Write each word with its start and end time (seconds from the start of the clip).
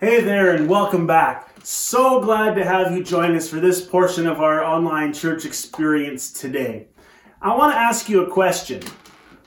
Hey 0.00 0.20
there, 0.20 0.54
and 0.54 0.68
welcome 0.68 1.08
back. 1.08 1.50
So 1.64 2.20
glad 2.20 2.54
to 2.54 2.64
have 2.64 2.92
you 2.92 3.02
join 3.02 3.34
us 3.34 3.48
for 3.48 3.58
this 3.58 3.84
portion 3.84 4.28
of 4.28 4.40
our 4.40 4.62
online 4.62 5.12
church 5.12 5.44
experience 5.44 6.32
today. 6.32 6.86
I 7.42 7.56
want 7.56 7.72
to 7.72 7.80
ask 7.80 8.08
you 8.08 8.22
a 8.22 8.30
question 8.30 8.80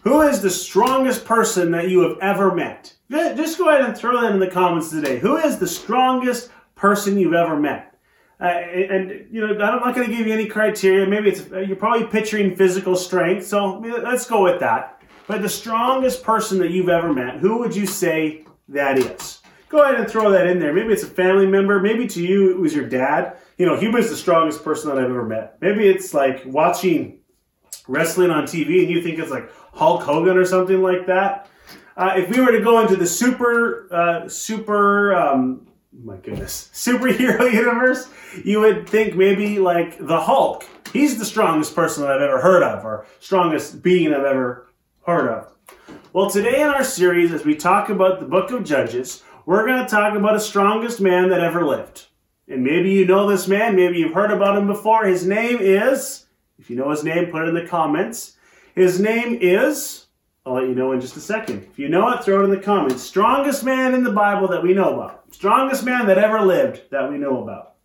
Who 0.02 0.24
is 0.24 0.42
the 0.42 0.50
strongest 0.50 1.24
person 1.24 1.72
that 1.72 1.88
you 1.88 2.02
have 2.02 2.18
ever 2.20 2.54
met? 2.54 2.94
Just 3.10 3.60
go 3.60 3.70
ahead 3.70 3.86
and 3.86 3.98
throw 3.98 4.20
that 4.20 4.34
in 4.34 4.42
the 4.42 4.52
comments 4.52 4.90
today. 4.90 5.20
Who 5.20 5.38
is 5.38 5.58
the 5.58 5.70
strongest 5.70 6.50
person 6.76 7.18
you've 7.18 7.34
ever 7.34 7.58
met? 7.58 7.98
Uh, 8.42 8.48
and 8.48 9.28
you 9.32 9.48
know, 9.48 9.54
I'm 9.54 9.80
not 9.80 9.96
going 9.96 10.10
to 10.10 10.14
give 10.14 10.28
you 10.28 10.34
any 10.34 10.48
criteria. 10.48 11.08
Maybe 11.08 11.30
it's 11.30 11.48
you're 11.66 11.78
probably 11.78 12.08
picturing 12.08 12.58
physical 12.58 12.98
strength, 12.98 13.48
so 13.48 13.80
let's 13.80 14.28
go 14.28 14.44
with 14.44 14.60
that. 14.60 15.02
But 15.28 15.44
the 15.44 15.50
strongest 15.50 16.24
person 16.24 16.58
that 16.58 16.72
you've 16.72 16.90
ever 16.90 17.14
met, 17.14 17.38
who 17.38 17.58
would 17.60 17.74
you 17.74 17.88
say 17.88 18.44
that 18.68 18.98
is? 18.98 19.41
Go 19.72 19.84
ahead 19.84 19.96
and 19.96 20.10
throw 20.10 20.30
that 20.32 20.48
in 20.48 20.60
there. 20.60 20.74
Maybe 20.74 20.92
it's 20.92 21.04
a 21.04 21.08
family 21.08 21.48
member. 21.48 21.80
Maybe 21.80 22.06
to 22.06 22.22
you 22.22 22.52
it 22.52 22.60
was 22.60 22.76
your 22.76 22.90
dad. 22.90 23.38
You 23.58 23.66
know, 23.66 23.78
he 23.78 23.88
was 23.88 24.10
the 24.10 24.18
strongest 24.18 24.66
person 24.66 24.90
that 24.90 24.98
I've 24.98 25.10
ever 25.10 25.26
met. 25.26 25.60
Maybe 25.62 25.88
it's 25.88 26.14
like 26.14 26.44
watching 26.46 27.20
wrestling 27.88 28.32
on 28.32 28.44
TV 28.44 28.82
and 28.82 28.90
you 28.90 29.02
think 29.02 29.18
it's 29.18 29.32
like 29.32 29.50
Hulk 29.72 30.04
Hogan 30.04 30.36
or 30.36 30.44
something 30.44 30.82
like 30.82 31.08
that. 31.08 31.48
Uh, 31.96 32.16
if 32.18 32.30
we 32.30 32.42
were 32.42 32.52
to 32.52 32.60
go 32.60 32.82
into 32.82 32.98
the 32.98 33.08
super, 33.08 33.88
uh, 33.94 34.28
super, 34.28 35.16
um, 35.16 35.66
my 36.04 36.18
goodness, 36.18 36.70
superhero 36.74 37.50
universe, 37.50 38.10
you 38.44 38.60
would 38.60 38.90
think 38.90 39.16
maybe 39.16 39.58
like 39.58 40.06
the 40.06 40.20
Hulk. 40.20 40.66
He's 40.92 41.18
the 41.18 41.26
strongest 41.26 41.74
person 41.76 42.04
that 42.04 42.12
I've 42.12 42.22
ever 42.22 42.42
heard 42.42 42.64
of, 42.64 42.84
or 42.84 43.06
strongest 43.22 43.82
being 43.82 44.14
I've 44.14 44.26
ever 44.26 44.68
heard 45.06 45.30
of. 45.30 45.54
Well, 46.12 46.30
today 46.30 46.62
in 46.62 46.68
our 46.68 46.84
series, 46.84 47.32
as 47.32 47.46
we 47.46 47.56
talk 47.56 47.88
about 47.88 48.20
the 48.20 48.26
book 48.26 48.52
of 48.52 48.66
Judges, 48.66 49.24
we're 49.46 49.66
going 49.66 49.84
to 49.84 49.90
talk 49.90 50.16
about 50.16 50.34
the 50.34 50.40
strongest 50.40 51.02
man 51.02 51.30
that 51.30 51.42
ever 51.42 51.66
lived. 51.66 52.08
And 52.48 52.64
maybe 52.64 52.92
you 52.92 53.06
know 53.06 53.28
this 53.28 53.48
man, 53.48 53.76
maybe 53.76 53.98
you've 53.98 54.14
heard 54.14 54.32
about 54.32 54.58
him 54.58 54.68
before. 54.68 55.06
His 55.06 55.26
name 55.26 55.58
is, 55.60 56.26
if 56.60 56.70
you 56.70 56.76
know 56.76 56.90
his 56.90 57.04
name, 57.04 57.32
put 57.32 57.44
it 57.44 57.50
in 57.50 57.56
the 57.56 57.68
comments. 57.68 58.38
His 58.76 59.00
name 59.00 59.38
is, 59.42 60.08
I'll 60.46 60.56
let 60.56 60.68
you 60.68 60.76
know 60.76 60.92
in 60.92 61.02
just 61.02 61.18
a 61.18 61.22
second. 61.22 61.68
If 61.72 61.80
you 61.80 61.88
know 61.88 62.10
it, 62.10 62.24
throw 62.24 62.42
it 62.42 62.46
in 62.46 62.50
the 62.50 62.58
comments. 62.58 63.04
Strongest 63.04 63.64
man 63.64 63.94
in 63.94 64.04
the 64.04 64.12
Bible 64.12 64.48
that 64.50 64.64
we 64.64 64.74
know 64.74 64.96
about. 64.96 65.24
Strongest 65.34 65.84
man 65.84 66.08
that 66.08 66.18
ever 66.18 66.42
lived 66.42 66.82
that 66.92 67.10
we 67.10 67.18
know 67.18 67.42
about. 67.42 67.76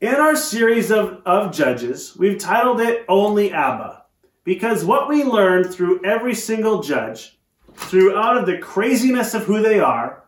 In 0.00 0.16
our 0.16 0.36
series 0.36 0.90
of, 0.90 1.22
of 1.24 1.54
Judges, 1.54 2.16
we've 2.16 2.38
titled 2.38 2.80
it 2.80 3.04
Only 3.08 3.52
Abba. 3.52 4.04
Because 4.42 4.84
what 4.84 5.08
we 5.08 5.24
learn 5.24 5.64
through 5.64 6.04
every 6.04 6.34
single 6.34 6.82
judge, 6.82 7.38
throughout 7.74 8.36
of 8.36 8.46
the 8.46 8.58
craziness 8.58 9.32
of 9.32 9.44
who 9.44 9.62
they 9.62 9.80
are, 9.80 10.23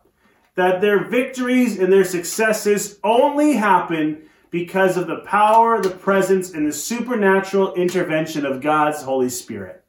that 0.57 0.81
their 0.81 1.03
victories 1.03 1.77
and 1.77 1.93
their 1.93 2.03
successes 2.03 2.99
only 3.03 3.53
happen 3.53 4.23
because 4.49 4.97
of 4.97 5.05
the 5.05 5.19
power, 5.19 5.79
the 5.79 5.89
presence, 5.91 6.51
and 6.51 6.65
the 6.65 6.73
supernatural 6.73 7.75
intervention 7.75 8.43
of 8.43 8.59
God's 8.59 9.03
Holy 9.03 9.29
Spirit. 9.29 9.83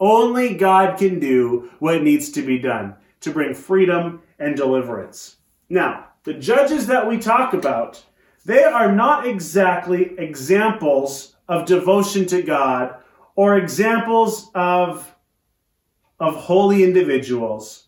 Only 0.00 0.54
God 0.54 0.98
can 0.98 1.20
do 1.20 1.70
what 1.78 2.02
needs 2.02 2.30
to 2.32 2.42
be 2.42 2.58
done 2.58 2.96
to 3.20 3.30
bring 3.30 3.54
freedom 3.54 4.20
and 4.40 4.56
deliverance. 4.56 5.36
Now, 5.68 6.08
the 6.24 6.34
judges 6.34 6.88
that 6.88 7.08
we 7.08 7.18
talk 7.18 7.54
about, 7.54 8.02
they 8.44 8.64
are 8.64 8.92
not 8.92 9.24
exactly 9.24 10.18
examples 10.18 11.36
of 11.48 11.64
devotion 11.64 12.26
to 12.26 12.42
God 12.42 12.96
or 13.36 13.56
examples 13.56 14.50
of, 14.52 15.14
of 16.18 16.34
holy 16.34 16.82
individuals 16.82 17.87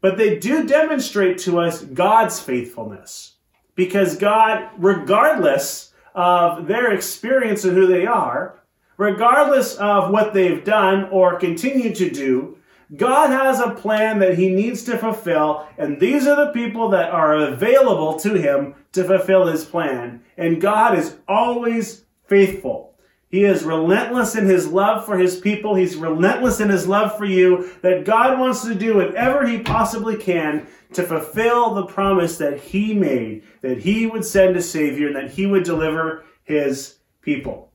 but 0.00 0.16
they 0.16 0.38
do 0.38 0.66
demonstrate 0.66 1.38
to 1.38 1.58
us 1.58 1.82
God's 1.82 2.40
faithfulness. 2.40 3.34
Because 3.74 4.16
God, 4.16 4.70
regardless 4.76 5.92
of 6.14 6.66
their 6.66 6.92
experience 6.92 7.64
and 7.64 7.76
who 7.76 7.86
they 7.86 8.06
are, 8.06 8.60
regardless 8.96 9.76
of 9.76 10.10
what 10.10 10.34
they've 10.34 10.64
done 10.64 11.04
or 11.10 11.38
continue 11.38 11.94
to 11.94 12.10
do, 12.10 12.58
God 12.96 13.28
has 13.28 13.60
a 13.60 13.74
plan 13.74 14.18
that 14.20 14.38
he 14.38 14.48
needs 14.48 14.82
to 14.84 14.96
fulfill, 14.96 15.68
and 15.76 16.00
these 16.00 16.26
are 16.26 16.46
the 16.46 16.52
people 16.52 16.88
that 16.90 17.10
are 17.10 17.36
available 17.36 18.18
to 18.20 18.34
him 18.34 18.74
to 18.92 19.04
fulfill 19.04 19.46
his 19.46 19.64
plan. 19.64 20.22
And 20.38 20.60
God 20.60 20.98
is 20.98 21.16
always 21.28 22.04
faithful. 22.26 22.94
He 23.30 23.44
is 23.44 23.62
relentless 23.62 24.36
in 24.36 24.46
his 24.46 24.68
love 24.68 25.04
for 25.04 25.18
his 25.18 25.36
people. 25.36 25.74
He's 25.74 25.96
relentless 25.96 26.60
in 26.60 26.70
his 26.70 26.88
love 26.88 27.16
for 27.18 27.26
you. 27.26 27.70
That 27.82 28.06
God 28.06 28.38
wants 28.38 28.62
to 28.62 28.74
do 28.74 28.96
whatever 28.96 29.46
he 29.46 29.58
possibly 29.58 30.16
can 30.16 30.66
to 30.94 31.02
fulfill 31.02 31.74
the 31.74 31.86
promise 31.86 32.38
that 32.38 32.58
he 32.58 32.94
made, 32.94 33.44
that 33.60 33.78
he 33.78 34.06
would 34.06 34.24
send 34.24 34.56
a 34.56 34.62
Savior 34.62 35.08
and 35.08 35.16
that 35.16 35.30
he 35.30 35.44
would 35.44 35.64
deliver 35.64 36.24
his 36.44 36.96
people. 37.20 37.70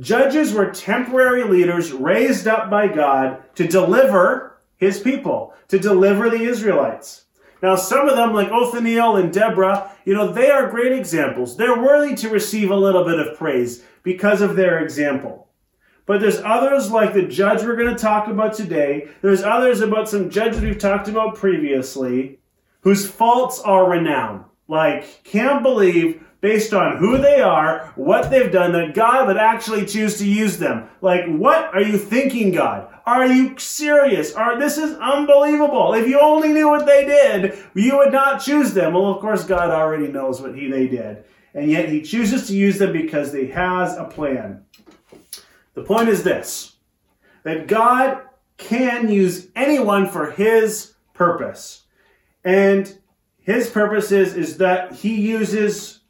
Judges 0.00 0.52
were 0.52 0.70
temporary 0.70 1.44
leaders 1.44 1.92
raised 1.92 2.48
up 2.48 2.68
by 2.68 2.88
God 2.88 3.42
to 3.54 3.68
deliver 3.68 4.58
his 4.78 4.98
people, 4.98 5.54
to 5.68 5.78
deliver 5.78 6.28
the 6.28 6.42
Israelites. 6.42 7.26
Now, 7.62 7.76
some 7.76 8.08
of 8.08 8.16
them, 8.16 8.34
like 8.34 8.50
Othniel 8.50 9.16
and 9.16 9.32
Deborah, 9.32 9.92
you 10.04 10.14
know, 10.14 10.32
they 10.32 10.50
are 10.50 10.68
great 10.68 10.92
examples. 10.92 11.56
They're 11.56 11.80
worthy 11.80 12.16
to 12.16 12.28
receive 12.28 12.70
a 12.70 12.76
little 12.76 13.04
bit 13.04 13.20
of 13.20 13.38
praise 13.38 13.84
because 14.02 14.40
of 14.40 14.56
their 14.56 14.80
example. 14.80 15.48
But 16.04 16.20
there's 16.20 16.40
others 16.40 16.90
like 16.90 17.14
the 17.14 17.22
judge 17.22 17.62
we're 17.62 17.76
going 17.76 17.94
to 17.94 18.02
talk 18.02 18.26
about 18.26 18.54
today. 18.54 19.08
There's 19.22 19.42
others 19.42 19.80
about 19.80 20.08
some 20.08 20.28
judges 20.28 20.60
we've 20.60 20.78
talked 20.78 21.06
about 21.06 21.36
previously 21.36 22.40
whose 22.80 23.08
faults 23.08 23.60
are 23.60 23.88
renowned. 23.88 24.44
Like, 24.66 25.22
can't 25.22 25.62
believe 25.62 26.26
based 26.40 26.74
on 26.74 26.96
who 26.96 27.18
they 27.18 27.40
are, 27.40 27.92
what 27.94 28.28
they've 28.28 28.50
done, 28.50 28.72
that 28.72 28.94
God 28.94 29.28
would 29.28 29.36
actually 29.36 29.86
choose 29.86 30.18
to 30.18 30.26
use 30.28 30.58
them. 30.58 30.88
Like, 31.00 31.24
what 31.26 31.72
are 31.72 31.82
you 31.82 31.96
thinking, 31.96 32.50
God? 32.50 32.91
Are 33.04 33.26
you 33.26 33.58
serious? 33.58 34.34
Are 34.34 34.58
this 34.58 34.78
is 34.78 34.96
unbelievable? 34.98 35.94
If 35.94 36.06
you 36.06 36.20
only 36.20 36.52
knew 36.52 36.68
what 36.68 36.86
they 36.86 37.04
did, 37.04 37.58
you 37.74 37.96
would 37.98 38.12
not 38.12 38.40
choose 38.40 38.74
them. 38.74 38.94
Well, 38.94 39.06
of 39.06 39.20
course, 39.20 39.44
God 39.44 39.70
already 39.70 40.08
knows 40.08 40.40
what 40.40 40.56
he 40.56 40.68
they 40.70 40.86
did 40.86 41.24
and 41.54 41.70
yet 41.70 41.88
he 41.88 42.02
chooses 42.02 42.46
to 42.48 42.56
use 42.56 42.78
them 42.78 42.92
because 42.92 43.32
he 43.32 43.48
has 43.48 43.96
a 43.96 44.04
plan. 44.04 44.64
The 45.74 45.82
point 45.82 46.08
is 46.08 46.22
this 46.22 46.76
that 47.44 47.66
God 47.66 48.22
can 48.56 49.10
use 49.10 49.48
anyone 49.56 50.08
for 50.08 50.30
his 50.30 50.94
purpose. 51.12 51.82
And 52.44 52.98
his 53.40 53.68
purpose 53.68 54.12
is, 54.12 54.36
is 54.36 54.58
that 54.58 54.92
he 54.92 55.20
uses 55.20 56.00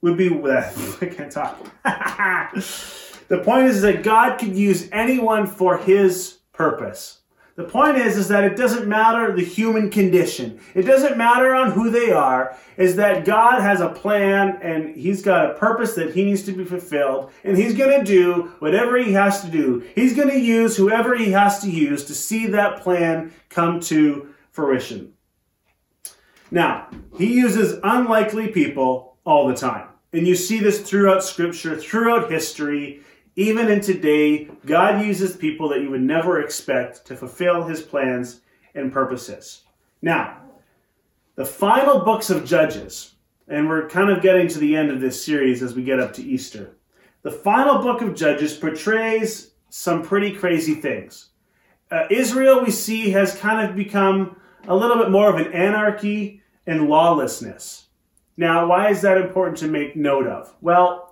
would 0.00 0.16
be 0.16 0.28
I 0.44 1.06
can't 1.06 1.30
talk. 1.30 1.58
the 3.30 3.38
point 3.38 3.68
is 3.68 3.80
that 3.82 4.02
God 4.02 4.38
could 4.38 4.56
use 4.56 4.88
anyone 4.90 5.46
for 5.46 5.78
his 5.78 6.38
purpose. 6.52 7.20
The 7.54 7.62
point 7.64 7.96
is, 7.98 8.16
is 8.16 8.26
that 8.28 8.42
it 8.42 8.56
doesn't 8.56 8.88
matter 8.88 9.32
the 9.32 9.44
human 9.44 9.88
condition. 9.90 10.60
It 10.74 10.82
doesn't 10.82 11.16
matter 11.16 11.54
on 11.54 11.70
who 11.70 11.90
they 11.90 12.10
are. 12.10 12.56
Is 12.76 12.96
that 12.96 13.24
God 13.24 13.60
has 13.60 13.80
a 13.80 13.90
plan 13.90 14.58
and 14.62 14.96
He's 14.96 15.22
got 15.22 15.50
a 15.50 15.54
purpose 15.54 15.94
that 15.94 16.14
He 16.14 16.24
needs 16.24 16.42
to 16.44 16.52
be 16.52 16.64
fulfilled, 16.64 17.30
and 17.44 17.56
He's 17.56 17.76
going 17.76 17.98
to 17.98 18.04
do 18.04 18.52
whatever 18.60 18.96
He 18.96 19.12
has 19.12 19.42
to 19.42 19.50
do. 19.50 19.84
He's 19.94 20.16
going 20.16 20.30
to 20.30 20.40
use 20.40 20.76
whoever 20.76 21.14
He 21.16 21.32
has 21.32 21.60
to 21.60 21.70
use 21.70 22.04
to 22.06 22.14
see 22.14 22.46
that 22.46 22.80
plan 22.80 23.32
come 23.48 23.78
to 23.80 24.34
fruition. 24.50 25.12
Now, 26.50 26.88
He 27.18 27.34
uses 27.34 27.78
unlikely 27.84 28.48
people 28.48 29.18
all 29.24 29.46
the 29.46 29.54
time. 29.54 29.88
And 30.12 30.26
you 30.26 30.34
see 30.34 30.58
this 30.58 30.80
throughout 30.80 31.22
Scripture, 31.22 31.76
throughout 31.76 32.30
history. 32.30 33.02
Even 33.36 33.68
in 33.70 33.80
today, 33.80 34.48
God 34.66 35.04
uses 35.04 35.36
people 35.36 35.68
that 35.68 35.80
you 35.80 35.90
would 35.90 36.02
never 36.02 36.40
expect 36.40 37.06
to 37.06 37.16
fulfill 37.16 37.64
his 37.64 37.80
plans 37.80 38.40
and 38.74 38.92
purposes. 38.92 39.62
Now, 40.02 40.38
the 41.36 41.44
final 41.44 42.00
books 42.00 42.30
of 42.30 42.44
Judges, 42.44 43.14
and 43.48 43.68
we're 43.68 43.88
kind 43.88 44.10
of 44.10 44.22
getting 44.22 44.48
to 44.48 44.58
the 44.58 44.76
end 44.76 44.90
of 44.90 45.00
this 45.00 45.24
series 45.24 45.62
as 45.62 45.74
we 45.74 45.82
get 45.82 46.00
up 46.00 46.12
to 46.14 46.22
Easter. 46.22 46.76
The 47.22 47.30
final 47.30 47.82
book 47.82 48.02
of 48.02 48.14
Judges 48.14 48.54
portrays 48.56 49.52
some 49.68 50.02
pretty 50.02 50.32
crazy 50.32 50.74
things. 50.74 51.30
Uh, 51.90 52.04
Israel, 52.10 52.62
we 52.62 52.70
see, 52.70 53.10
has 53.10 53.36
kind 53.36 53.68
of 53.68 53.76
become 53.76 54.36
a 54.68 54.74
little 54.76 54.96
bit 54.96 55.10
more 55.10 55.30
of 55.30 55.36
an 55.36 55.52
anarchy 55.52 56.42
and 56.66 56.88
lawlessness. 56.88 57.86
Now, 58.36 58.66
why 58.66 58.90
is 58.90 59.02
that 59.02 59.18
important 59.18 59.58
to 59.58 59.68
make 59.68 59.96
note 59.96 60.26
of? 60.26 60.54
Well, 60.60 61.09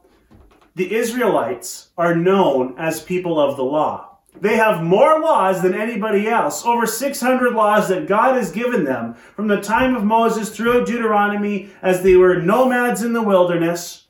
the 0.78 0.94
Israelites 0.94 1.88
are 1.98 2.14
known 2.14 2.76
as 2.78 3.02
people 3.02 3.40
of 3.40 3.56
the 3.56 3.64
law. 3.64 4.18
They 4.40 4.56
have 4.56 4.80
more 4.80 5.18
laws 5.18 5.60
than 5.60 5.74
anybody 5.74 6.28
else, 6.28 6.64
over 6.64 6.86
600 6.86 7.52
laws 7.52 7.88
that 7.88 8.06
God 8.06 8.36
has 8.36 8.52
given 8.52 8.84
them 8.84 9.14
from 9.14 9.48
the 9.48 9.60
time 9.60 9.96
of 9.96 10.04
Moses 10.04 10.50
through 10.50 10.86
Deuteronomy 10.86 11.70
as 11.82 12.02
they 12.02 12.14
were 12.14 12.40
nomads 12.40 13.02
in 13.02 13.12
the 13.12 13.22
wilderness. 13.22 14.04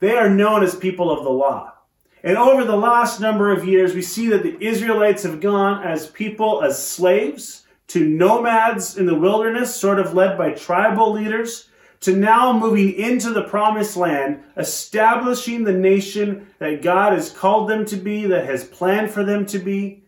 They 0.00 0.16
are 0.16 0.30
known 0.30 0.64
as 0.64 0.74
people 0.74 1.10
of 1.10 1.24
the 1.24 1.30
law. 1.30 1.74
And 2.22 2.38
over 2.38 2.64
the 2.64 2.76
last 2.76 3.20
number 3.20 3.52
of 3.52 3.68
years, 3.68 3.94
we 3.94 4.00
see 4.00 4.28
that 4.28 4.42
the 4.42 4.56
Israelites 4.58 5.24
have 5.24 5.40
gone 5.40 5.84
as 5.84 6.06
people, 6.06 6.64
as 6.64 6.82
slaves 6.82 7.66
to 7.88 8.02
nomads 8.02 8.96
in 8.96 9.04
the 9.04 9.14
wilderness, 9.14 9.76
sort 9.76 9.98
of 9.98 10.14
led 10.14 10.38
by 10.38 10.52
tribal 10.52 11.12
leaders, 11.12 11.68
to 12.06 12.16
now 12.16 12.56
moving 12.56 12.92
into 12.92 13.32
the 13.32 13.42
promised 13.42 13.96
land, 13.96 14.40
establishing 14.56 15.64
the 15.64 15.72
nation 15.72 16.46
that 16.60 16.80
God 16.80 17.12
has 17.12 17.30
called 17.30 17.68
them 17.68 17.84
to 17.86 17.96
be, 17.96 18.26
that 18.26 18.46
has 18.46 18.62
planned 18.62 19.10
for 19.10 19.24
them 19.24 19.44
to 19.46 19.58
be. 19.58 20.04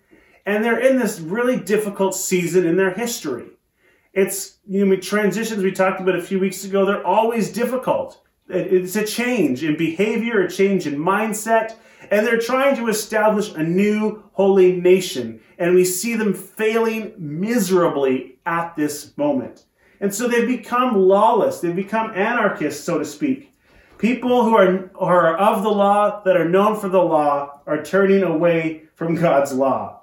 And 0.46 0.62
they're 0.64 0.78
in 0.78 0.96
this 0.96 1.18
really 1.18 1.58
difficult 1.58 2.14
season 2.14 2.64
in 2.64 2.76
their 2.76 2.94
history. 2.94 3.48
It's, 4.12 4.58
you 4.68 4.86
know, 4.86 4.94
transitions 4.94 5.64
we 5.64 5.72
talked 5.72 6.00
about 6.00 6.14
a 6.14 6.22
few 6.22 6.38
weeks 6.38 6.62
ago, 6.62 6.86
they're 6.86 7.04
always 7.04 7.52
difficult. 7.52 8.22
It's 8.48 8.94
a 8.94 9.04
change 9.04 9.64
in 9.64 9.76
behavior, 9.76 10.40
a 10.40 10.48
change 10.48 10.86
in 10.86 10.96
mindset, 10.96 11.74
and 12.12 12.24
they're 12.24 12.38
trying 12.38 12.76
to 12.76 12.86
establish 12.86 13.52
a 13.54 13.62
new 13.64 14.22
holy 14.34 14.80
nation. 14.80 15.40
And 15.58 15.74
we 15.74 15.84
see 15.84 16.14
them 16.14 16.32
failing 16.32 17.12
miserably 17.18 18.38
at 18.46 18.76
this 18.76 19.18
moment. 19.18 19.64
And 20.00 20.14
so 20.14 20.28
they've 20.28 20.46
become 20.46 20.96
lawless. 20.96 21.60
They've 21.60 21.74
become 21.74 22.12
anarchists, 22.14 22.84
so 22.84 22.98
to 22.98 23.04
speak. 23.04 23.54
People 23.98 24.44
who 24.44 24.56
are, 24.56 24.90
are 24.96 25.36
of 25.36 25.62
the 25.64 25.70
law, 25.70 26.22
that 26.22 26.36
are 26.36 26.48
known 26.48 26.78
for 26.78 26.88
the 26.88 27.02
law, 27.02 27.60
are 27.66 27.82
turning 27.82 28.22
away 28.22 28.84
from 28.94 29.16
God's 29.16 29.52
law. 29.52 30.02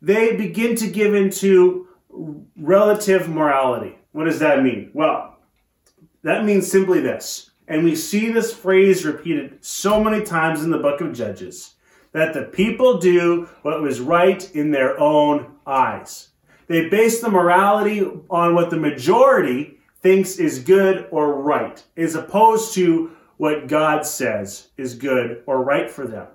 They 0.00 0.36
begin 0.36 0.74
to 0.76 0.88
give 0.88 1.14
into 1.14 1.88
relative 2.56 3.28
morality. 3.28 3.98
What 4.12 4.24
does 4.24 4.38
that 4.38 4.62
mean? 4.62 4.90
Well, 4.94 5.36
that 6.22 6.44
means 6.44 6.70
simply 6.70 7.00
this. 7.00 7.50
And 7.68 7.84
we 7.84 7.94
see 7.94 8.30
this 8.30 8.52
phrase 8.52 9.04
repeated 9.04 9.64
so 9.64 10.02
many 10.02 10.24
times 10.24 10.62
in 10.62 10.70
the 10.70 10.78
book 10.78 11.00
of 11.00 11.12
Judges 11.12 11.74
that 12.12 12.34
the 12.34 12.42
people 12.42 12.98
do 12.98 13.48
what 13.62 13.80
was 13.80 14.00
right 14.00 14.54
in 14.54 14.70
their 14.70 14.98
own 14.98 15.54
eyes. 15.66 16.28
They 16.72 16.88
base 16.88 17.20
the 17.20 17.28
morality 17.28 18.02
on 18.30 18.54
what 18.54 18.70
the 18.70 18.78
majority 18.78 19.76
thinks 20.00 20.38
is 20.38 20.58
good 20.58 21.06
or 21.10 21.42
right, 21.42 21.84
as 21.98 22.14
opposed 22.14 22.72
to 22.76 23.10
what 23.36 23.68
God 23.68 24.06
says 24.06 24.68
is 24.78 24.94
good 24.94 25.42
or 25.44 25.62
right 25.62 25.90
for 25.90 26.06
them. 26.06 26.28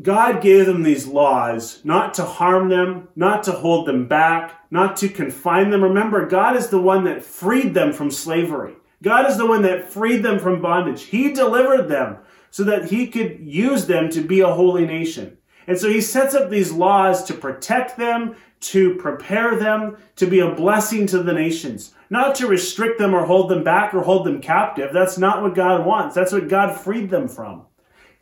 God 0.00 0.40
gave 0.40 0.66
them 0.66 0.84
these 0.84 1.08
laws 1.08 1.80
not 1.82 2.14
to 2.14 2.24
harm 2.24 2.68
them, 2.68 3.08
not 3.16 3.42
to 3.42 3.50
hold 3.50 3.88
them 3.88 4.06
back, 4.06 4.54
not 4.70 4.96
to 4.98 5.08
confine 5.08 5.70
them. 5.70 5.82
Remember, 5.82 6.24
God 6.24 6.54
is 6.54 6.68
the 6.68 6.80
one 6.80 7.02
that 7.02 7.24
freed 7.24 7.74
them 7.74 7.92
from 7.92 8.12
slavery. 8.12 8.74
God 9.02 9.28
is 9.28 9.36
the 9.36 9.46
one 9.46 9.62
that 9.62 9.90
freed 9.90 10.22
them 10.22 10.38
from 10.38 10.62
bondage. 10.62 11.02
He 11.02 11.32
delivered 11.32 11.88
them 11.88 12.18
so 12.52 12.62
that 12.62 12.90
he 12.92 13.08
could 13.08 13.40
use 13.40 13.86
them 13.86 14.08
to 14.10 14.20
be 14.20 14.38
a 14.38 14.54
holy 14.54 14.86
nation. 14.86 15.37
And 15.68 15.78
so 15.78 15.88
he 15.88 16.00
sets 16.00 16.34
up 16.34 16.48
these 16.48 16.72
laws 16.72 17.22
to 17.24 17.34
protect 17.34 17.98
them, 17.98 18.34
to 18.60 18.94
prepare 18.96 19.56
them, 19.56 19.98
to 20.16 20.26
be 20.26 20.40
a 20.40 20.54
blessing 20.54 21.06
to 21.08 21.22
the 21.22 21.34
nations, 21.34 21.94
not 22.08 22.34
to 22.36 22.48
restrict 22.48 22.98
them 22.98 23.14
or 23.14 23.26
hold 23.26 23.50
them 23.50 23.62
back 23.62 23.92
or 23.92 24.00
hold 24.00 24.26
them 24.26 24.40
captive. 24.40 24.92
That's 24.94 25.18
not 25.18 25.42
what 25.42 25.54
God 25.54 25.84
wants. 25.84 26.14
That's 26.14 26.32
what 26.32 26.48
God 26.48 26.80
freed 26.80 27.10
them 27.10 27.28
from. 27.28 27.66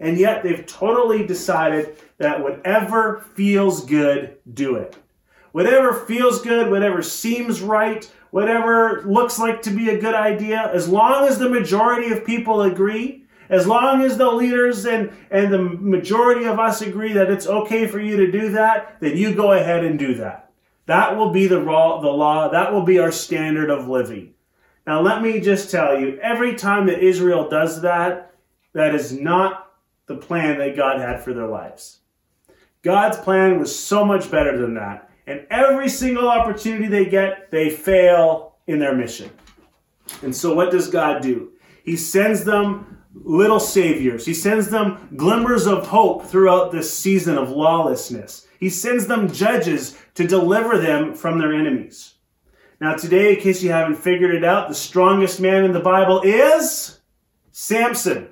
And 0.01 0.19
yet 0.19 0.43
they've 0.43 0.67
totally 0.67 1.25
decided 1.25 1.97
that 2.19 2.43
whatever 2.43 3.21
feels 3.35 3.87
good, 3.87 4.37
do 4.53 4.75
it. 4.75 4.97
Whatever 5.53 5.95
feels 5.95 6.43
good, 6.43 6.69
whatever 6.69 7.01
seems 7.01 7.63
right, 7.63 8.11
whatever 8.31 9.05
looks 9.07 9.39
like 9.39 9.63
to 9.63 9.71
be 9.71 9.89
a 9.89 10.01
good 10.01 10.15
idea, 10.15 10.71
as 10.75 10.89
long 10.89 11.29
as 11.29 11.39
the 11.39 11.49
majority 11.49 12.13
of 12.13 12.27
people 12.27 12.63
agree, 12.63 13.25
as 13.49 13.67
long 13.67 14.03
as 14.03 14.17
the 14.17 14.31
leaders 14.31 14.85
and, 14.87 15.13
and 15.31 15.53
the 15.53 15.59
majority 15.59 16.45
of 16.45 16.59
us 16.59 16.83
agree 16.83 17.13
that 17.13 17.31
it's 17.31 17.47
okay 17.47 17.87
for 17.87 18.01
you 18.01 18.17
to 18.17 18.31
do 18.31 18.51
that, 18.51 18.97
then 19.01 19.17
you 19.17 19.35
go 19.35 19.53
ahead 19.53 19.85
and 19.85 19.99
do 19.99 20.15
that. 20.15 20.51
That 20.87 21.17
will 21.17 21.31
be 21.31 21.47
the 21.47 21.59
law, 21.59 22.01
the 22.01 22.09
law. 22.09 22.49
That 22.49 22.73
will 22.73 22.83
be 22.83 22.99
our 22.99 23.13
standard 23.13 23.71
of 23.71 23.89
living. 23.89 24.35
Now, 24.87 25.01
let 25.01 25.21
me 25.21 25.41
just 25.41 25.71
tell 25.71 25.99
you, 25.99 26.19
every 26.21 26.55
time 26.55 26.87
that 26.87 27.03
Israel 27.03 27.49
does 27.49 27.83
that, 27.83 28.35
that 28.73 28.95
is 28.95 29.13
not 29.13 29.73
the 30.07 30.17
plan 30.17 30.59
that 30.59 30.77
God 30.77 31.01
had 31.01 31.23
for 31.23 31.35
their 31.35 31.49
lives. 31.49 31.99
God's 32.83 33.17
plan 33.17 33.59
was 33.59 33.77
so 33.77 34.05
much 34.05 34.31
better 34.31 34.57
than 34.57 34.75
that. 34.75 35.11
And 35.27 35.45
every 35.51 35.89
single 35.89 36.29
opportunity 36.29 36.87
they 36.87 37.07
get, 37.07 37.51
they 37.51 37.69
fail 37.69 38.55
in 38.69 38.79
their 38.79 38.95
mission. 38.95 39.29
And 40.23 40.35
so, 40.35 40.55
what 40.55 40.71
does 40.71 40.89
God 40.89 41.21
do? 41.21 41.51
He 41.85 41.97
sends 41.97 42.45
them 42.45 42.96
little 43.25 43.61
saviors. 43.61 44.27
He 44.27 44.35
sends 44.35 44.69
them 44.69 45.09
glimmers 45.17 45.67
of 45.67 45.87
hope 45.87 46.27
throughout 46.27 46.73
this 46.73 46.93
season 46.93 47.39
of 47.39 47.51
lawlessness. 47.51 48.47
He 48.61 48.71
sends 48.71 49.07
them 49.07 49.33
judges 49.33 49.99
to 50.15 50.27
deliver 50.27 50.79
them 50.79 51.15
from 51.15 51.39
their 51.39 51.53
enemies. 51.53 52.15
Now, 52.81 52.95
today, 52.95 53.35
in 53.35 53.41
case 53.41 53.63
you 53.63 53.71
haven't 53.71 53.97
figured 53.97 54.35
it 54.35 54.45
out, 54.45 54.69
the 54.69 54.75
strongest 54.75 55.41
man 55.41 55.65
in 55.65 55.73
the 55.73 55.81
Bible 55.81 56.21
is 56.23 57.01
Samson. 57.53 58.29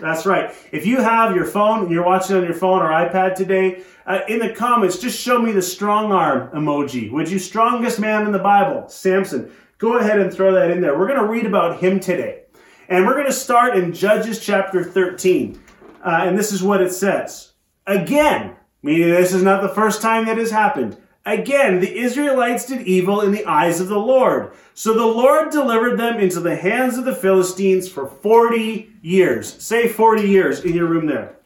That's 0.00 0.26
right. 0.26 0.54
If 0.72 0.86
you 0.86 1.00
have 1.00 1.34
your 1.34 1.44
phone, 1.44 1.82
and 1.82 1.90
you're 1.90 2.04
watching 2.04 2.36
on 2.36 2.44
your 2.44 2.54
phone 2.54 2.82
or 2.82 2.88
iPad 2.88 3.34
today, 3.34 3.82
uh, 4.06 4.20
in 4.28 4.40
the 4.40 4.52
comments, 4.52 4.98
just 4.98 5.20
show 5.20 5.40
me 5.40 5.52
the 5.52 5.62
strong 5.62 6.10
arm 6.10 6.50
emoji. 6.50 7.10
Would 7.12 7.30
you 7.30 7.38
strongest 7.38 8.00
man 8.00 8.26
in 8.26 8.32
the 8.32 8.38
Bible? 8.38 8.88
Samson. 8.88 9.52
Go 9.78 9.98
ahead 9.98 10.20
and 10.20 10.32
throw 10.32 10.52
that 10.54 10.70
in 10.70 10.80
there. 10.80 10.96
We're 10.96 11.08
going 11.08 11.20
to 11.20 11.26
read 11.26 11.46
about 11.46 11.80
him 11.80 11.98
today. 11.98 12.41
And 12.88 13.06
we're 13.06 13.14
going 13.14 13.26
to 13.26 13.32
start 13.32 13.76
in 13.76 13.92
Judges 13.92 14.40
chapter 14.40 14.82
13. 14.82 15.60
Uh, 16.04 16.24
and 16.24 16.38
this 16.38 16.52
is 16.52 16.62
what 16.62 16.82
it 16.82 16.92
says. 16.92 17.52
Again, 17.86 18.56
meaning 18.82 19.10
this 19.10 19.32
is 19.32 19.42
not 19.42 19.62
the 19.62 19.68
first 19.68 20.02
time 20.02 20.26
that 20.26 20.38
has 20.38 20.50
happened. 20.50 20.96
Again, 21.24 21.78
the 21.78 21.98
Israelites 21.98 22.66
did 22.66 22.82
evil 22.82 23.20
in 23.20 23.30
the 23.30 23.46
eyes 23.46 23.80
of 23.80 23.86
the 23.86 23.98
Lord. 23.98 24.52
So 24.74 24.94
the 24.94 25.06
Lord 25.06 25.50
delivered 25.50 25.96
them 25.96 26.18
into 26.18 26.40
the 26.40 26.56
hands 26.56 26.98
of 26.98 27.04
the 27.04 27.14
Philistines 27.14 27.88
for 27.88 28.08
40 28.08 28.90
years. 29.02 29.62
Say 29.62 29.86
40 29.86 30.28
years 30.28 30.64
in 30.64 30.74
your 30.74 30.86
room 30.86 31.06
there. 31.06 31.36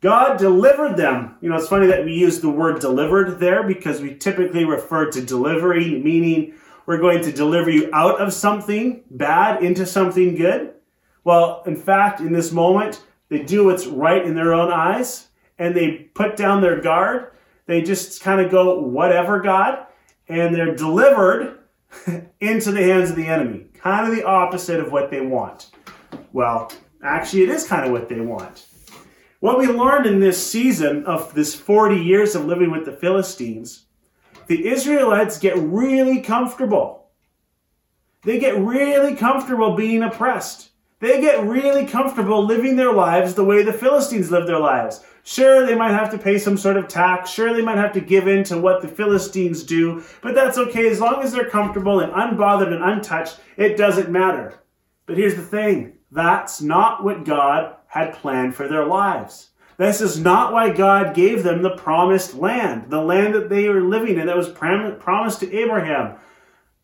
God 0.00 0.38
delivered 0.38 0.96
them. 0.96 1.36
You 1.40 1.48
know, 1.48 1.56
it's 1.56 1.66
funny 1.66 1.88
that 1.88 2.04
we 2.04 2.14
use 2.14 2.40
the 2.40 2.48
word 2.48 2.80
delivered 2.80 3.40
there 3.40 3.64
because 3.64 4.00
we 4.00 4.14
typically 4.14 4.64
refer 4.64 5.10
to 5.10 5.20
delivery, 5.20 6.00
meaning 6.00 6.54
we're 6.88 6.96
going 6.96 7.22
to 7.22 7.30
deliver 7.30 7.68
you 7.68 7.90
out 7.92 8.18
of 8.18 8.32
something 8.32 9.04
bad 9.10 9.62
into 9.62 9.84
something 9.84 10.34
good. 10.34 10.72
Well, 11.22 11.62
in 11.66 11.76
fact, 11.76 12.20
in 12.20 12.32
this 12.32 12.50
moment, 12.50 13.04
they 13.28 13.42
do 13.42 13.66
what's 13.66 13.84
right 13.84 14.24
in 14.24 14.34
their 14.34 14.54
own 14.54 14.72
eyes 14.72 15.28
and 15.58 15.76
they 15.76 16.08
put 16.14 16.34
down 16.34 16.62
their 16.62 16.80
guard. 16.80 17.32
They 17.66 17.82
just 17.82 18.22
kind 18.22 18.40
of 18.40 18.50
go, 18.50 18.80
whatever, 18.80 19.38
God, 19.38 19.86
and 20.28 20.54
they're 20.54 20.74
delivered 20.74 21.58
into 22.40 22.72
the 22.72 22.82
hands 22.82 23.10
of 23.10 23.16
the 23.16 23.26
enemy. 23.26 23.66
Kind 23.74 24.08
of 24.08 24.16
the 24.16 24.24
opposite 24.24 24.80
of 24.80 24.90
what 24.90 25.10
they 25.10 25.20
want. 25.20 25.70
Well, 26.32 26.72
actually, 27.04 27.42
it 27.42 27.50
is 27.50 27.68
kind 27.68 27.84
of 27.84 27.92
what 27.92 28.08
they 28.08 28.20
want. 28.20 28.64
What 29.40 29.58
we 29.58 29.66
learned 29.66 30.06
in 30.06 30.20
this 30.20 30.42
season 30.42 31.04
of 31.04 31.34
this 31.34 31.54
40 31.54 31.96
years 31.96 32.34
of 32.34 32.46
living 32.46 32.70
with 32.70 32.86
the 32.86 32.96
Philistines, 32.96 33.87
the 34.48 34.66
Israelites 34.66 35.38
get 35.38 35.56
really 35.56 36.20
comfortable. 36.20 37.10
They 38.24 38.38
get 38.38 38.58
really 38.58 39.14
comfortable 39.14 39.76
being 39.76 40.02
oppressed. 40.02 40.70
They 41.00 41.20
get 41.20 41.46
really 41.46 41.86
comfortable 41.86 42.44
living 42.44 42.74
their 42.74 42.92
lives 42.92 43.34
the 43.34 43.44
way 43.44 43.62
the 43.62 43.72
Philistines 43.72 44.30
live 44.30 44.46
their 44.46 44.58
lives. 44.58 45.04
Sure, 45.22 45.64
they 45.64 45.74
might 45.74 45.92
have 45.92 46.10
to 46.10 46.18
pay 46.18 46.38
some 46.38 46.56
sort 46.56 46.76
of 46.76 46.88
tax. 46.88 47.30
Sure, 47.30 47.54
they 47.54 47.62
might 47.62 47.76
have 47.76 47.92
to 47.92 48.00
give 48.00 48.26
in 48.26 48.42
to 48.44 48.58
what 48.58 48.82
the 48.82 48.88
Philistines 48.88 49.62
do, 49.62 50.02
but 50.22 50.34
that's 50.34 50.58
okay. 50.58 50.88
As 50.88 51.00
long 51.00 51.22
as 51.22 51.32
they're 51.32 51.50
comfortable 51.50 52.00
and 52.00 52.12
unbothered 52.12 52.72
and 52.72 52.82
untouched, 52.82 53.38
it 53.56 53.76
doesn't 53.76 54.10
matter. 54.10 54.60
But 55.06 55.18
here's 55.18 55.36
the 55.36 55.42
thing 55.42 55.98
that's 56.10 56.62
not 56.62 57.04
what 57.04 57.24
God 57.24 57.76
had 57.86 58.14
planned 58.14 58.54
for 58.54 58.66
their 58.66 58.86
lives. 58.86 59.50
This 59.78 60.00
is 60.00 60.18
not 60.18 60.52
why 60.52 60.70
God 60.70 61.14
gave 61.14 61.44
them 61.44 61.62
the 61.62 61.76
promised 61.76 62.34
land, 62.34 62.90
the 62.90 63.00
land 63.00 63.32
that 63.34 63.48
they 63.48 63.68
were 63.68 63.80
living 63.80 64.18
in 64.18 64.26
that 64.26 64.36
was 64.36 64.48
promised 64.48 65.40
to 65.40 65.54
Abraham. 65.56 66.16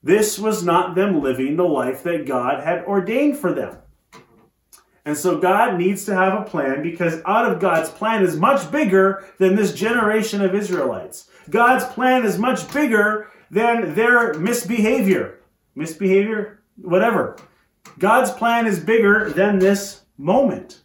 This 0.00 0.38
was 0.38 0.62
not 0.62 0.94
them 0.94 1.20
living 1.20 1.56
the 1.56 1.64
life 1.64 2.04
that 2.04 2.24
God 2.24 2.62
had 2.62 2.84
ordained 2.84 3.36
for 3.36 3.52
them. 3.52 3.78
And 5.04 5.16
so 5.16 5.38
God 5.38 5.76
needs 5.76 6.04
to 6.04 6.14
have 6.14 6.40
a 6.40 6.48
plan 6.48 6.82
because 6.82 7.20
out 7.26 7.50
of 7.50 7.60
God's 7.60 7.90
plan 7.90 8.22
is 8.22 8.36
much 8.36 8.70
bigger 8.70 9.24
than 9.38 9.56
this 9.56 9.74
generation 9.74 10.40
of 10.40 10.54
Israelites. 10.54 11.28
God's 11.50 11.84
plan 11.84 12.24
is 12.24 12.38
much 12.38 12.72
bigger 12.72 13.30
than 13.50 13.94
their 13.94 14.34
misbehavior. 14.34 15.40
Misbehavior? 15.74 16.62
Whatever. 16.76 17.36
God's 17.98 18.30
plan 18.30 18.66
is 18.66 18.78
bigger 18.78 19.30
than 19.30 19.58
this 19.58 20.02
moment. 20.16 20.83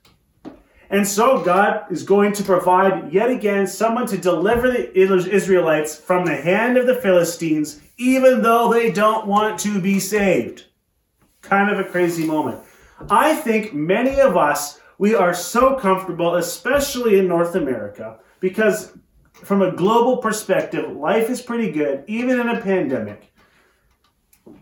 And 0.92 1.08
so 1.08 1.44
God 1.44 1.86
is 1.92 2.04
going 2.04 2.34
to 2.34 2.44
provide 2.44 3.14
yet 3.14 3.30
again 3.30 3.68
someone 3.68 4.08
to 4.08 4.18
deliver 4.18 4.72
the 4.72 4.98
Israelites 4.98 5.96
from 5.96 6.26
the 6.26 6.36
hand 6.36 6.78
of 6.78 6.88
the 6.88 6.96
Philistines, 6.96 7.80
even 7.98 8.42
though 8.42 8.74
they 8.74 8.92
don't 8.92 9.28
want 9.28 9.60
to 9.60 9.80
be 9.80 10.00
saved. 10.00 10.66
Kind 11.42 11.70
of 11.70 11.80
a 11.80 11.90
crazy 11.90 12.26
moment. 12.26 12.64
I 13.10 13.36
think 13.36 13.74
many 13.74 14.20
of 14.20 14.36
us, 14.36 14.82
we 14.98 15.14
are 15.14 15.34
so 15.34 15.76
comfortable, 15.76 16.36
especially 16.36 17.20
in 17.20 17.28
North 17.28 17.56
America, 17.56 18.20
because 18.40 18.98
from 19.34 19.62
a 19.62 19.72
global 19.72 20.18
perspective, 20.18 20.92
life 20.98 21.30
is 21.30 21.42
pretty 21.42 21.72
good, 21.72 22.04
even 22.08 22.40
in 22.40 22.50
a 22.50 22.62
pandemic. 22.62 23.32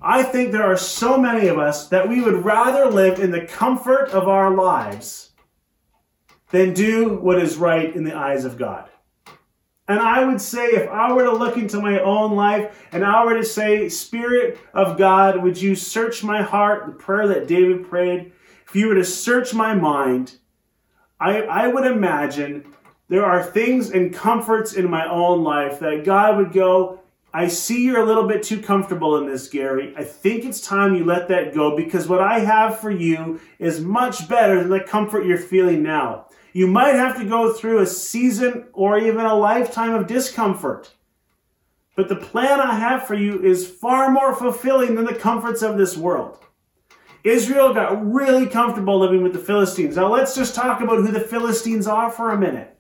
I 0.01 0.23
think 0.23 0.51
there 0.51 0.65
are 0.65 0.77
so 0.77 1.17
many 1.17 1.47
of 1.47 1.57
us 1.57 1.87
that 1.87 2.07
we 2.07 2.21
would 2.21 2.43
rather 2.43 2.91
live 2.91 3.19
in 3.19 3.31
the 3.31 3.45
comfort 3.45 4.09
of 4.09 4.27
our 4.27 4.53
lives 4.53 5.26
than 6.51 6.73
do 6.73 7.15
what 7.15 7.41
is 7.41 7.57
right 7.57 7.95
in 7.95 8.03
the 8.03 8.15
eyes 8.15 8.45
of 8.45 8.57
God. 8.57 8.89
And 9.89 9.99
I 9.99 10.25
would 10.25 10.41
say, 10.41 10.65
if 10.65 10.89
I 10.89 11.13
were 11.13 11.23
to 11.23 11.31
look 11.31 11.55
into 11.55 11.79
my 11.79 11.99
own 11.99 12.35
life 12.35 12.87
and 12.91 13.05
I 13.05 13.23
were 13.25 13.35
to 13.35 13.45
say, 13.45 13.87
Spirit 13.87 14.59
of 14.73 14.97
God, 14.97 15.41
would 15.41 15.61
you 15.61 15.75
search 15.75 16.23
my 16.23 16.41
heart, 16.41 16.85
the 16.85 16.91
prayer 16.91 17.27
that 17.29 17.47
David 17.47 17.89
prayed, 17.89 18.33
if 18.67 18.75
you 18.75 18.87
were 18.87 18.95
to 18.95 19.05
search 19.05 19.53
my 19.53 19.73
mind, 19.73 20.37
I, 21.21 21.41
I 21.43 21.67
would 21.67 21.85
imagine 21.85 22.65
there 23.07 23.25
are 23.25 23.41
things 23.41 23.91
and 23.91 24.13
comforts 24.13 24.73
in 24.73 24.89
my 24.89 25.07
own 25.09 25.43
life 25.43 25.79
that 25.79 26.03
God 26.03 26.35
would 26.35 26.51
go, 26.51 26.99
I 27.33 27.47
see 27.47 27.85
you're 27.85 28.01
a 28.01 28.05
little 28.05 28.27
bit 28.27 28.43
too 28.43 28.61
comfortable 28.61 29.17
in 29.17 29.27
this, 29.27 29.47
Gary. 29.47 29.93
I 29.95 30.03
think 30.03 30.43
it's 30.43 30.59
time 30.59 30.95
you 30.95 31.05
let 31.05 31.27
that 31.29 31.53
go 31.53 31.77
because 31.77 32.09
what 32.09 32.21
I 32.21 32.39
have 32.39 32.79
for 32.79 32.91
you 32.91 33.39
is 33.59 33.79
much 33.79 34.27
better 34.27 34.59
than 34.59 34.69
the 34.69 34.79
comfort 34.81 35.25
you're 35.25 35.37
feeling 35.37 35.81
now. 35.81 36.26
You 36.53 36.67
might 36.67 36.95
have 36.95 37.17
to 37.17 37.25
go 37.25 37.53
through 37.53 37.79
a 37.79 37.85
season 37.85 38.67
or 38.73 38.97
even 38.97 39.25
a 39.25 39.35
lifetime 39.35 39.93
of 39.93 40.07
discomfort. 40.07 40.93
But 41.95 42.09
the 42.09 42.15
plan 42.15 42.59
I 42.59 42.75
have 42.75 43.07
for 43.07 43.15
you 43.15 43.43
is 43.43 43.67
far 43.67 44.11
more 44.11 44.35
fulfilling 44.35 44.95
than 44.95 45.05
the 45.05 45.15
comforts 45.15 45.61
of 45.61 45.77
this 45.77 45.97
world. 45.97 46.39
Israel 47.23 47.73
got 47.73 48.05
really 48.05 48.45
comfortable 48.45 48.99
living 48.99 49.23
with 49.23 49.33
the 49.33 49.39
Philistines. 49.39 49.95
Now 49.95 50.13
let's 50.13 50.35
just 50.35 50.55
talk 50.55 50.81
about 50.81 50.97
who 50.97 51.11
the 51.11 51.19
Philistines 51.19 51.87
are 51.87 52.11
for 52.11 52.31
a 52.31 52.37
minute. 52.37 52.77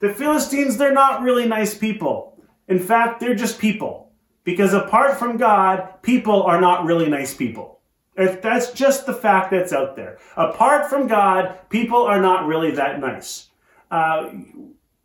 The 0.00 0.12
Philistines, 0.12 0.76
they're 0.76 0.92
not 0.92 1.22
really 1.22 1.46
nice 1.46 1.76
people. 1.76 2.42
In 2.68 2.78
fact, 2.78 3.20
they're 3.20 3.34
just 3.34 3.58
people. 3.58 4.12
Because 4.44 4.74
apart 4.74 5.18
from 5.18 5.36
God, 5.36 6.02
people 6.02 6.42
are 6.42 6.60
not 6.60 6.84
really 6.84 7.08
nice 7.08 7.34
people. 7.34 7.80
That's 8.14 8.72
just 8.72 9.06
the 9.06 9.14
fact 9.14 9.50
that's 9.50 9.72
out 9.72 9.96
there. 9.96 10.18
Apart 10.36 10.90
from 10.90 11.06
God, 11.06 11.58
people 11.70 12.02
are 12.02 12.20
not 12.20 12.46
really 12.46 12.70
that 12.72 13.00
nice. 13.00 13.48
Uh, 13.90 14.30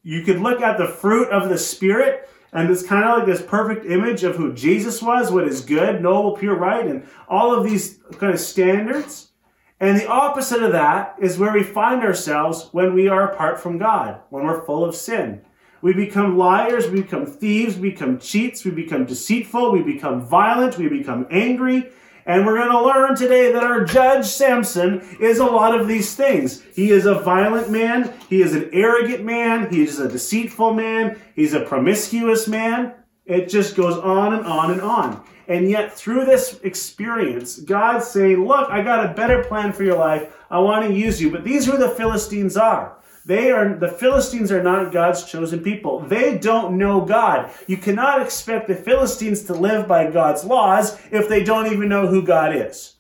you 0.04 0.24
could 0.24 0.40
look 0.40 0.62
at 0.62 0.78
the 0.78 0.88
fruit 0.88 1.30
of 1.30 1.50
the 1.50 1.58
Spirit, 1.58 2.30
and 2.52 2.70
it's 2.70 2.86
kind 2.86 3.06
of 3.06 3.20
like 3.20 3.26
this 3.26 3.42
perfect 3.42 3.86
image 3.86 4.24
of 4.24 4.36
who 4.36 4.54
Jesus 4.54 5.02
was, 5.02 5.32
what 5.32 5.48
is 5.48 5.62
good, 5.62 6.02
noble, 6.02 6.36
pure, 6.36 6.56
right, 6.56 6.86
and 6.86 7.08
all 7.28 7.54
of 7.54 7.64
these 7.64 8.00
kind 8.14 8.34
of 8.34 8.40
standards. 8.40 9.32
And 9.80 10.00
the 10.00 10.08
opposite 10.08 10.64
of 10.64 10.72
that 10.72 11.16
is 11.20 11.38
where 11.38 11.54
we 11.54 11.64
find 11.64 12.04
ourselves 12.04 12.70
when 12.72 12.94
we 12.94 13.08
are 13.08 13.32
apart 13.32 13.60
from 13.60 13.78
God, 13.78 14.22
when 14.30 14.44
we're 14.44 14.66
full 14.66 14.84
of 14.84 14.96
sin. 14.96 15.42
We 15.82 15.94
become 15.94 16.38
liars, 16.38 16.90
we 16.90 17.04
become 17.04 17.28
thieves, 17.28 17.78
we 17.78 17.92
become 17.92 18.18
cheats, 18.18 18.66
we 18.66 18.72
become 18.72 19.06
deceitful, 19.06 19.72
we 19.72 19.84
become 19.84 20.26
violent, 20.26 20.78
we 20.78 20.90
become 20.90 21.28
angry. 21.30 21.92
And 22.28 22.46
we're 22.46 22.58
going 22.58 22.72
to 22.72 22.84
learn 22.84 23.16
today 23.16 23.54
that 23.54 23.64
our 23.64 23.86
judge, 23.86 24.26
Samson, 24.26 25.00
is 25.22 25.40
a 25.40 25.46
lot 25.46 25.80
of 25.80 25.88
these 25.88 26.14
things. 26.14 26.62
He 26.76 26.92
is 26.92 27.06
a 27.06 27.16
violent 27.16 27.72
man, 27.72 28.14
he 28.30 28.42
is 28.42 28.54
an 28.54 28.70
arrogant 28.74 29.24
man, 29.24 29.72
he 29.72 29.82
is 29.82 29.98
a 30.00 30.10
deceitful 30.10 30.74
man, 30.74 31.20
he's 31.36 31.54
a 31.54 31.62
promiscuous 31.62 32.46
man. 32.46 32.94
It 33.26 33.48
just 33.48 33.78
goes 33.78 33.98
on 33.98 34.34
and 34.34 34.46
on 34.46 34.72
and 34.72 34.82
on. 34.82 35.24
And 35.48 35.70
yet, 35.70 35.98
through 35.98 36.26
this 36.26 36.60
experience, 36.64 37.60
God's 37.60 38.08
saying, 38.08 38.46
Look, 38.46 38.70
I 38.70 38.82
got 38.82 39.10
a 39.10 39.14
better 39.14 39.46
plan 39.46 39.72
for 39.72 39.84
your 39.84 39.98
life. 39.98 40.34
I 40.52 40.60
want 40.60 40.86
to 40.86 40.94
use 40.94 41.22
you. 41.22 41.32
But 41.32 41.46
these 41.46 41.68
are 41.68 41.72
who 41.72 41.78
the 41.78 41.90
Philistines 41.90 42.58
are. 42.58 42.98
They 43.28 43.52
are, 43.52 43.76
the 43.78 43.90
Philistines 43.90 44.54
are 44.54 44.64
not 44.64 44.94
God's 44.94 45.26
chosen 45.26 45.60
people. 45.60 46.00
They 46.00 46.38
don't 46.38 46.78
know 46.78 47.02
God. 47.02 47.52
You 47.68 47.76
cannot 47.76 48.22
expect 48.22 48.70
the 48.70 48.76
Philistines 48.76 49.44
to 49.44 49.54
live 49.54 49.86
by 49.86 50.10
God's 50.10 50.46
laws 50.46 50.98
if 51.12 51.28
they 51.28 51.44
don't 51.44 51.68
even 51.68 51.90
know 51.90 52.08
who 52.08 52.22
God 52.22 52.56
is. 52.56 52.96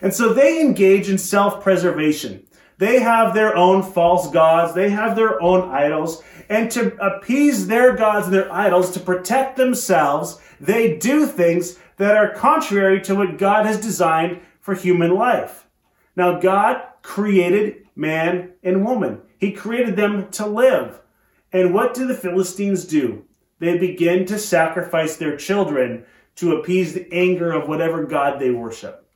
And 0.00 0.14
so 0.14 0.32
they 0.32 0.62
engage 0.62 1.10
in 1.10 1.18
self-preservation. 1.18 2.46
They 2.78 3.00
have 3.00 3.34
their 3.34 3.54
own 3.54 3.82
false 3.82 4.30
gods. 4.30 4.72
They 4.72 4.88
have 4.88 5.14
their 5.14 5.42
own 5.42 5.68
idols. 5.68 6.22
And 6.48 6.70
to 6.70 6.96
appease 6.96 7.66
their 7.66 7.94
gods 7.94 8.28
and 8.28 8.34
their 8.34 8.50
idols, 8.50 8.90
to 8.92 9.00
protect 9.00 9.58
themselves, 9.58 10.40
they 10.58 10.96
do 10.96 11.26
things 11.26 11.78
that 11.98 12.16
are 12.16 12.32
contrary 12.32 13.02
to 13.02 13.14
what 13.14 13.36
God 13.36 13.66
has 13.66 13.78
designed 13.78 14.40
for 14.60 14.74
human 14.74 15.14
life. 15.14 15.66
Now, 16.16 16.40
God 16.40 16.80
created 17.02 17.86
man 17.94 18.54
and 18.62 18.86
woman. 18.86 19.20
He 19.38 19.52
created 19.52 19.96
them 19.96 20.30
to 20.32 20.46
live. 20.46 21.00
And 21.52 21.72
what 21.72 21.94
do 21.94 22.06
the 22.06 22.14
Philistines 22.14 22.84
do? 22.84 23.24
They 23.58 23.78
begin 23.78 24.26
to 24.26 24.38
sacrifice 24.38 25.16
their 25.16 25.36
children 25.36 26.04
to 26.36 26.56
appease 26.56 26.92
the 26.92 27.08
anger 27.12 27.52
of 27.52 27.68
whatever 27.68 28.04
God 28.04 28.38
they 28.38 28.50
worship. 28.50 29.08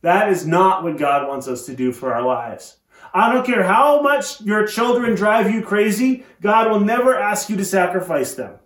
That 0.00 0.28
is 0.30 0.46
not 0.46 0.82
what 0.82 0.98
God 0.98 1.28
wants 1.28 1.48
us 1.48 1.66
to 1.66 1.74
do 1.74 1.92
for 1.92 2.14
our 2.14 2.22
lives. 2.22 2.78
I 3.12 3.32
don't 3.32 3.46
care 3.46 3.62
how 3.62 4.02
much 4.02 4.40
your 4.40 4.66
children 4.66 5.14
drive 5.14 5.50
you 5.50 5.62
crazy, 5.62 6.24
God 6.40 6.70
will 6.70 6.80
never 6.80 7.16
ask 7.16 7.48
you 7.48 7.56
to 7.56 7.64
sacrifice 7.64 8.34
them. 8.34 8.58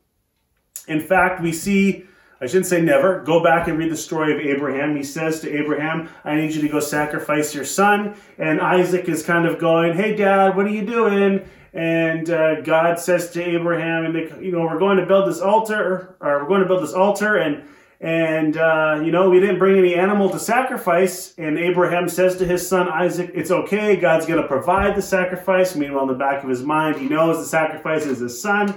In 0.89 1.01
fact, 1.01 1.43
we 1.43 1.53
see, 1.53 2.07
I 2.43 2.47
shouldn't 2.47 2.67
say 2.67 2.81
never, 2.81 3.21
go 3.21 3.41
back 3.41 3.69
and 3.69 3.79
read 3.79 3.93
the 3.93 3.97
story 3.97 4.35
of 4.35 4.41
Abraham. 4.41 4.97
He 4.97 5.05
says 5.05 5.41
to 5.43 5.57
Abraham, 5.57 6.09
I 6.25 6.35
need 6.35 6.53
you 6.53 6.61
to 6.63 6.69
go 6.69 6.81
sacrifice 6.81 7.55
your 7.55 7.65
son. 7.65 8.17
And 8.37 8.61
Isaac 8.61 9.09
is 9.09 9.23
kind 9.23 9.47
of 9.47 9.61
going, 9.61 9.95
Hey, 9.95 10.17
dad, 10.17 10.57
what 10.57 10.67
are 10.67 10.71
you 10.71 10.85
doing? 10.85 11.49
And 11.73 12.29
uh, 12.29 12.61
God 12.63 12.99
says 12.99 13.31
to 13.31 13.43
Abraham, 13.43 14.07
and 14.07 14.15
they, 14.15 14.45
you 14.45 14.51
know, 14.51 14.63
we're 14.63 14.81
going 14.81 14.99
to 14.99 15.07
build 15.07 15.29
this 15.29 15.41
altar, 15.41 16.17
or 16.21 16.43
we're 16.43 16.49
going 16.49 16.63
to 16.63 16.67
build 16.67 16.83
this 16.83 16.93
altar, 16.93 17.37
and 17.37 17.63
and, 18.01 18.57
uh, 18.57 19.01
you 19.05 19.13
know, 19.13 19.31
we 19.31 19.39
didn't 19.39 19.61
bring 19.61 19.79
any 19.79 19.95
animal 19.95 20.29
to 20.31 20.39
sacrifice. 20.41 21.35
And 21.39 21.57
Abraham 21.57 22.09
says 22.09 22.37
to 22.39 22.45
his 22.45 22.67
son 22.67 22.89
Isaac, 22.89 23.31
It's 23.33 23.53
okay. 23.53 23.95
God's 23.95 24.27
going 24.27 24.43
to 24.43 24.49
provide 24.49 24.97
the 24.97 25.03
sacrifice. 25.03 25.77
Meanwhile, 25.77 26.03
in 26.03 26.09
the 26.09 26.15
back 26.15 26.43
of 26.43 26.51
his 26.51 26.65
mind, 26.65 26.97
he 26.97 27.09
knows 27.09 27.39
the 27.39 27.45
sacrifice 27.45 28.05
is 28.05 28.19
his 28.19 28.43
son. 28.43 28.75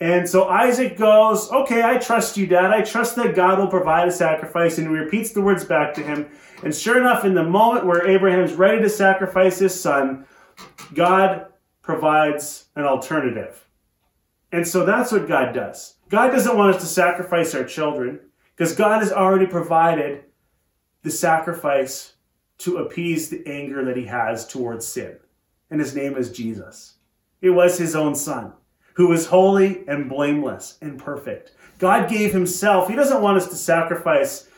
And 0.00 0.28
so 0.28 0.48
Isaac 0.48 0.96
goes, 0.96 1.50
Okay, 1.50 1.82
I 1.82 1.98
trust 1.98 2.36
you, 2.36 2.46
Dad. 2.46 2.70
I 2.70 2.82
trust 2.82 3.16
that 3.16 3.34
God 3.34 3.58
will 3.58 3.68
provide 3.68 4.08
a 4.08 4.12
sacrifice. 4.12 4.78
And 4.78 4.88
he 4.88 4.94
repeats 4.94 5.32
the 5.32 5.40
words 5.40 5.64
back 5.64 5.94
to 5.94 6.02
him. 6.02 6.28
And 6.62 6.74
sure 6.74 6.98
enough, 6.98 7.24
in 7.24 7.34
the 7.34 7.44
moment 7.44 7.86
where 7.86 8.06
Abraham's 8.06 8.54
ready 8.54 8.80
to 8.82 8.88
sacrifice 8.88 9.58
his 9.58 9.78
son, 9.78 10.26
God 10.94 11.46
provides 11.82 12.66
an 12.76 12.84
alternative. 12.84 13.66
And 14.52 14.66
so 14.66 14.84
that's 14.84 15.12
what 15.12 15.28
God 15.28 15.52
does. 15.52 15.96
God 16.08 16.30
doesn't 16.30 16.56
want 16.56 16.74
us 16.74 16.82
to 16.82 16.88
sacrifice 16.88 17.54
our 17.54 17.64
children. 17.64 18.20
Because 18.56 18.74
God 18.74 19.02
has 19.02 19.12
already 19.12 19.46
provided 19.46 20.24
the 21.02 21.10
sacrifice 21.10 22.14
to 22.58 22.78
appease 22.78 23.28
the 23.28 23.46
anger 23.46 23.84
that 23.84 23.96
he 23.96 24.06
has 24.06 24.46
towards 24.46 24.86
sin. 24.86 25.18
And 25.70 25.78
his 25.78 25.94
name 25.94 26.16
is 26.16 26.32
Jesus. 26.32 26.94
It 27.42 27.50
was 27.50 27.76
his 27.76 27.94
own 27.94 28.14
son, 28.14 28.54
who 28.96 29.08
was 29.08 29.26
holy 29.26 29.86
and 29.86 30.08
blameless 30.08 30.78
and 30.80 30.98
perfect. 30.98 31.52
God 31.78 32.08
gave 32.08 32.32
himself. 32.32 32.88
He 32.88 32.96
doesn't 32.96 33.20
want 33.20 33.36
us 33.36 33.48
to 33.48 33.54
sacrifice 33.56 34.48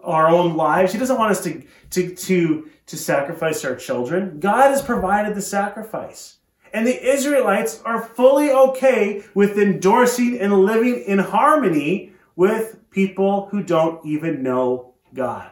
our 0.00 0.28
own 0.28 0.56
lives. 0.56 0.92
He 0.92 0.98
doesn't 1.00 1.18
want 1.18 1.32
us 1.32 1.42
to, 1.44 1.62
to, 1.90 2.14
to, 2.14 2.70
to 2.86 2.96
sacrifice 2.96 3.64
our 3.64 3.74
children. 3.74 4.38
God 4.38 4.70
has 4.70 4.82
provided 4.82 5.34
the 5.34 5.42
sacrifice. 5.42 6.36
And 6.72 6.86
the 6.86 7.12
Israelites 7.12 7.82
are 7.84 8.00
fully 8.00 8.52
okay 8.52 9.24
with 9.34 9.58
endorsing 9.58 10.38
and 10.38 10.52
living 10.52 11.02
in 11.02 11.18
harmony 11.18 12.12
with 12.36 12.78
people 12.90 13.46
who 13.46 13.64
don't 13.64 14.04
even 14.06 14.44
know 14.44 14.94
God. 15.12 15.50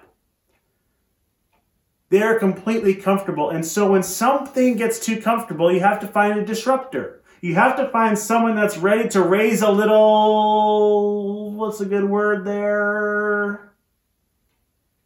They're 2.10 2.38
completely 2.38 2.94
comfortable. 2.94 3.50
And 3.50 3.66
so 3.66 3.90
when 3.90 4.04
something 4.04 4.76
gets 4.76 5.00
too 5.00 5.20
comfortable, 5.20 5.72
you 5.72 5.80
have 5.80 5.98
to 6.00 6.06
find 6.06 6.38
a 6.38 6.44
disruptor. 6.44 7.15
You 7.40 7.54
have 7.54 7.76
to 7.76 7.88
find 7.88 8.18
someone 8.18 8.56
that's 8.56 8.76
ready 8.78 9.08
to 9.10 9.22
raise 9.22 9.62
a 9.62 9.70
little, 9.70 11.52
what's 11.52 11.80
a 11.80 11.86
good 11.86 12.04
word 12.04 12.44
there? 12.44 13.72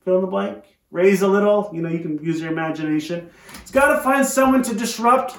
Fill 0.04 0.16
in 0.16 0.20
the 0.22 0.26
blank. 0.26 0.64
Raise 0.90 1.22
a 1.22 1.28
little. 1.28 1.70
You 1.72 1.82
know, 1.82 1.88
you 1.88 2.00
can 2.00 2.22
use 2.24 2.40
your 2.40 2.50
imagination. 2.50 3.30
It's 3.60 3.70
got 3.70 3.94
to 3.94 4.02
find 4.02 4.26
someone 4.26 4.62
to 4.64 4.74
disrupt 4.74 5.36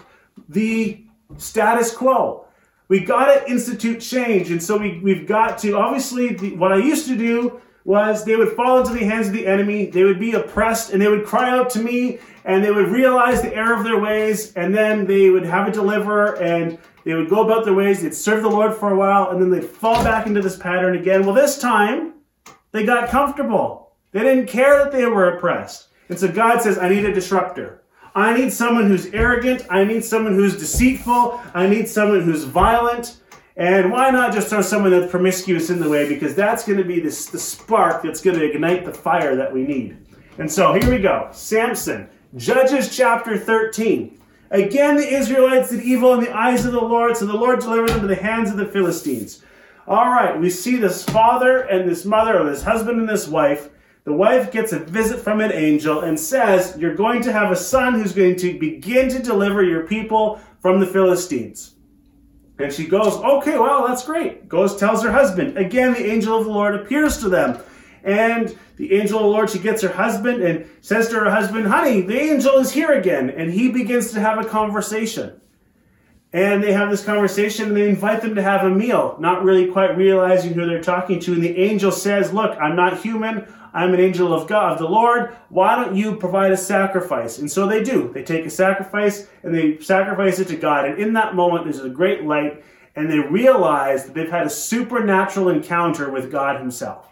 the 0.48 1.06
status 1.38 1.94
quo 1.94 2.46
we 2.92 3.00
got 3.00 3.34
to 3.34 3.50
institute 3.50 4.02
change. 4.02 4.52
And 4.52 4.62
so 4.62 4.78
we, 4.78 5.00
we've 5.00 5.26
got 5.26 5.58
to, 5.60 5.78
obviously, 5.78 6.34
the, 6.34 6.58
what 6.58 6.74
I 6.74 6.76
used 6.76 7.08
to 7.08 7.16
do 7.16 7.62
was 7.84 8.24
they 8.24 8.36
would 8.36 8.54
fall 8.54 8.80
into 8.80 8.94
the 8.94 9.06
hands 9.06 9.28
of 9.28 9.34
the 9.34 9.48
enemy, 9.48 9.88
they 9.88 10.04
would 10.04 10.20
be 10.20 10.34
oppressed, 10.34 10.92
and 10.92 11.02
they 11.02 11.08
would 11.08 11.26
cry 11.26 11.50
out 11.50 11.70
to 11.72 11.80
me, 11.80 12.20
and 12.46 12.64
they 12.64 12.72
would 12.72 12.90
realize 12.90 13.42
the 13.42 13.54
error 13.56 13.74
of 13.74 13.84
their 13.84 14.00
ways, 14.00 14.54
and 14.54 14.76
then 14.76 15.06
they 15.06 15.30
would 15.30 15.46
have 15.46 15.68
a 15.68 15.72
deliverer, 15.72 16.38
and 16.42 16.78
they 17.04 17.14
would 17.14 17.30
go 17.30 17.44
about 17.44 17.66
their 17.66 17.74
ways, 17.74 18.02
they'd 18.02 18.14
serve 18.14 18.44
the 18.44 18.50
Lord 18.50 18.76
for 18.76 18.94
a 18.94 18.98
while, 18.98 19.30
and 19.30 19.42
then 19.42 19.50
they'd 19.50 19.68
fall 19.68 20.04
back 20.04 20.28
into 20.28 20.42
this 20.42 20.58
pattern 20.58 20.96
again. 20.96 21.26
Well, 21.26 21.34
this 21.34 21.58
time, 21.58 22.14
they 22.72 22.86
got 22.86 23.10
comfortable. 23.10 23.94
They 24.12 24.22
didn't 24.22 24.48
care 24.48 24.78
that 24.80 24.92
they 24.92 25.06
were 25.06 25.36
oppressed. 25.36 25.88
And 26.10 26.20
so 26.20 26.28
God 26.28 26.62
says, 26.62 26.78
I 26.78 26.90
need 26.90 27.06
a 27.06 27.14
disruptor. 27.14 27.82
I 28.14 28.36
need 28.38 28.52
someone 28.52 28.88
who's 28.88 29.08
arrogant. 29.08 29.66
I 29.70 29.84
need 29.86 30.04
someone 30.04 30.36
who's 30.36 30.58
deceitful. 30.58 31.40
I 31.54 31.68
need 31.68 31.88
someone 31.88 32.22
who's 32.22 32.44
violent. 32.44 33.21
And 33.58 33.92
why 33.92 34.10
not 34.12 34.34
just 34.34 34.48
throw 34.48 34.62
someone 34.62 34.92
that's 34.92 35.12
promiscuous 35.12 35.70
in 35.70 35.80
the 35.80 35.90
way? 35.90 36.08
Because 36.08 36.36
that's 36.36 36.66
going 36.66 36.78
to 36.78 36.86
be 36.86 37.00
this, 37.00 37.26
the 37.26 37.40
spark 37.40 38.02
that's 38.02 38.22
going 38.22 38.40
to 38.40 38.46
ignite 38.46 38.86
the 38.86 38.94
fire 38.94 39.36
that 39.36 39.52
we 39.52 39.64
need. 39.64 39.98
And 40.38 40.50
so 40.50 40.74
here 40.74 40.90
we 40.90 41.00
go 41.00 41.30
Samson, 41.32 42.10
Judges 42.36 42.96
chapter 42.96 43.38
13. 43.38 44.20
Again, 44.52 44.98
the 44.98 45.14
Israelites 45.14 45.70
did 45.70 45.82
evil 45.82 46.14
in 46.14 46.22
the 46.22 46.36
eyes 46.36 46.66
of 46.66 46.74
the 46.74 46.82
Lord, 46.82 47.16
so 47.16 47.26
the 47.26 47.34
Lord 47.34 47.60
delivered 47.60 47.90
them 47.90 48.02
to 48.02 48.08
the 48.08 48.16
hands 48.16 48.50
of 48.50 48.58
the 48.58 48.66
Philistines. 48.66 49.44
All 49.88 50.10
right, 50.10 50.40
we 50.40 50.50
see 50.50 50.78
this 50.78 51.04
father 51.04 51.62
and 51.62 51.90
this 51.90 52.06
mother, 52.06 52.40
or 52.40 52.50
this 52.50 52.62
husband 52.62 53.00
and 53.00 53.10
this 53.10 53.28
wife. 53.28 53.70
The 54.04 54.14
wife 54.14 54.52
gets 54.52 54.74
a 54.74 54.80
visit 54.80 55.20
from 55.20 55.42
an 55.42 55.52
angel 55.52 56.02
and 56.02 56.20
says, 56.20 56.76
You're 56.78 56.96
going 56.96 57.22
to 57.24 57.32
have 57.32 57.52
a 57.52 57.56
son 57.56 57.94
who's 57.94 58.14
going 58.14 58.36
to 58.38 58.60
begin 58.60 59.10
to 59.10 59.22
deliver 59.22 59.64
your 59.64 59.88
people 59.88 60.42
from 60.60 60.80
the 60.80 60.88
Philistines. 60.88 61.76
And 62.64 62.74
she 62.74 62.86
goes, 62.86 63.14
Okay, 63.16 63.58
well, 63.58 63.88
that's 63.88 64.06
great. 64.06 64.48
Goes, 64.48 64.78
tells 64.78 65.04
her 65.04 65.12
husband. 65.12 65.58
Again, 65.58 65.94
the 65.94 66.06
angel 66.06 66.38
of 66.38 66.46
the 66.46 66.52
Lord 66.52 66.76
appears 66.76 67.18
to 67.20 67.30
them. 67.30 67.60
And 68.04 68.58
the 68.78 68.94
angel 68.94 69.20
of 69.20 69.26
the 69.26 69.30
Lord, 69.30 69.50
she 69.50 69.60
gets 69.60 69.82
her 69.84 69.90
husband 69.90 70.42
and 70.42 70.68
says 70.82 71.10
to 71.10 71.16
her 71.16 71.30
husband, 71.30 71.68
Honey, 71.68 72.02
the 72.02 72.20
angel 72.20 72.58
is 72.58 72.72
here 72.72 72.92
again. 72.92 73.30
And 73.30 73.52
he 73.52 73.72
begins 73.72 74.12
to 74.14 74.20
have 74.20 74.40
a 74.40 74.48
conversation. 74.48 75.40
And 76.34 76.64
they 76.64 76.72
have 76.72 76.90
this 76.90 77.04
conversation 77.04 77.68
and 77.68 77.76
they 77.76 77.90
invite 77.90 78.22
them 78.22 78.36
to 78.36 78.42
have 78.42 78.64
a 78.64 78.70
meal, 78.70 79.18
not 79.20 79.44
really 79.44 79.70
quite 79.70 79.98
realizing 79.98 80.54
who 80.54 80.66
they're 80.66 80.82
talking 80.82 81.20
to. 81.22 81.34
And 81.34 81.44
the 81.44 81.58
angel 81.58 81.92
says, 81.92 82.32
Look, 82.32 82.58
I'm 82.58 82.76
not 82.76 83.02
human. 83.02 83.52
I'm 83.74 83.94
an 83.94 84.00
angel 84.00 84.34
of 84.34 84.48
God, 84.48 84.74
of 84.74 84.80
the 84.80 84.88
Lord. 84.88 85.36
Why 85.50 85.76
don't 85.76 85.96
you 85.96 86.16
provide 86.16 86.52
a 86.52 86.58
sacrifice? 86.58 87.38
And 87.38 87.52
so 87.52 87.68
they 87.68 87.84
do. 87.84 88.12
They 88.14 88.24
take 88.24 88.46
a 88.46 88.50
sacrifice 88.50 89.28
and 89.44 89.54
they 89.54 89.80
sacrifice 89.80 90.40
it 90.40 90.48
to 90.50 90.58
God. 90.58 90.86
And 90.86 91.00
in 91.00 91.14
that 91.14 91.36
moment, 91.36 91.66
there's 91.66 91.80
a 91.80 91.90
great 91.90 92.24
light, 92.24 92.64
and 92.96 93.10
they 93.10 93.20
realize 93.20 94.06
that 94.06 94.14
they've 94.14 94.30
had 94.30 94.46
a 94.46 94.50
supernatural 94.50 95.50
encounter 95.50 96.10
with 96.10 96.32
God 96.32 96.60
Himself. 96.60 97.08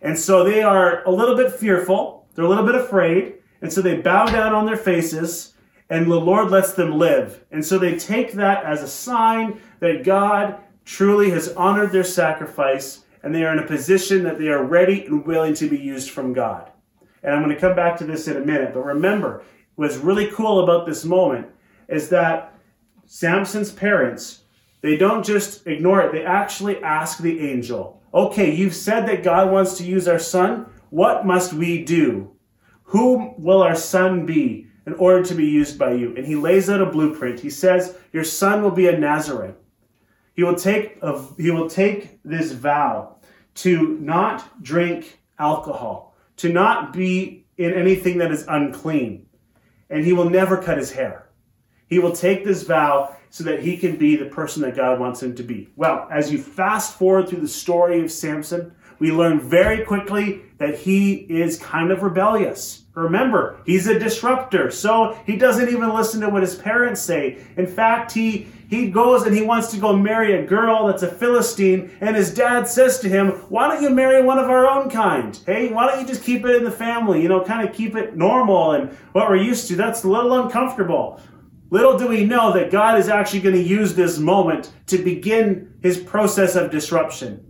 And 0.00 0.18
so 0.18 0.44
they 0.44 0.62
are 0.62 1.04
a 1.04 1.10
little 1.10 1.36
bit 1.36 1.52
fearful. 1.52 2.26
They're 2.34 2.46
a 2.46 2.48
little 2.48 2.64
bit 2.64 2.74
afraid. 2.74 3.34
And 3.60 3.70
so 3.70 3.82
they 3.82 4.00
bow 4.00 4.26
down 4.26 4.54
on 4.54 4.64
their 4.64 4.78
faces 4.78 5.52
and 5.90 6.10
the 6.10 6.16
Lord 6.16 6.50
lets 6.50 6.72
them 6.72 6.98
live. 6.98 7.44
And 7.50 7.64
so 7.64 7.76
they 7.76 7.98
take 7.98 8.32
that 8.34 8.64
as 8.64 8.82
a 8.82 8.88
sign 8.88 9.60
that 9.80 10.04
God 10.04 10.58
truly 10.84 11.30
has 11.30 11.48
honored 11.54 11.92
their 11.92 12.04
sacrifice 12.04 13.04
and 13.22 13.34
they 13.34 13.44
are 13.44 13.52
in 13.52 13.58
a 13.58 13.66
position 13.66 14.22
that 14.24 14.38
they 14.38 14.48
are 14.48 14.64
ready 14.64 15.04
and 15.04 15.26
willing 15.26 15.52
to 15.54 15.68
be 15.68 15.76
used 15.76 16.10
from 16.10 16.32
God. 16.32 16.70
And 17.22 17.34
I'm 17.34 17.42
going 17.42 17.54
to 17.54 17.60
come 17.60 17.76
back 17.76 17.98
to 17.98 18.06
this 18.06 18.28
in 18.28 18.36
a 18.36 18.44
minute, 18.46 18.72
but 18.72 18.84
remember, 18.84 19.42
what's 19.74 19.96
really 19.96 20.30
cool 20.30 20.64
about 20.64 20.86
this 20.86 21.04
moment 21.04 21.48
is 21.88 22.08
that 22.08 22.54
Samson's 23.04 23.72
parents, 23.72 24.44
they 24.80 24.96
don't 24.96 25.26
just 25.26 25.66
ignore 25.66 26.00
it, 26.00 26.12
they 26.12 26.24
actually 26.24 26.82
ask 26.82 27.18
the 27.18 27.40
angel, 27.40 28.00
okay, 28.14 28.54
you've 28.54 28.74
said 28.74 29.06
that 29.06 29.22
God 29.22 29.50
wants 29.50 29.76
to 29.78 29.84
use 29.84 30.08
our 30.08 30.18
son. 30.18 30.66
What 30.88 31.26
must 31.26 31.52
we 31.52 31.84
do? 31.84 32.30
Who 32.84 33.34
will 33.36 33.62
our 33.62 33.76
son 33.76 34.24
be? 34.24 34.69
In 34.90 34.96
order 34.98 35.22
to 35.24 35.36
be 35.36 35.46
used 35.46 35.78
by 35.78 35.92
you. 35.92 36.12
And 36.16 36.26
he 36.26 36.34
lays 36.34 36.68
out 36.68 36.80
a 36.80 36.86
blueprint. 36.86 37.38
He 37.38 37.48
says, 37.48 37.96
Your 38.12 38.24
son 38.24 38.60
will 38.60 38.72
be 38.72 38.88
a 38.88 38.98
Nazarene. 38.98 39.54
He 40.34 40.42
will 40.42 40.56
take 40.56 40.98
a, 41.00 41.22
he 41.36 41.52
will 41.52 41.70
take 41.70 42.20
this 42.24 42.50
vow 42.50 43.16
to 43.56 43.96
not 44.00 44.62
drink 44.64 45.20
alcohol, 45.38 46.16
to 46.38 46.48
not 46.48 46.92
be 46.92 47.46
in 47.56 47.72
anything 47.72 48.18
that 48.18 48.32
is 48.32 48.44
unclean, 48.48 49.26
and 49.90 50.04
he 50.04 50.12
will 50.12 50.28
never 50.28 50.60
cut 50.60 50.76
his 50.76 50.90
hair. 50.90 51.28
He 51.86 52.00
will 52.00 52.12
take 52.12 52.44
this 52.44 52.64
vow 52.64 53.14
so 53.28 53.44
that 53.44 53.62
he 53.62 53.76
can 53.76 53.96
be 53.96 54.16
the 54.16 54.26
person 54.26 54.62
that 54.62 54.74
God 54.74 54.98
wants 54.98 55.22
him 55.22 55.36
to 55.36 55.44
be. 55.44 55.68
Well, 55.76 56.08
as 56.10 56.32
you 56.32 56.42
fast 56.42 56.98
forward 56.98 57.28
through 57.28 57.42
the 57.42 57.48
story 57.48 58.00
of 58.00 58.10
Samson, 58.10 58.74
we 58.98 59.12
learn 59.12 59.40
very 59.40 59.84
quickly 59.84 60.42
that 60.58 60.76
he 60.76 61.14
is 61.14 61.58
kind 61.58 61.92
of 61.92 62.02
rebellious. 62.02 62.84
Remember, 63.00 63.58
he's 63.64 63.86
a 63.86 63.98
disruptor, 63.98 64.70
so 64.70 65.18
he 65.26 65.36
doesn't 65.36 65.68
even 65.68 65.94
listen 65.94 66.20
to 66.20 66.28
what 66.28 66.42
his 66.42 66.54
parents 66.54 67.00
say. 67.00 67.38
In 67.56 67.66
fact, 67.66 68.12
he 68.12 68.46
he 68.68 68.88
goes 68.88 69.24
and 69.24 69.34
he 69.34 69.42
wants 69.42 69.68
to 69.72 69.78
go 69.78 69.96
marry 69.96 70.34
a 70.34 70.46
girl 70.46 70.86
that's 70.86 71.02
a 71.02 71.10
Philistine, 71.10 71.90
and 72.00 72.14
his 72.14 72.32
dad 72.32 72.68
says 72.68 73.00
to 73.00 73.08
him, 73.08 73.30
Why 73.48 73.66
don't 73.66 73.82
you 73.82 73.90
marry 73.90 74.22
one 74.22 74.38
of 74.38 74.48
our 74.48 74.64
own 74.64 74.88
kind? 74.88 75.36
Hey, 75.44 75.72
why 75.72 75.88
don't 75.88 76.00
you 76.00 76.06
just 76.06 76.22
keep 76.22 76.44
it 76.44 76.54
in 76.54 76.62
the 76.62 76.70
family? 76.70 77.20
You 77.20 77.28
know, 77.28 77.42
kind 77.42 77.68
of 77.68 77.74
keep 77.74 77.96
it 77.96 78.16
normal 78.16 78.72
and 78.72 78.92
what 79.12 79.28
we're 79.28 79.36
used 79.36 79.66
to. 79.68 79.76
That's 79.76 80.04
a 80.04 80.08
little 80.08 80.40
uncomfortable. 80.40 81.20
Little 81.70 81.98
do 81.98 82.06
we 82.06 82.24
know 82.24 82.52
that 82.52 82.70
God 82.70 82.98
is 82.98 83.08
actually 83.08 83.40
going 83.40 83.56
to 83.56 83.62
use 83.62 83.94
this 83.94 84.18
moment 84.18 84.72
to 84.86 84.98
begin 84.98 85.74
his 85.82 85.98
process 85.98 86.54
of 86.54 86.70
disruption. 86.70 87.44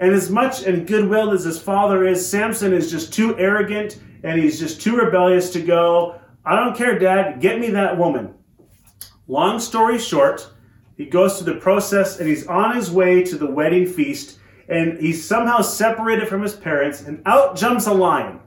And 0.00 0.12
as 0.12 0.30
much 0.30 0.62
and 0.62 0.86
goodwill 0.86 1.32
as 1.32 1.44
his 1.44 1.60
father 1.60 2.04
is, 2.04 2.28
Samson 2.28 2.72
is 2.72 2.90
just 2.90 3.12
too 3.12 3.36
arrogant 3.38 3.98
and 4.22 4.40
he's 4.40 4.58
just 4.58 4.80
too 4.80 4.96
rebellious 4.96 5.50
to 5.50 5.60
go, 5.60 6.20
I 6.44 6.56
don't 6.56 6.76
care, 6.76 6.98
Dad, 6.98 7.40
get 7.40 7.60
me 7.60 7.70
that 7.70 7.98
woman. 7.98 8.34
Long 9.26 9.60
story 9.60 9.98
short, 9.98 10.50
he 10.96 11.06
goes 11.06 11.38
through 11.38 11.52
the 11.52 11.60
process 11.60 12.18
and 12.18 12.28
he's 12.28 12.46
on 12.46 12.74
his 12.74 12.90
way 12.90 13.22
to 13.24 13.36
the 13.36 13.50
wedding 13.50 13.86
feast 13.86 14.38
and 14.68 14.98
he's 14.98 15.26
somehow 15.26 15.60
separated 15.60 16.28
from 16.28 16.42
his 16.42 16.54
parents 16.54 17.02
and 17.02 17.22
out 17.26 17.56
jumps 17.56 17.86
a 17.86 17.92
lion 17.92 18.40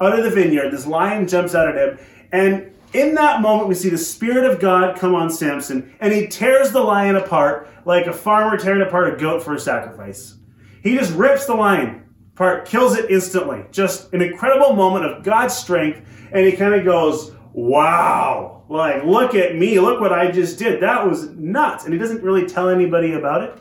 out 0.00 0.18
of 0.18 0.24
the 0.24 0.30
vineyard. 0.30 0.70
This 0.70 0.86
lion 0.86 1.26
jumps 1.26 1.54
out 1.54 1.68
at 1.68 1.76
him 1.76 1.98
and 2.32 2.72
in 2.92 3.14
that 3.16 3.42
moment, 3.42 3.68
we 3.68 3.74
see 3.74 3.90
the 3.90 3.98
Spirit 3.98 4.50
of 4.50 4.60
God 4.60 4.96
come 4.96 5.14
on 5.14 5.28
Samson, 5.28 5.94
and 6.00 6.12
he 6.12 6.28
tears 6.28 6.70
the 6.70 6.80
lion 6.80 7.16
apart 7.16 7.68
like 7.84 8.06
a 8.06 8.12
farmer 8.12 8.56
tearing 8.56 8.80
apart 8.80 9.12
a 9.12 9.16
goat 9.16 9.42
for 9.42 9.54
a 9.54 9.60
sacrifice. 9.60 10.36
He 10.82 10.96
just 10.96 11.12
rips 11.12 11.46
the 11.46 11.54
lion 11.54 12.04
apart, 12.36 12.66
kills 12.66 12.94
it 12.96 13.10
instantly. 13.10 13.64
Just 13.72 14.12
an 14.12 14.20
incredible 14.20 14.74
moment 14.74 15.06
of 15.06 15.24
God's 15.24 15.56
strength, 15.56 16.06
and 16.30 16.44
he 16.46 16.52
kind 16.52 16.74
of 16.74 16.84
goes, 16.84 17.32
Wow, 17.54 18.64
like, 18.68 19.04
look 19.04 19.34
at 19.34 19.56
me, 19.56 19.80
look 19.80 20.02
what 20.02 20.12
I 20.12 20.30
just 20.30 20.58
did. 20.58 20.82
That 20.82 21.08
was 21.08 21.30
nuts. 21.30 21.84
And 21.84 21.94
he 21.94 21.98
doesn't 21.98 22.22
really 22.22 22.46
tell 22.46 22.68
anybody 22.68 23.14
about 23.14 23.42
it. 23.42 23.58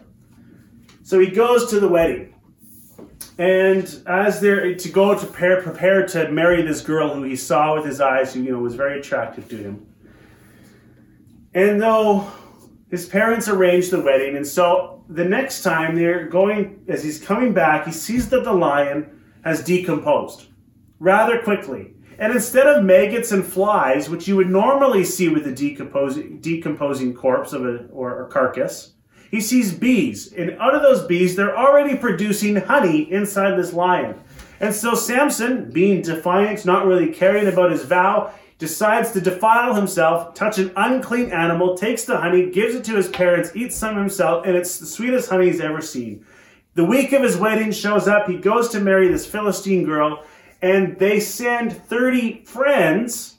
So 1.03 1.19
he 1.19 1.27
goes 1.27 1.69
to 1.69 1.79
the 1.79 1.88
wedding. 1.88 2.33
And 3.38 3.83
as 4.05 4.41
they're 4.41 4.75
to 4.75 4.89
go 4.89 5.17
to 5.17 5.25
prepare, 5.25 5.61
prepare 5.61 6.05
to 6.07 6.29
marry 6.29 6.61
this 6.61 6.81
girl 6.81 7.13
who 7.13 7.23
he 7.23 7.38
saw 7.38 7.75
with 7.75 7.85
his 7.85 8.01
eyes, 8.01 8.33
who 8.33 8.43
you 8.43 8.51
know 8.51 8.59
was 8.59 8.75
very 8.75 8.99
attractive 8.99 9.47
to 9.49 9.57
him. 9.57 9.85
And 11.53 11.81
though 11.81 12.29
his 12.95 13.05
parents 13.05 13.49
arranged 13.49 13.91
the 13.91 13.99
wedding, 13.99 14.38
and 14.38 14.47
so 14.47 15.03
the 15.10 15.25
next 15.25 15.63
time 15.63 15.95
they're 15.95 16.29
going, 16.29 16.79
as 16.88 17.03
he's 17.03 17.19
coming 17.19 17.53
back, 17.53 17.86
he 17.86 17.91
sees 17.91 18.29
that 18.29 18.45
the 18.45 18.53
lion 18.53 19.21
has 19.43 19.62
decomposed 19.62 20.47
rather 20.99 21.41
quickly. 21.41 21.93
And 22.19 22.31
instead 22.31 22.67
of 22.67 22.86
maggots 22.86 23.34
and 23.34 23.45
flies, 23.45 24.10
which 24.10 24.29
you 24.29 24.38
would 24.38 24.49
normally 24.49 25.03
see 25.03 25.27
with 25.27 25.45
a 25.45 25.51
decomposing, 25.51 26.39
decomposing 26.39 27.13
corpse 27.13 27.51
of 27.51 27.65
a, 27.65 27.86
or 27.88 28.25
a 28.25 28.29
carcass, 28.29 28.93
he 29.29 29.41
sees 29.41 29.73
bees. 29.73 30.31
And 30.31 30.51
out 30.62 30.73
of 30.73 30.81
those 30.81 31.05
bees, 31.05 31.36
they're 31.36 31.58
already 31.58 31.97
producing 31.97 32.55
honey 32.55 33.12
inside 33.12 33.58
this 33.58 33.73
lion. 33.73 34.15
And 34.62 34.73
so 34.73 34.95
Samson, 34.95 35.69
being 35.69 36.01
defiant, 36.01 36.65
not 36.65 36.86
really 36.86 37.12
caring 37.12 37.47
about 37.47 37.71
his 37.71 37.84
vow, 37.84 38.34
decides 38.57 39.11
to 39.11 39.21
defile 39.21 39.75
himself, 39.75 40.33
touch 40.33 40.57
an 40.57 40.71
unclean 40.77 41.31
animal, 41.31 41.77
takes 41.77 42.05
the 42.05 42.17
honey, 42.17 42.49
gives 42.49 42.75
it 42.75 42.83
to 42.85 42.95
his 42.95 43.09
parents, 43.09 43.51
eats 43.55 43.75
some 43.75 43.97
himself, 43.97 44.45
and 44.45 44.55
it's 44.55 44.79
the 44.79 44.85
sweetest 44.85 45.29
honey 45.29 45.47
he's 45.47 45.59
ever 45.59 45.81
seen. 45.81 46.25
The 46.75 46.85
week 46.85 47.13
of 47.13 47.21
his 47.21 47.37
wedding 47.37 47.71
shows 47.71 48.07
up, 48.07 48.27
he 48.27 48.37
goes 48.37 48.69
to 48.69 48.79
marry 48.79 49.07
this 49.07 49.25
Philistine 49.25 49.83
girl, 49.83 50.23
and 50.61 50.97
they 50.99 51.19
send 51.19 51.73
30 51.73 52.43
friends 52.45 53.37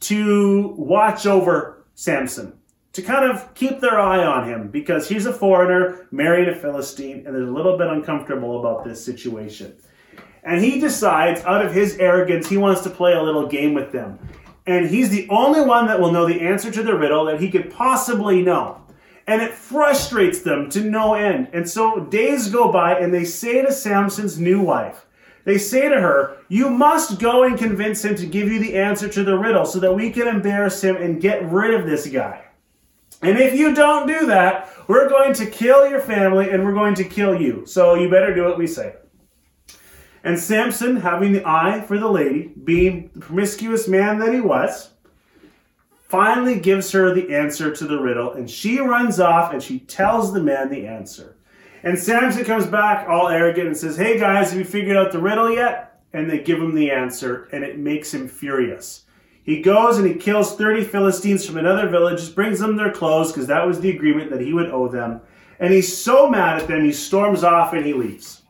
to 0.00 0.74
watch 0.76 1.26
over 1.26 1.84
Samson 1.94 2.58
to 2.92 3.02
kind 3.02 3.30
of 3.30 3.54
keep 3.54 3.80
their 3.80 4.00
eye 4.00 4.24
on 4.24 4.48
him 4.48 4.68
because 4.68 5.08
he's 5.08 5.26
a 5.26 5.32
foreigner 5.32 6.06
marrying 6.10 6.48
a 6.48 6.54
Philistine 6.54 7.26
and 7.26 7.34
they're 7.34 7.42
a 7.42 7.50
little 7.50 7.76
bit 7.76 7.86
uncomfortable 7.86 8.58
about 8.58 8.84
this 8.84 9.04
situation. 9.04 9.76
And 10.42 10.64
he 10.64 10.80
decides, 10.80 11.42
out 11.42 11.64
of 11.64 11.72
his 11.72 11.96
arrogance, 11.98 12.48
he 12.48 12.56
wants 12.56 12.80
to 12.82 12.90
play 12.90 13.12
a 13.12 13.22
little 13.22 13.46
game 13.46 13.74
with 13.74 13.92
them. 13.92 14.18
And 14.68 14.90
he's 14.90 15.08
the 15.08 15.26
only 15.30 15.62
one 15.62 15.86
that 15.86 15.98
will 15.98 16.12
know 16.12 16.26
the 16.26 16.42
answer 16.42 16.70
to 16.70 16.82
the 16.82 16.94
riddle 16.94 17.24
that 17.24 17.40
he 17.40 17.50
could 17.50 17.70
possibly 17.70 18.42
know. 18.42 18.82
And 19.26 19.40
it 19.40 19.54
frustrates 19.54 20.40
them 20.40 20.68
to 20.68 20.82
no 20.82 21.14
end. 21.14 21.48
And 21.54 21.66
so 21.66 22.00
days 22.00 22.50
go 22.50 22.70
by 22.70 22.98
and 22.98 23.12
they 23.12 23.24
say 23.24 23.62
to 23.62 23.72
Samson's 23.72 24.38
new 24.38 24.60
wife, 24.60 25.06
they 25.44 25.56
say 25.56 25.88
to 25.88 25.98
her, 25.98 26.36
You 26.48 26.68
must 26.68 27.18
go 27.18 27.44
and 27.44 27.58
convince 27.58 28.04
him 28.04 28.14
to 28.16 28.26
give 28.26 28.52
you 28.52 28.58
the 28.58 28.76
answer 28.76 29.08
to 29.08 29.24
the 29.24 29.38
riddle 29.38 29.64
so 29.64 29.80
that 29.80 29.94
we 29.94 30.10
can 30.10 30.28
embarrass 30.28 30.84
him 30.84 30.96
and 30.96 31.18
get 31.18 31.50
rid 31.50 31.72
of 31.72 31.86
this 31.86 32.06
guy. 32.06 32.44
And 33.22 33.38
if 33.38 33.54
you 33.54 33.74
don't 33.74 34.06
do 34.06 34.26
that, 34.26 34.70
we're 34.86 35.08
going 35.08 35.32
to 35.34 35.46
kill 35.46 35.88
your 35.88 36.00
family 36.00 36.50
and 36.50 36.62
we're 36.62 36.74
going 36.74 36.94
to 36.96 37.04
kill 37.04 37.40
you. 37.40 37.64
So 37.64 37.94
you 37.94 38.10
better 38.10 38.34
do 38.34 38.44
what 38.44 38.58
we 38.58 38.66
say. 38.66 38.96
And 40.24 40.38
Samson, 40.38 40.96
having 40.96 41.32
the 41.32 41.46
eye 41.48 41.80
for 41.80 41.98
the 41.98 42.10
lady, 42.10 42.52
being 42.64 43.10
the 43.14 43.20
promiscuous 43.20 43.86
man 43.88 44.18
that 44.18 44.32
he 44.32 44.40
was, 44.40 44.90
finally 46.08 46.58
gives 46.58 46.90
her 46.92 47.14
the 47.14 47.34
answer 47.34 47.74
to 47.74 47.86
the 47.86 48.00
riddle, 48.00 48.32
and 48.32 48.50
she 48.50 48.80
runs 48.80 49.20
off 49.20 49.52
and 49.52 49.62
she 49.62 49.80
tells 49.80 50.32
the 50.32 50.42
man 50.42 50.70
the 50.70 50.86
answer. 50.86 51.36
And 51.82 51.98
Samson 51.98 52.44
comes 52.44 52.66
back 52.66 53.08
all 53.08 53.28
arrogant 53.28 53.68
and 53.68 53.76
says, 53.76 53.96
Hey 53.96 54.18
guys, 54.18 54.50
have 54.50 54.58
you 54.58 54.64
figured 54.64 54.96
out 54.96 55.12
the 55.12 55.20
riddle 55.20 55.52
yet? 55.52 56.00
And 56.12 56.28
they 56.28 56.38
give 56.38 56.58
him 56.58 56.74
the 56.74 56.90
answer, 56.90 57.48
and 57.52 57.62
it 57.62 57.78
makes 57.78 58.12
him 58.12 58.26
furious. 58.26 59.04
He 59.42 59.62
goes 59.62 59.98
and 59.98 60.06
he 60.06 60.14
kills 60.14 60.56
30 60.56 60.84
Philistines 60.84 61.46
from 61.46 61.58
another 61.58 61.88
village, 61.88 62.34
brings 62.34 62.58
them 62.58 62.76
their 62.76 62.92
clothes, 62.92 63.30
because 63.30 63.46
that 63.46 63.66
was 63.66 63.80
the 63.80 63.90
agreement 63.90 64.30
that 64.30 64.40
he 64.40 64.52
would 64.52 64.70
owe 64.70 64.88
them. 64.88 65.20
And 65.60 65.72
he's 65.72 65.94
so 65.94 66.28
mad 66.28 66.60
at 66.60 66.68
them, 66.68 66.84
he 66.84 66.92
storms 66.92 67.44
off 67.44 67.72
and 67.72 67.84
he 67.84 67.92
leaves. 67.92 68.42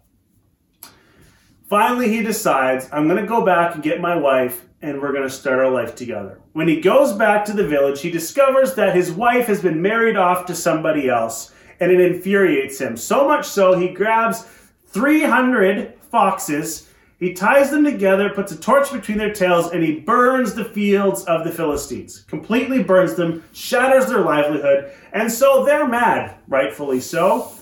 Finally, 1.69 2.09
he 2.09 2.23
decides, 2.23 2.89
I'm 2.93 3.07
going 3.09 3.21
to 3.21 3.29
go 3.29 3.45
back 3.45 3.75
and 3.75 3.85
get 3.85 4.01
my 4.01 4.17
wife, 4.17 4.65
and 4.81 5.03
we're 5.03 5.13
going 5.13 5.29
to 5.29 5.31
start 5.31 5.59
our 5.59 5.71
life 5.71 5.95
together. 5.95 6.41
When 6.55 6.67
he 6.67 6.81
goes 6.81 7.13
back 7.13 7.45
to 7.45 7.53
the 7.53 7.69
village, 7.69 8.01
he 8.01 8.11
discovers 8.11 8.75
that 8.75 8.97
his 8.97 9.13
wife 9.13 9.47
has 9.49 9.61
been 9.61 9.83
married 9.83 10.17
off 10.17 10.47
to 10.47 10.55
somebody 10.55 11.11
else, 11.11 11.53
and 11.79 11.93
it 11.93 12.01
infuriates 12.01 12.81
him. 12.81 12.97
So 12.97 13.29
much 13.29 13.47
so, 13.47 13.79
he 13.79 13.89
grabs 13.89 14.47
300 14.87 15.93
foxes, 16.11 16.89
he 17.19 17.35
ties 17.35 17.71
them 17.71 17.85
together, 17.85 18.31
puts 18.31 18.53
a 18.53 18.57
torch 18.57 18.91
between 18.91 19.19
their 19.19 19.35
tails, 19.35 19.71
and 19.71 19.83
he 19.83 20.01
burns 20.01 20.55
the 20.55 20.65
fields 20.65 21.25
of 21.25 21.45
the 21.45 21.53
Philistines. 21.53 22.25
Completely 22.29 22.83
burns 22.83 23.15
them, 23.15 23.45
shatters 23.53 24.07
their 24.07 24.21
livelihood, 24.21 24.91
and 25.13 25.31
so 25.31 25.67
they're 25.67 25.87
mad, 25.87 26.37
rightfully 26.47 27.01
so. 27.01 27.53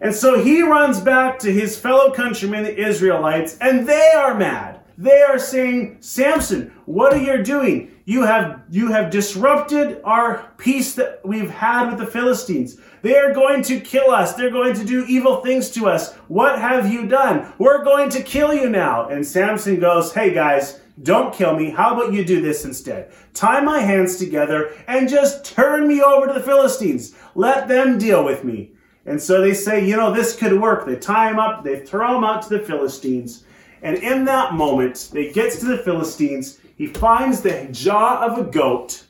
And 0.00 0.14
so 0.14 0.42
he 0.42 0.62
runs 0.62 1.00
back 1.00 1.38
to 1.40 1.52
his 1.52 1.78
fellow 1.78 2.12
countrymen, 2.12 2.64
the 2.64 2.76
Israelites, 2.76 3.56
and 3.60 3.88
they 3.88 4.10
are 4.16 4.34
mad. 4.34 4.80
They 4.98 5.22
are 5.22 5.38
saying, 5.38 5.98
Samson, 6.00 6.72
what 6.86 7.12
are 7.12 7.22
you 7.22 7.42
doing? 7.42 7.90
You 8.06 8.22
have, 8.22 8.62
you 8.70 8.92
have 8.92 9.10
disrupted 9.10 10.00
our 10.04 10.52
peace 10.56 10.94
that 10.94 11.20
we've 11.24 11.50
had 11.50 11.90
with 11.90 11.98
the 11.98 12.06
Philistines. 12.06 12.78
They 13.02 13.16
are 13.16 13.34
going 13.34 13.62
to 13.64 13.80
kill 13.80 14.10
us. 14.10 14.34
They're 14.34 14.50
going 14.50 14.74
to 14.74 14.84
do 14.84 15.04
evil 15.06 15.42
things 15.42 15.70
to 15.72 15.86
us. 15.86 16.14
What 16.28 16.58
have 16.58 16.90
you 16.90 17.06
done? 17.06 17.52
We're 17.58 17.84
going 17.84 18.08
to 18.10 18.22
kill 18.22 18.54
you 18.54 18.70
now. 18.70 19.08
And 19.08 19.26
Samson 19.26 19.80
goes, 19.80 20.14
Hey 20.14 20.32
guys, 20.32 20.80
don't 21.02 21.34
kill 21.34 21.54
me. 21.54 21.70
How 21.70 21.94
about 21.94 22.14
you 22.14 22.24
do 22.24 22.40
this 22.40 22.64
instead? 22.64 23.12
Tie 23.34 23.60
my 23.60 23.80
hands 23.80 24.16
together 24.16 24.72
and 24.88 25.10
just 25.10 25.44
turn 25.44 25.86
me 25.86 26.00
over 26.00 26.26
to 26.28 26.32
the 26.32 26.40
Philistines. 26.40 27.14
Let 27.34 27.68
them 27.68 27.98
deal 27.98 28.24
with 28.24 28.44
me. 28.44 28.72
And 29.06 29.22
so 29.22 29.40
they 29.40 29.54
say, 29.54 29.86
you 29.86 29.96
know, 29.96 30.12
this 30.12 30.34
could 30.34 30.60
work. 30.60 30.84
They 30.84 30.96
tie 30.96 31.30
him 31.30 31.38
up, 31.38 31.62
they 31.64 31.80
throw 31.80 32.18
him 32.18 32.24
out 32.24 32.42
to 32.42 32.48
the 32.48 32.58
Philistines. 32.58 33.44
And 33.82 33.98
in 33.98 34.24
that 34.24 34.54
moment, 34.54 35.10
they 35.12 35.32
gets 35.32 35.60
to 35.60 35.66
the 35.66 35.78
Philistines. 35.78 36.58
He 36.76 36.88
finds 36.88 37.40
the 37.40 37.68
jaw 37.70 38.26
of 38.26 38.38
a 38.38 38.50
goat. 38.50 39.04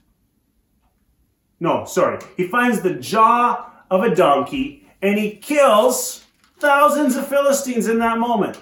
No, 1.60 1.86
sorry. 1.86 2.18
He 2.36 2.46
finds 2.46 2.80
the 2.80 2.94
jaw 2.94 3.70
of 3.90 4.02
a 4.02 4.14
donkey 4.14 4.86
and 5.00 5.18
he 5.18 5.30
kills 5.36 6.26
thousands 6.58 7.16
of 7.16 7.26
Philistines 7.26 7.88
in 7.88 7.98
that 8.00 8.18
moment. 8.18 8.60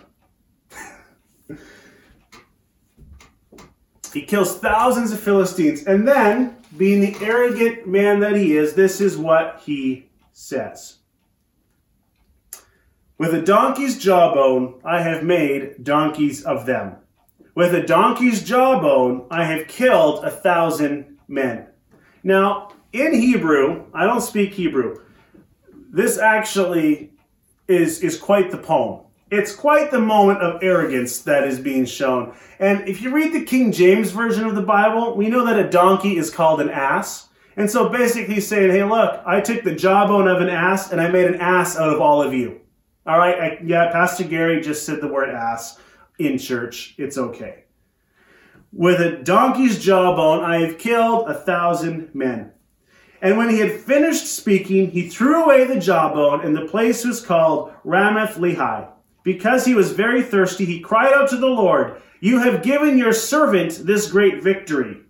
he 4.12 4.22
kills 4.22 4.58
thousands 4.58 5.10
of 5.10 5.18
Philistines. 5.20 5.84
And 5.84 6.06
then, 6.06 6.56
being 6.76 7.00
the 7.00 7.16
arrogant 7.24 7.88
man 7.88 8.20
that 8.20 8.36
he 8.36 8.56
is, 8.56 8.74
this 8.74 9.00
is 9.00 9.16
what 9.16 9.60
he 9.64 10.08
says. 10.32 10.98
With 13.16 13.32
a 13.32 13.42
donkey's 13.42 13.96
jawbone, 13.96 14.80
I 14.84 15.00
have 15.00 15.22
made 15.22 15.84
donkeys 15.84 16.42
of 16.42 16.66
them. 16.66 16.96
With 17.54 17.72
a 17.72 17.86
donkey's 17.86 18.42
jawbone, 18.42 19.26
I 19.30 19.44
have 19.44 19.68
killed 19.68 20.24
a 20.24 20.30
thousand 20.30 21.18
men. 21.28 21.68
Now, 22.24 22.72
in 22.92 23.14
Hebrew, 23.14 23.84
I 23.94 24.04
don't 24.04 24.20
speak 24.20 24.54
Hebrew. 24.54 24.96
This 25.92 26.18
actually 26.18 27.12
is, 27.68 28.00
is 28.00 28.18
quite 28.18 28.50
the 28.50 28.58
poem. 28.58 29.02
It's 29.30 29.54
quite 29.54 29.92
the 29.92 30.00
moment 30.00 30.40
of 30.40 30.60
arrogance 30.60 31.20
that 31.20 31.46
is 31.46 31.60
being 31.60 31.84
shown. 31.84 32.34
And 32.58 32.88
if 32.88 33.00
you 33.00 33.14
read 33.14 33.32
the 33.32 33.44
King 33.44 33.70
James 33.70 34.10
Version 34.10 34.44
of 34.44 34.56
the 34.56 34.62
Bible, 34.62 35.16
we 35.16 35.28
know 35.28 35.46
that 35.46 35.58
a 35.58 35.70
donkey 35.70 36.16
is 36.16 36.30
called 36.30 36.60
an 36.60 36.68
ass. 36.68 37.28
And 37.56 37.70
so 37.70 37.88
basically 37.88 38.34
he's 38.34 38.48
saying, 38.48 38.72
hey, 38.72 38.82
look, 38.82 39.22
I 39.24 39.40
took 39.40 39.62
the 39.62 39.74
jawbone 39.74 40.26
of 40.26 40.40
an 40.40 40.48
ass 40.48 40.90
and 40.90 41.00
I 41.00 41.08
made 41.10 41.26
an 41.26 41.40
ass 41.40 41.76
out 41.76 41.90
of 41.94 42.00
all 42.00 42.20
of 42.20 42.34
you. 42.34 42.60
All 43.06 43.18
right, 43.18 43.38
I, 43.38 43.58
yeah, 43.64 43.92
Pastor 43.92 44.24
Gary 44.24 44.60
just 44.60 44.86
said 44.86 45.00
the 45.00 45.08
word 45.08 45.28
ass 45.28 45.78
in 46.18 46.38
church. 46.38 46.94
It's 46.96 47.18
okay. 47.18 47.64
With 48.72 49.00
a 49.00 49.22
donkey's 49.22 49.78
jawbone, 49.78 50.42
I 50.42 50.60
have 50.60 50.78
killed 50.78 51.28
a 51.28 51.34
thousand 51.34 52.14
men. 52.14 52.52
And 53.20 53.36
when 53.36 53.48
he 53.48 53.58
had 53.58 53.72
finished 53.72 54.26
speaking, 54.26 54.90
he 54.90 55.08
threw 55.08 55.44
away 55.44 55.64
the 55.64 55.78
jawbone, 55.78 56.44
and 56.44 56.56
the 56.56 56.66
place 56.66 57.04
was 57.04 57.24
called 57.24 57.72
Ramath 57.84 58.34
Lehi. 58.34 58.88
Because 59.22 59.64
he 59.64 59.74
was 59.74 59.92
very 59.92 60.22
thirsty, 60.22 60.64
he 60.64 60.80
cried 60.80 61.12
out 61.12 61.30
to 61.30 61.36
the 61.36 61.46
Lord, 61.46 62.00
You 62.20 62.38
have 62.40 62.62
given 62.62 62.98
your 62.98 63.12
servant 63.12 63.82
this 63.84 64.10
great 64.10 64.42
victory. 64.42 65.00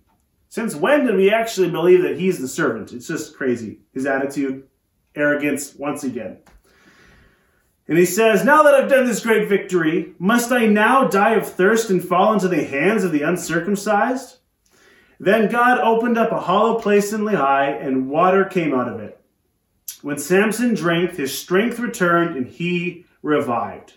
Since 0.49 0.75
when 0.75 1.05
did 1.05 1.15
we 1.15 1.31
actually 1.31 1.69
believe 1.69 2.01
that 2.03 2.17
he's 2.17 2.39
the 2.39 2.47
servant? 2.47 2.93
It's 2.93 3.07
just 3.07 3.35
crazy. 3.35 3.79
His 3.93 4.05
attitude, 4.05 4.67
arrogance, 5.15 5.75
once 5.75 6.03
again. 6.05 6.37
And 7.87 7.97
he 7.97 8.05
says, 8.05 8.43
Now 8.43 8.63
that 8.63 8.73
I've 8.73 8.89
done 8.89 9.05
this 9.05 9.23
great 9.23 9.47
victory, 9.47 10.13
must 10.17 10.51
I 10.51 10.65
now 10.65 11.07
die 11.07 11.35
of 11.35 11.47
thirst 11.47 11.89
and 11.89 12.03
fall 12.03 12.33
into 12.33 12.47
the 12.47 12.63
hands 12.63 13.03
of 13.03 13.11
the 13.11 13.21
uncircumcised? 13.21 14.37
Then 15.19 15.49
God 15.51 15.79
opened 15.79 16.17
up 16.17 16.31
a 16.31 16.39
hollow 16.39 16.79
place 16.79 17.13
in 17.13 17.21
Lehi, 17.21 17.85
and 17.85 18.09
water 18.09 18.43
came 18.43 18.73
out 18.73 18.87
of 18.87 18.99
it. 18.99 19.19
When 20.01 20.17
Samson 20.17 20.73
drank, 20.73 21.15
his 21.15 21.37
strength 21.37 21.79
returned, 21.79 22.35
and 22.35 22.47
he 22.47 23.05
revived. 23.21 23.93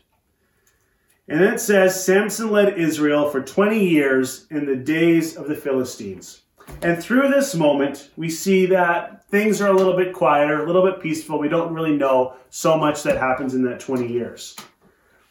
And 1.27 1.41
then 1.41 1.55
it 1.55 1.61
says, 1.61 2.05
Samson 2.05 2.51
led 2.51 2.79
Israel 2.79 3.31
for 3.31 3.43
20 3.43 3.87
years 3.87 4.47
in 4.51 4.65
the 4.65 4.77
days 4.77 5.37
of 5.37 5.49
the 5.49 5.55
Philistines. 5.55 6.43
And 6.83 7.03
through 7.03 7.29
this 7.29 7.55
moment, 7.55 8.11
we 8.17 8.31
see 8.31 8.67
that 8.67 9.25
things 9.29 9.61
are 9.61 9.71
a 9.71 9.77
little 9.77 9.97
bit 9.97 10.13
quieter, 10.13 10.63
a 10.63 10.67
little 10.67 10.85
bit 10.85 11.01
peaceful. 11.01 11.39
We 11.39 11.49
don't 11.49 11.75
really 11.75 11.97
know 11.97 12.35
so 12.51 12.77
much 12.77 13.03
that 13.03 13.19
happens 13.19 13.55
in 13.55 13.63
that 13.65 13.81
20 13.81 14.07
years. 14.07 14.57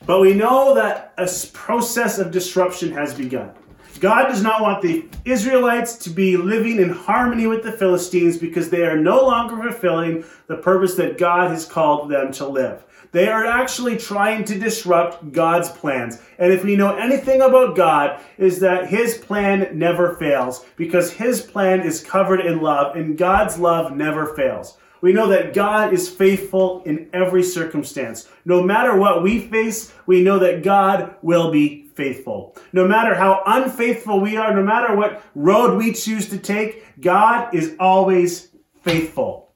But 0.05 0.21
we 0.21 0.33
know 0.33 0.75
that 0.75 1.13
a 1.17 1.27
process 1.53 2.19
of 2.19 2.31
disruption 2.31 2.91
has 2.91 3.13
begun. 3.13 3.51
God 3.99 4.27
does 4.27 4.43
not 4.43 4.61
want 4.61 4.81
the 4.83 5.07
Israelites 5.25 5.95
to 5.99 6.11
be 6.11 6.37
living 6.37 6.79
in 6.79 6.89
harmony 6.89 7.47
with 7.47 7.63
the 7.63 7.71
Philistines 7.71 8.37
because 8.37 8.69
they 8.69 8.83
are 8.83 8.97
no 8.97 9.25
longer 9.25 9.57
fulfilling 9.57 10.23
the 10.47 10.57
purpose 10.57 10.93
that 10.95 11.17
God 11.17 11.49
has 11.49 11.65
called 11.65 12.11
them 12.11 12.31
to 12.33 12.47
live. 12.47 12.83
They 13.17 13.29
are 13.29 13.47
actually 13.47 13.97
trying 13.97 14.43
to 14.43 14.59
disrupt 14.59 15.31
God's 15.31 15.69
plans. 15.69 16.21
And 16.37 16.53
if 16.53 16.63
we 16.63 16.75
know 16.75 16.95
anything 16.97 17.41
about 17.41 17.75
God, 17.75 18.21
is 18.37 18.59
that 18.59 18.89
his 18.89 19.17
plan 19.17 19.69
never 19.73 20.13
fails 20.17 20.63
because 20.75 21.13
his 21.13 21.41
plan 21.41 21.81
is 21.81 22.03
covered 22.03 22.41
in 22.41 22.61
love 22.61 22.95
and 22.95 23.17
God's 23.17 23.57
love 23.57 23.91
never 23.97 24.35
fails. 24.35 24.77
We 25.01 25.13
know 25.13 25.27
that 25.29 25.55
God 25.55 25.93
is 25.93 26.07
faithful 26.07 26.83
in 26.83 27.09
every 27.11 27.41
circumstance. 27.41 28.29
No 28.45 28.61
matter 28.61 28.95
what 28.95 29.23
we 29.23 29.47
face, 29.47 29.91
we 30.05 30.21
know 30.21 30.37
that 30.37 30.61
God 30.61 31.15
will 31.23 31.49
be 31.49 31.87
faithful. 31.95 32.55
No 32.71 32.87
matter 32.87 33.15
how 33.15 33.41
unfaithful 33.47 34.21
we 34.21 34.37
are, 34.37 34.53
no 34.53 34.61
matter 34.61 34.95
what 34.95 35.23
road 35.33 35.75
we 35.75 35.91
choose 35.91 36.29
to 36.29 36.37
take, 36.37 37.01
God 37.01 37.55
is 37.55 37.75
always 37.79 38.49
faithful. 38.83 39.46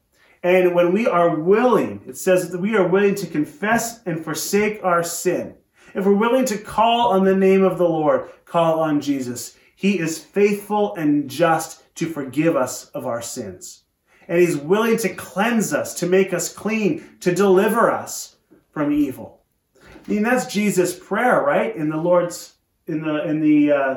And 0.44 0.74
when 0.74 0.92
we 0.92 1.06
are 1.08 1.36
willing, 1.36 2.02
it 2.08 2.18
says 2.18 2.50
that 2.50 2.60
we 2.60 2.76
are 2.76 2.88
willing 2.88 3.16
to 3.16 3.28
confess 3.28 4.02
and 4.06 4.24
forsake 4.24 4.84
our 4.84 5.04
sin. 5.04 5.56
If 5.94 6.06
we're 6.06 6.14
willing 6.14 6.46
to 6.46 6.58
call 6.58 7.12
on 7.12 7.26
the 7.26 7.36
name 7.36 7.64
of 7.64 7.78
the 7.78 7.88
Lord, 7.88 8.30
call 8.46 8.80
on 8.80 9.02
Jesus, 9.02 9.58
He 9.76 10.00
is 10.00 10.18
faithful 10.18 10.96
and 10.96 11.30
just 11.30 11.84
to 11.96 12.08
forgive 12.08 12.56
us 12.56 12.86
of 12.90 13.06
our 13.06 13.22
sins. 13.22 13.84
And 14.28 14.40
He's 14.40 14.58
willing 14.58 14.98
to 14.98 15.14
cleanse 15.14 15.74
us, 15.74 15.94
to 15.96 16.08
make 16.08 16.34
us 16.34 16.52
clean, 16.54 17.18
to 17.20 17.36
deliver 17.36 17.92
us 17.92 18.38
from 18.72 18.92
evil. 18.92 19.42
I 19.84 20.12
mean, 20.12 20.24
that's 20.24 20.52
Jesus' 20.52 20.98
prayer, 20.98 21.42
right? 21.42 21.76
In 21.76 21.90
the 21.90 21.98
Lord's, 21.98 22.56
in 22.88 23.02
the, 23.04 23.28
in 23.28 23.42
the, 23.42 23.72
uh, 23.72 23.96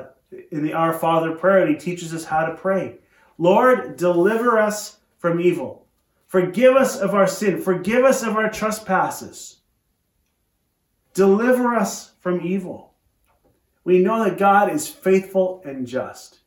in 0.50 0.62
the 0.62 0.74
Our 0.74 0.92
Father 0.92 1.32
prayer, 1.32 1.66
He 1.66 1.76
teaches 1.76 2.12
us 2.12 2.24
how 2.24 2.44
to 2.44 2.54
pray. 2.54 2.96
Lord, 3.38 3.96
deliver 3.96 4.58
us 4.58 4.98
from 5.16 5.40
evil. 5.40 5.83
Forgive 6.34 6.74
us 6.74 6.98
of 6.98 7.14
our 7.14 7.28
sin. 7.28 7.62
Forgive 7.62 8.02
us 8.04 8.24
of 8.24 8.34
our 8.34 8.50
trespasses. 8.50 9.58
Deliver 11.12 11.76
us 11.76 12.14
from 12.18 12.40
evil. 12.40 12.94
We 13.84 14.00
know 14.00 14.24
that 14.24 14.36
God 14.36 14.72
is 14.72 14.88
faithful 14.88 15.62
and 15.64 15.86
just. 15.86 16.40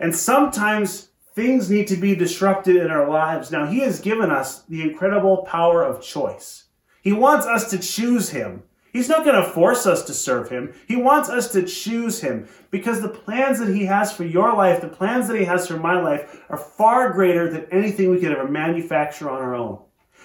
And 0.00 0.16
sometimes 0.16 1.10
things 1.34 1.68
need 1.68 1.86
to 1.88 1.96
be 1.96 2.16
disrupted 2.16 2.76
in 2.76 2.90
our 2.90 3.06
lives. 3.06 3.50
Now, 3.50 3.66
He 3.66 3.80
has 3.80 4.00
given 4.00 4.30
us 4.30 4.62
the 4.62 4.80
incredible 4.80 5.42
power 5.42 5.82
of 5.82 6.02
choice. 6.02 6.64
He 7.02 7.12
wants 7.12 7.44
us 7.44 7.68
to 7.72 7.78
choose 7.78 8.30
Him. 8.30 8.62
He's 8.94 9.08
not 9.08 9.24
going 9.24 9.34
to 9.34 9.50
force 9.50 9.86
us 9.86 10.04
to 10.04 10.14
serve 10.14 10.48
him. 10.50 10.72
He 10.86 10.94
wants 10.94 11.28
us 11.28 11.50
to 11.50 11.64
choose 11.64 12.20
him 12.20 12.46
because 12.70 13.02
the 13.02 13.08
plans 13.08 13.58
that 13.58 13.74
he 13.74 13.86
has 13.86 14.12
for 14.12 14.22
your 14.22 14.54
life, 14.54 14.80
the 14.80 14.86
plans 14.88 15.26
that 15.26 15.36
he 15.36 15.44
has 15.46 15.66
for 15.66 15.76
my 15.76 16.00
life, 16.00 16.40
are 16.48 16.56
far 16.56 17.12
greater 17.12 17.50
than 17.50 17.66
anything 17.72 18.08
we 18.08 18.20
could 18.20 18.30
ever 18.30 18.46
manufacture 18.46 19.28
on 19.28 19.42
our 19.42 19.56
own. 19.56 19.80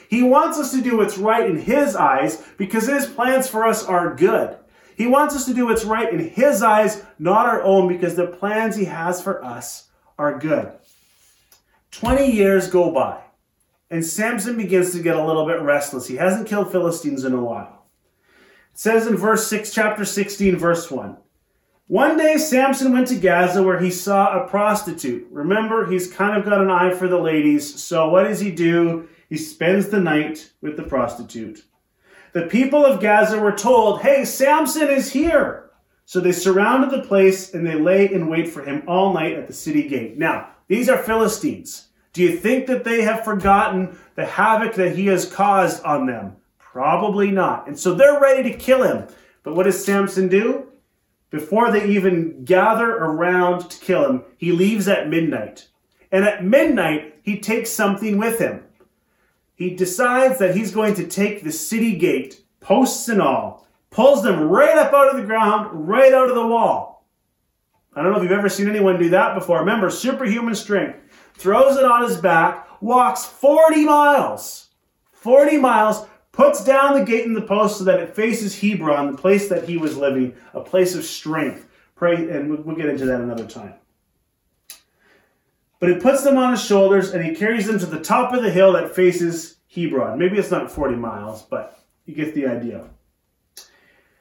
He 0.07 0.21
wants 0.21 0.59
us 0.59 0.71
to 0.73 0.81
do 0.81 0.97
what's 0.97 1.17
right 1.17 1.49
in 1.49 1.57
his 1.57 1.95
eyes 1.95 2.43
because 2.57 2.85
his 2.85 3.07
plans 3.07 3.47
for 3.47 3.65
us 3.65 3.83
are 3.83 4.15
good. 4.15 4.55
He 4.95 5.07
wants 5.07 5.35
us 5.35 5.45
to 5.45 5.53
do 5.55 5.65
what's 5.65 5.83
right 5.83 6.13
in 6.13 6.19
his 6.19 6.61
eyes, 6.61 7.03
not 7.17 7.47
our 7.47 7.63
own, 7.63 7.87
because 7.87 8.15
the 8.15 8.27
plans 8.27 8.75
he 8.75 8.85
has 8.85 9.19
for 9.19 9.43
us 9.43 9.87
are 10.19 10.37
good. 10.37 10.71
20 11.89 12.31
years 12.31 12.67
go 12.67 12.91
by, 12.91 13.19
and 13.89 14.05
Samson 14.05 14.57
begins 14.57 14.91
to 14.91 15.01
get 15.01 15.15
a 15.15 15.25
little 15.25 15.47
bit 15.47 15.59
restless. 15.61 16.05
He 16.05 16.17
hasn't 16.17 16.47
killed 16.47 16.71
Philistines 16.71 17.23
in 17.23 17.33
a 17.33 17.43
while. 17.43 17.78
Says 18.79 19.07
in 19.07 19.17
verse 19.17 19.45
6, 19.47 19.73
chapter 19.73 20.05
16, 20.05 20.55
verse 20.55 20.89
1. 20.89 21.17
One 21.87 22.15
day 22.15 22.37
Samson 22.37 22.93
went 22.93 23.09
to 23.09 23.15
Gaza 23.17 23.61
where 23.61 23.77
he 23.77 23.91
saw 23.91 24.41
a 24.41 24.47
prostitute. 24.47 25.27
Remember, 25.29 25.85
he's 25.85 26.09
kind 26.09 26.37
of 26.37 26.45
got 26.45 26.61
an 26.61 26.71
eye 26.71 26.93
for 26.93 27.09
the 27.09 27.19
ladies, 27.19 27.83
so 27.83 28.07
what 28.07 28.23
does 28.23 28.39
he 28.39 28.51
do? 28.51 29.09
He 29.27 29.35
spends 29.35 29.89
the 29.89 29.99
night 29.99 30.53
with 30.61 30.77
the 30.77 30.83
prostitute. 30.83 31.65
The 32.31 32.43
people 32.43 32.85
of 32.85 33.01
Gaza 33.01 33.37
were 33.37 33.51
told, 33.51 33.99
Hey, 33.99 34.23
Samson 34.23 34.87
is 34.87 35.11
here. 35.11 35.71
So 36.05 36.21
they 36.21 36.31
surrounded 36.31 36.91
the 36.91 37.05
place 37.05 37.53
and 37.53 37.67
they 37.67 37.75
lay 37.75 38.09
in 38.09 38.29
wait 38.29 38.47
for 38.47 38.63
him 38.63 38.83
all 38.87 39.13
night 39.13 39.33
at 39.33 39.47
the 39.47 39.53
city 39.53 39.89
gate. 39.89 40.17
Now, 40.17 40.51
these 40.69 40.87
are 40.87 40.97
Philistines. 40.97 41.89
Do 42.13 42.23
you 42.23 42.37
think 42.37 42.67
that 42.67 42.85
they 42.85 43.01
have 43.01 43.25
forgotten 43.25 43.99
the 44.15 44.25
havoc 44.25 44.75
that 44.75 44.95
he 44.95 45.07
has 45.07 45.29
caused 45.29 45.83
on 45.83 46.05
them? 46.05 46.37
Probably 46.71 47.31
not. 47.31 47.67
And 47.67 47.79
so 47.79 47.95
they're 47.95 48.19
ready 48.19 48.43
to 48.51 48.57
kill 48.57 48.83
him. 48.83 49.07
But 49.41 49.55
what 49.55 49.63
does 49.63 49.83
Samson 49.83 50.27
do? 50.27 50.67
Before 51.31 51.71
they 51.71 51.87
even 51.87 52.43
gather 52.45 52.89
around 52.91 53.69
to 53.69 53.79
kill 53.79 54.05
him, 54.07 54.23
he 54.37 54.51
leaves 54.51 54.87
at 54.87 55.09
midnight. 55.09 55.67
And 56.11 56.23
at 56.23 56.43
midnight, 56.43 57.19
he 57.23 57.39
takes 57.39 57.71
something 57.71 58.17
with 58.17 58.39
him. 58.39 58.63
He 59.55 59.75
decides 59.75 60.37
that 60.39 60.55
he's 60.55 60.71
going 60.71 60.93
to 60.95 61.07
take 61.07 61.43
the 61.43 61.51
city 61.51 61.95
gate, 61.95 62.43
posts 62.59 63.09
and 63.09 63.21
all, 63.21 63.67
pulls 63.89 64.21
them 64.21 64.41
right 64.41 64.77
up 64.77 64.93
out 64.93 65.09
of 65.09 65.17
the 65.17 65.25
ground, 65.25 65.87
right 65.87 66.13
out 66.13 66.29
of 66.29 66.35
the 66.35 66.47
wall. 66.47 67.07
I 67.95 68.01
don't 68.01 68.11
know 68.11 68.17
if 68.17 68.23
you've 68.23 68.31
ever 68.31 68.49
seen 68.49 68.69
anyone 68.69 68.99
do 68.99 69.09
that 69.09 69.33
before. 69.33 69.59
Remember, 69.59 69.89
superhuman 69.89 70.55
strength. 70.55 70.99
Throws 71.33 71.77
it 71.77 71.85
on 71.85 72.07
his 72.07 72.17
back, 72.17 72.67
walks 72.81 73.25
40 73.25 73.85
miles. 73.85 74.67
40 75.11 75.57
miles 75.57 76.05
puts 76.39 76.63
down 76.63 76.97
the 76.97 77.03
gate 77.03 77.25
and 77.25 77.35
the 77.35 77.41
post 77.41 77.77
so 77.77 77.83
that 77.83 77.99
it 77.99 78.15
faces 78.15 78.57
Hebron, 78.57 79.11
the 79.11 79.17
place 79.17 79.49
that 79.49 79.67
he 79.67 79.75
was 79.75 79.97
living, 79.97 80.33
a 80.53 80.61
place 80.61 80.95
of 80.95 81.03
strength. 81.03 81.67
Pray, 81.95 82.15
and 82.15 82.63
we'll 82.65 82.77
get 82.77 82.85
into 82.85 83.03
that 83.07 83.19
another 83.19 83.45
time. 83.45 83.73
But 85.79 85.89
he 85.89 85.95
puts 85.95 86.23
them 86.23 86.37
on 86.37 86.51
his 86.51 86.63
shoulders 86.63 87.11
and 87.11 87.25
he 87.25 87.35
carries 87.35 87.67
them 87.67 87.77
to 87.79 87.85
the 87.85 87.99
top 87.99 88.33
of 88.33 88.41
the 88.41 88.49
hill 88.49 88.71
that 88.71 88.95
faces 88.95 89.57
Hebron. 89.67 90.17
Maybe 90.17 90.37
it's 90.37 90.49
not 90.49 90.71
40 90.71 90.95
miles, 90.95 91.41
but 91.43 91.77
you 92.05 92.15
get 92.15 92.33
the 92.33 92.47
idea. 92.47 92.85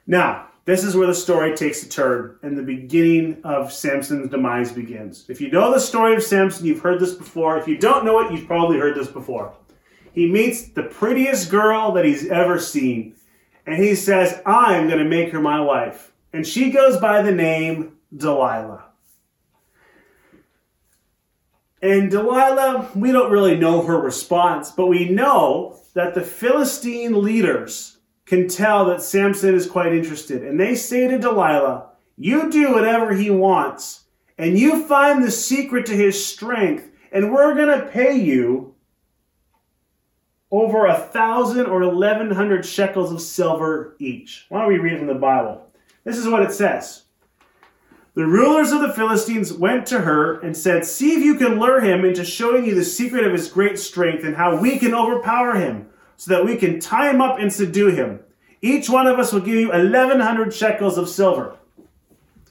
Now, 0.05 0.47
this 0.65 0.83
is 0.83 0.97
where 0.97 1.07
the 1.07 1.15
story 1.15 1.55
takes 1.55 1.83
a 1.83 1.89
turn 1.89 2.37
and 2.41 2.57
the 2.57 2.63
beginning 2.63 3.39
of 3.45 3.71
Samson's 3.71 4.29
demise 4.29 4.73
begins. 4.73 5.25
If 5.29 5.39
you 5.39 5.49
know 5.51 5.71
the 5.71 5.79
story 5.79 6.15
of 6.15 6.23
Samson, 6.23 6.65
you've 6.65 6.81
heard 6.81 6.99
this 6.99 7.13
before. 7.13 7.57
If 7.57 7.67
you 7.69 7.77
don't 7.77 8.03
know 8.03 8.19
it, 8.19 8.33
you've 8.33 8.45
probably 8.45 8.77
heard 8.77 8.97
this 8.97 9.07
before 9.07 9.53
he 10.13 10.31
meets 10.31 10.69
the 10.69 10.83
prettiest 10.83 11.49
girl 11.49 11.91
that 11.93 12.05
he's 12.05 12.27
ever 12.27 12.59
seen. 12.59 13.15
And 13.65 13.81
he 13.81 13.95
says, 13.95 14.41
I'm 14.45 14.87
going 14.87 14.99
to 14.99 15.05
make 15.05 15.31
her 15.31 15.39
my 15.39 15.61
wife. 15.61 16.11
And 16.33 16.45
she 16.45 16.71
goes 16.71 16.97
by 16.97 17.21
the 17.21 17.31
name 17.31 17.97
Delilah. 18.15 18.85
And 21.81 22.11
Delilah, 22.11 22.89
we 22.95 23.11
don't 23.11 23.31
really 23.31 23.57
know 23.57 23.83
her 23.83 23.99
response, 23.99 24.71
but 24.71 24.87
we 24.87 25.07
know 25.09 25.79
that 25.93 26.13
the 26.13 26.21
Philistine 26.21 27.23
leaders 27.23 27.97
can 28.25 28.47
tell 28.47 28.85
that 28.85 29.01
Samson 29.01 29.55
is 29.55 29.65
quite 29.65 29.93
interested. 29.93 30.43
And 30.43 30.59
they 30.59 30.75
say 30.75 31.07
to 31.07 31.17
Delilah, 31.17 31.89
You 32.17 32.51
do 32.51 32.73
whatever 32.73 33.13
he 33.13 33.29
wants, 33.29 34.03
and 34.37 34.57
you 34.57 34.85
find 34.85 35.23
the 35.23 35.31
secret 35.31 35.85
to 35.87 35.95
his 35.95 36.23
strength, 36.23 36.89
and 37.11 37.31
we're 37.31 37.55
going 37.55 37.79
to 37.79 37.87
pay 37.87 38.15
you 38.15 38.68
over 40.51 40.85
a 40.85 40.97
thousand 40.97 41.67
or 41.67 41.81
eleven 41.81 42.31
hundred 42.31 42.65
shekels 42.65 43.11
of 43.11 43.21
silver 43.21 43.95
each. 43.99 44.45
Why 44.49 44.61
don't 44.61 44.69
we 44.69 44.79
read 44.79 44.97
from 44.97 45.07
the 45.07 45.15
Bible? 45.15 45.67
This 46.03 46.17
is 46.17 46.27
what 46.27 46.41
it 46.41 46.51
says. 46.51 47.03
The 48.15 48.25
rulers 48.25 48.71
of 48.71 48.81
the 48.81 48.93
Philistines 48.93 49.53
went 49.53 49.85
to 49.87 49.99
her 49.99 50.39
and 50.39 50.57
said, 50.57 50.83
See 50.83 51.13
if 51.13 51.23
you 51.23 51.35
can 51.35 51.59
lure 51.59 51.81
him 51.81 52.03
into 52.03 52.25
showing 52.25 52.65
you 52.65 52.75
the 52.75 52.83
secret 52.83 53.25
of 53.25 53.31
his 53.31 53.47
great 53.47 53.77
strength 53.77 54.23
and 54.23 54.35
how 54.35 54.55
we 54.55 54.79
can 54.79 54.93
overpower 54.93 55.55
him, 55.55 55.87
so 56.17 56.33
that 56.33 56.43
we 56.43 56.57
can 56.57 56.79
tie 56.79 57.09
him 57.09 57.21
up 57.21 57.39
and 57.39 57.53
subdue 57.53 57.87
him. 57.87 58.19
Each 58.61 58.89
one 58.89 59.07
of 59.07 59.19
us 59.19 59.31
will 59.31 59.39
give 59.39 59.55
you 59.55 59.69
1,100 59.69 60.53
shekels 60.53 60.97
of 60.97 61.07
silver. 61.07 61.55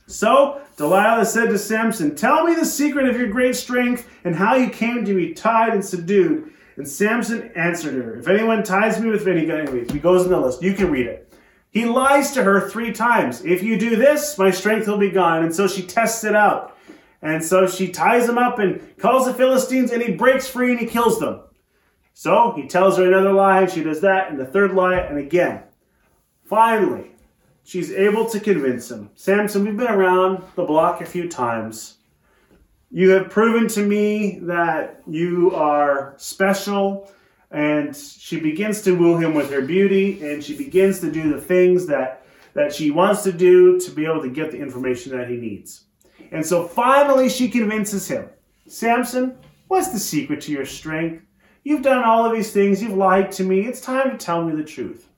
So 0.06 0.62
Delilah 0.78 1.26
said 1.26 1.50
to 1.50 1.58
Samson, 1.58 2.14
Tell 2.14 2.44
me 2.44 2.54
the 2.54 2.64
secret 2.64 3.08
of 3.08 3.18
your 3.18 3.28
great 3.28 3.56
strength 3.56 4.08
and 4.24 4.36
how 4.36 4.54
you 4.54 4.70
came 4.70 5.04
to 5.04 5.14
be 5.14 5.34
tied 5.34 5.74
and 5.74 5.84
subdued 5.84 6.50
and 6.78 6.86
Samson 6.88 7.50
answered 7.56 7.94
her, 7.94 8.16
If 8.16 8.28
anyone 8.28 8.62
ties 8.62 9.00
me 9.00 9.10
with 9.10 9.24
vinegar, 9.24 9.60
anyways, 9.60 9.90
he 9.90 9.98
goes 9.98 10.24
in 10.24 10.30
the 10.30 10.40
list. 10.40 10.62
You 10.62 10.74
can 10.74 10.92
read 10.92 11.06
it. 11.06 11.32
He 11.70 11.84
lies 11.84 12.30
to 12.32 12.44
her 12.44 12.70
three 12.70 12.92
times. 12.92 13.44
If 13.44 13.64
you 13.64 13.76
do 13.76 13.96
this, 13.96 14.38
my 14.38 14.52
strength 14.52 14.86
will 14.86 14.96
be 14.96 15.10
gone. 15.10 15.42
And 15.42 15.52
so 15.52 15.66
she 15.66 15.82
tests 15.82 16.22
it 16.22 16.36
out. 16.36 16.76
And 17.20 17.44
so 17.44 17.66
she 17.66 17.88
ties 17.88 18.28
him 18.28 18.38
up 18.38 18.60
and 18.60 18.96
calls 18.96 19.26
the 19.26 19.34
Philistines, 19.34 19.90
and 19.90 20.00
he 20.00 20.12
breaks 20.12 20.46
free 20.46 20.70
and 20.70 20.78
he 20.78 20.86
kills 20.86 21.18
them. 21.18 21.40
So 22.14 22.52
he 22.56 22.68
tells 22.68 22.96
her 22.96 23.06
another 23.06 23.32
lie, 23.32 23.62
and 23.62 23.70
she 23.70 23.82
does 23.82 24.00
that, 24.02 24.30
and 24.30 24.38
the 24.38 24.46
third 24.46 24.72
lie, 24.72 25.00
and 25.00 25.18
again. 25.18 25.64
Finally, 26.44 27.10
she's 27.64 27.90
able 27.90 28.28
to 28.30 28.38
convince 28.38 28.88
him. 28.88 29.10
Samson, 29.16 29.64
we've 29.64 29.76
been 29.76 29.88
around 29.88 30.44
the 30.54 30.64
block 30.64 31.00
a 31.00 31.06
few 31.06 31.28
times. 31.28 31.97
You 32.90 33.10
have 33.10 33.30
proven 33.30 33.68
to 33.68 33.84
me 33.84 34.38
that 34.42 35.02
you 35.06 35.54
are 35.54 36.14
special. 36.16 37.10
And 37.50 37.96
she 37.96 38.38
begins 38.38 38.82
to 38.82 38.92
woo 38.92 39.16
him 39.16 39.32
with 39.32 39.50
her 39.50 39.62
beauty, 39.62 40.22
and 40.22 40.44
she 40.44 40.54
begins 40.54 41.00
to 41.00 41.10
do 41.10 41.32
the 41.32 41.40
things 41.40 41.86
that, 41.86 42.26
that 42.52 42.74
she 42.74 42.90
wants 42.90 43.22
to 43.22 43.32
do 43.32 43.80
to 43.80 43.90
be 43.90 44.04
able 44.04 44.20
to 44.20 44.28
get 44.28 44.50
the 44.50 44.58
information 44.58 45.16
that 45.16 45.28
he 45.28 45.36
needs. 45.36 45.84
And 46.30 46.44
so 46.44 46.68
finally, 46.68 47.30
she 47.30 47.48
convinces 47.48 48.06
him 48.06 48.28
Samson, 48.66 49.38
what's 49.68 49.88
the 49.88 49.98
secret 49.98 50.42
to 50.42 50.52
your 50.52 50.66
strength? 50.66 51.24
You've 51.64 51.82
done 51.82 52.04
all 52.04 52.26
of 52.26 52.32
these 52.32 52.52
things, 52.52 52.82
you've 52.82 52.92
lied 52.92 53.32
to 53.32 53.44
me. 53.44 53.60
It's 53.60 53.80
time 53.80 54.10
to 54.10 54.18
tell 54.18 54.44
me 54.44 54.54
the 54.54 54.68
truth. 54.68 55.08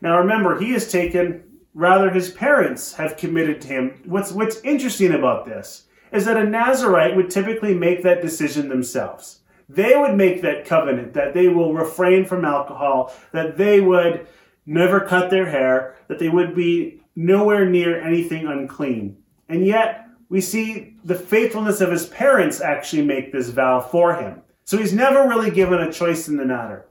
Now 0.00 0.18
remember, 0.18 0.58
he 0.58 0.72
has 0.72 0.90
taken, 0.90 1.42
rather, 1.74 2.10
his 2.10 2.30
parents 2.30 2.94
have 2.94 3.18
committed 3.18 3.60
to 3.62 3.68
him. 3.68 4.02
What's, 4.06 4.32
what's 4.32 4.60
interesting 4.62 5.12
about 5.12 5.44
this 5.44 5.84
is 6.14 6.24
that 6.24 6.36
a 6.36 6.44
Nazarite 6.44 7.16
would 7.16 7.28
typically 7.28 7.74
make 7.74 8.02
that 8.02 8.22
decision 8.22 8.68
themselves. 8.68 9.40
They 9.68 9.96
would 9.96 10.14
make 10.14 10.42
that 10.42 10.64
covenant 10.64 11.14
that 11.14 11.34
they 11.34 11.48
will 11.48 11.74
refrain 11.74 12.24
from 12.24 12.44
alcohol, 12.44 13.12
that 13.32 13.56
they 13.56 13.80
would 13.80 14.26
never 14.64 15.00
cut 15.00 15.30
their 15.30 15.46
hair, 15.46 15.96
that 16.08 16.18
they 16.18 16.28
would 16.28 16.54
be 16.54 17.02
nowhere 17.16 17.68
near 17.68 18.00
anything 18.00 18.46
unclean. 18.46 19.16
And 19.48 19.66
yet, 19.66 20.06
we 20.28 20.40
see 20.40 20.96
the 21.04 21.14
faithfulness 21.14 21.80
of 21.80 21.90
his 21.90 22.06
parents 22.06 22.60
actually 22.60 23.04
make 23.04 23.32
this 23.32 23.50
vow 23.50 23.80
for 23.80 24.14
him. 24.14 24.42
So 24.64 24.78
he's 24.78 24.92
never 24.92 25.28
really 25.28 25.50
given 25.50 25.80
a 25.80 25.92
choice 25.92 26.28
in 26.28 26.36
the 26.36 26.44
matter. 26.44 26.86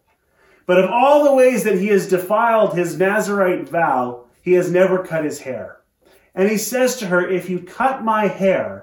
But 0.65 0.83
of 0.83 0.89
all 0.89 1.23
the 1.23 1.33
ways 1.33 1.63
that 1.63 1.79
he 1.79 1.87
has 1.87 2.07
defiled 2.07 2.75
his 2.75 2.97
Nazarite 2.97 3.67
vow, 3.67 4.25
he 4.41 4.53
has 4.53 4.71
never 4.71 5.03
cut 5.03 5.25
his 5.25 5.39
hair. 5.39 5.79
And 6.35 6.49
he 6.49 6.57
says 6.57 6.95
to 6.97 7.07
her, 7.07 7.27
If 7.27 7.49
you 7.49 7.59
cut 7.59 8.03
my 8.03 8.27
hair, 8.27 8.82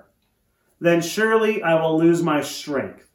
then 0.81 1.03
surely 1.03 1.62
I 1.62 1.81
will 1.81 1.99
lose 1.99 2.23
my 2.23 2.40
strength. 2.40 3.07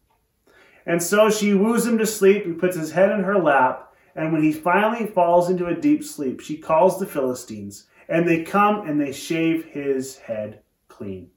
And 0.86 1.01
so 1.01 1.30
she 1.30 1.54
woos 1.54 1.86
him 1.86 1.97
to 1.97 2.06
sleep. 2.06 2.45
He 2.45 2.54
puts 2.54 2.78
his 2.78 2.91
head 2.91 3.12
in 3.12 3.23
her 3.23 3.39
lap. 3.39 3.93
And 4.15 4.32
when 4.32 4.43
he 4.43 4.51
finally 4.51 5.08
falls 5.08 5.49
into 5.49 5.65
a 5.65 5.75
deep 5.75 6.04
sleep, 6.04 6.39
she 6.39 6.58
calls 6.58 6.99
the 6.99 7.08
Philistines. 7.08 7.88
And 8.08 8.28
they 8.28 8.43
come 8.43 8.88
and 8.88 9.01
they 9.01 9.12
shave 9.12 9.65
his 9.65 10.17
head 10.17 10.62
clean. 10.88 11.32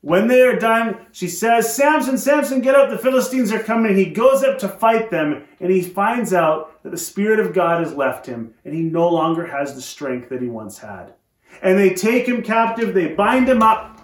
When 0.00 0.28
they 0.28 0.42
are 0.42 0.58
done, 0.58 1.06
she 1.12 1.28
says, 1.28 1.74
Samson, 1.74 2.16
Samson, 2.16 2.60
get 2.60 2.74
up. 2.74 2.90
The 2.90 2.98
Philistines 2.98 3.52
are 3.52 3.62
coming. 3.62 3.96
He 3.96 4.06
goes 4.06 4.42
up 4.42 4.58
to 4.60 4.68
fight 4.68 5.10
them. 5.10 5.44
And 5.60 5.70
he 5.70 5.82
finds 5.82 6.32
out 6.32 6.82
that 6.82 6.90
the 6.90 6.96
Spirit 6.96 7.40
of 7.40 7.52
God 7.52 7.84
has 7.84 7.94
left 7.94 8.24
him. 8.24 8.54
And 8.64 8.74
he 8.74 8.82
no 8.82 9.08
longer 9.08 9.46
has 9.46 9.74
the 9.74 9.82
strength 9.82 10.28
that 10.30 10.40
he 10.40 10.48
once 10.48 10.78
had. 10.78 11.14
And 11.62 11.78
they 11.78 11.90
take 11.90 12.26
him 12.26 12.42
captive. 12.42 12.94
They 12.94 13.14
bind 13.14 13.48
him 13.48 13.62
up 13.62 13.95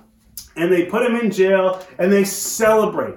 and 0.56 0.72
they 0.72 0.86
put 0.86 1.04
him 1.04 1.16
in 1.16 1.30
jail 1.30 1.84
and 1.98 2.12
they 2.12 2.24
celebrate 2.24 3.16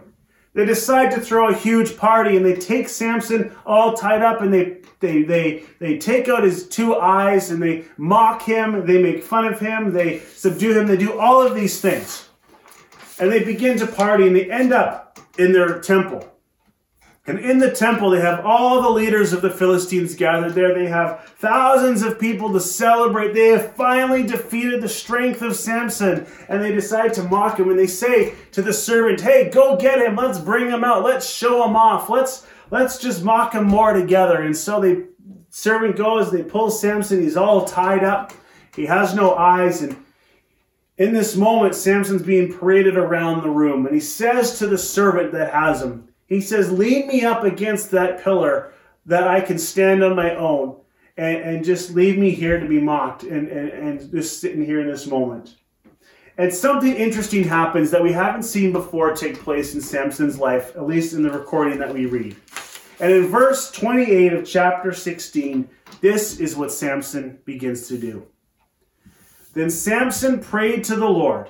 They 0.54 0.66
decide 0.66 1.12
to 1.12 1.22
throw 1.22 1.50
a 1.50 1.56
huge 1.56 1.98
party 1.98 2.38
and 2.38 2.46
they 2.46 2.56
take 2.56 2.88
Samson 2.90 3.56
all 3.66 3.94
tied 3.94 4.22
up 4.22 4.42
and 4.42 4.54
they 4.54 4.78
they 5.00 5.24
they 5.24 5.64
they 5.80 5.98
take 5.98 6.30
out 6.30 6.44
his 6.44 6.68
two 6.68 6.96
eyes 6.96 7.52
and 7.52 7.62
they 7.62 7.86
mock 7.98 8.42
him, 8.44 8.86
they 8.86 9.02
make 9.02 9.24
fun 9.24 9.46
of 9.46 9.60
him, 9.60 9.94
they 9.94 10.20
subdue 10.20 10.80
him, 10.80 10.88
they 10.88 10.98
do 10.98 11.20
all 11.20 11.46
of 11.46 11.56
these 11.56 11.82
things. 11.82 12.30
And 13.20 13.32
they 13.32 13.44
begin 13.44 13.78
to 13.80 13.88
party 13.88 14.28
and 14.28 14.36
they 14.36 14.50
end 14.50 14.74
up 14.74 15.20
in 15.38 15.52
their 15.52 15.80
temple. 15.80 16.35
And 17.28 17.40
in 17.40 17.58
the 17.58 17.72
temple, 17.72 18.12
they 18.12 18.22
have 18.22 18.46
all 18.46 18.84
the 18.84 18.90
leaders 18.90 19.34
of 19.34 19.42
the 19.42 19.50
Philistines 19.50 20.14
gathered 20.14 20.54
there. 20.54 20.76
They 20.76 20.86
have 20.86 21.24
thousands 21.40 22.04
of 22.04 22.20
people 22.20 22.54
to 22.54 22.60
celebrate. 22.60 23.34
They 23.34 23.48
have 23.48 23.74
finally 23.76 24.22
defeated 24.22 24.80
the 24.80 24.90
strength 24.90 25.42
of 25.42 25.56
Samson. 25.56 26.28
And 26.50 26.62
they 26.62 26.72
decide 26.72 27.16
to 27.16 27.24
mock 27.24 27.60
him. 27.60 27.70
And 27.72 27.80
they 27.80 27.88
say 27.88 28.36
to 28.52 28.62
the 28.62 28.74
servant, 28.74 29.22
Hey, 29.22 29.50
go 29.50 29.76
get 29.76 30.00
him. 30.00 30.16
Let's 30.16 30.38
bring 30.38 30.70
him 30.70 30.84
out. 30.84 31.04
Let's 31.04 31.28
show 31.28 31.68
him 31.68 31.76
off. 31.76 32.10
Let's, 32.10 32.46
let's 32.70 33.00
just 33.00 33.24
mock 33.24 33.56
him 33.56 33.66
more 33.66 33.94
together. 33.94 34.44
And 34.44 34.56
so 34.56 34.80
the 34.80 35.08
servant 35.50 35.96
goes, 35.96 36.32
they 36.32 36.44
pull 36.44 36.70
Samson. 36.70 37.22
He's 37.22 37.38
all 37.38 37.66
tied 37.66 38.04
up. 38.04 38.34
He 38.76 38.86
has 38.86 39.16
no 39.16 39.34
eyes. 39.34 39.82
And 39.82 39.98
in 40.98 41.14
this 41.14 41.36
moment, 41.36 41.74
Samson's 41.74 42.22
being 42.22 42.54
paraded 42.54 42.98
around 42.98 43.42
the 43.42 43.50
room. 43.50 43.88
And 43.88 43.96
he 43.96 44.02
says 44.02 44.60
to 44.60 44.68
the 44.68 44.78
servant 44.78 45.32
that 45.32 45.52
has 45.52 45.82
him, 45.82 46.10
he 46.28 46.42
says, 46.42 46.72
Lean 46.72 47.08
me 47.08 47.24
up 47.24 47.44
against 47.44 47.92
that 47.92 48.24
pillar 48.24 48.74
that 49.06 49.28
I 49.28 49.42
can 49.42 49.58
stand 49.58 50.04
on 50.04 50.16
my 50.16 50.36
own 50.36 50.78
and, 51.18 51.38
and 51.38 51.66
just 51.66 51.92
leave 51.92 52.18
me 52.18 52.32
here 52.32 52.60
to 52.60 52.68
be 52.68 52.82
mocked 52.82 53.24
and, 53.24 53.48
and, 53.48 53.70
and 53.70 54.12
just 54.12 54.42
sitting 54.42 54.66
here 54.66 54.82
in 54.82 54.88
this 54.88 55.08
moment. 55.08 55.56
And 56.38 56.54
something 56.54 56.94
interesting 56.94 57.46
happens 57.46 57.92
that 57.92 58.04
we 58.04 58.12
haven't 58.12 58.44
seen 58.44 58.74
before 58.74 59.14
take 59.14 59.40
place 59.40 59.74
in 59.74 59.80
Samson's 59.80 60.38
life, 60.38 60.76
at 60.76 60.86
least 60.86 61.14
in 61.14 61.24
the 61.24 61.32
recording 61.32 61.80
that 61.80 61.94
we 61.94 62.08
read. 62.08 62.36
And 63.00 63.12
in 63.12 63.28
verse 63.28 63.72
28 63.72 64.34
of 64.34 64.46
chapter 64.46 64.92
16, 64.92 65.70
this 66.02 66.40
is 66.40 66.56
what 66.56 66.72
Samson 66.72 67.40
begins 67.46 67.88
to 67.88 67.98
do. 67.98 68.26
Then 69.54 69.70
Samson 69.70 70.42
prayed 70.42 70.84
to 70.86 70.98
the 70.98 71.10
Lord, 71.10 71.50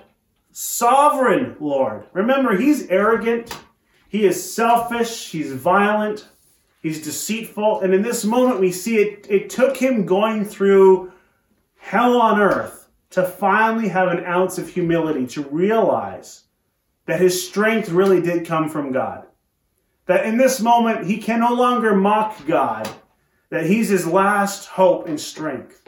Sovereign 0.51 1.55
Lord. 1.59 2.05
Remember, 2.13 2.55
he's 2.55 2.87
arrogant, 2.87 3.57
he 4.15 4.25
is 4.25 4.53
selfish, 4.53 5.29
he's 5.29 5.51
violent, 5.51 6.29
he's 6.81 7.03
deceitful. 7.03 7.81
And 7.81 7.93
in 7.93 8.01
this 8.01 8.23
moment, 8.23 8.61
we 8.61 8.71
see 8.71 8.95
it, 8.95 9.27
it 9.29 9.49
took 9.49 9.75
him 9.75 10.05
going 10.05 10.45
through 10.45 11.11
hell 11.75 12.21
on 12.21 12.39
earth 12.39 12.87
to 13.09 13.23
finally 13.23 13.89
have 13.89 14.07
an 14.07 14.23
ounce 14.23 14.57
of 14.57 14.69
humility, 14.69 15.27
to 15.27 15.41
realize 15.49 16.43
that 17.07 17.19
his 17.19 17.45
strength 17.45 17.89
really 17.89 18.21
did 18.21 18.47
come 18.47 18.69
from 18.69 18.93
God. 18.93 19.25
That 20.05 20.25
in 20.25 20.37
this 20.37 20.61
moment, 20.61 21.05
he 21.05 21.17
can 21.17 21.41
no 21.41 21.53
longer 21.53 21.93
mock 21.93 22.37
God, 22.47 22.89
that 23.49 23.65
he's 23.65 23.89
his 23.89 24.07
last 24.07 24.67
hope 24.67 25.09
and 25.09 25.19
strength. 25.19 25.85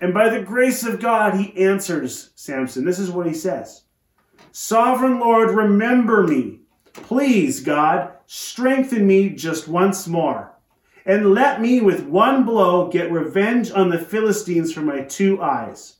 And 0.00 0.14
by 0.14 0.30
the 0.30 0.40
grace 0.40 0.82
of 0.82 0.98
God, 0.98 1.34
he 1.34 1.54
answers 1.62 2.30
Samson. 2.36 2.86
This 2.86 2.98
is 2.98 3.10
what 3.10 3.26
he 3.26 3.34
says 3.34 3.82
Sovereign 4.50 5.20
Lord, 5.20 5.50
remember 5.50 6.22
me 6.22 6.60
Please, 7.02 7.60
God, 7.60 8.12
strengthen 8.26 9.06
me 9.06 9.30
just 9.30 9.68
once 9.68 10.06
more, 10.06 10.52
and 11.04 11.34
let 11.34 11.60
me 11.60 11.80
with 11.80 12.06
one 12.06 12.44
blow 12.44 12.88
get 12.88 13.12
revenge 13.12 13.70
on 13.70 13.90
the 13.90 13.98
Philistines 13.98 14.72
for 14.72 14.80
my 14.80 15.02
two 15.02 15.40
eyes. 15.40 15.96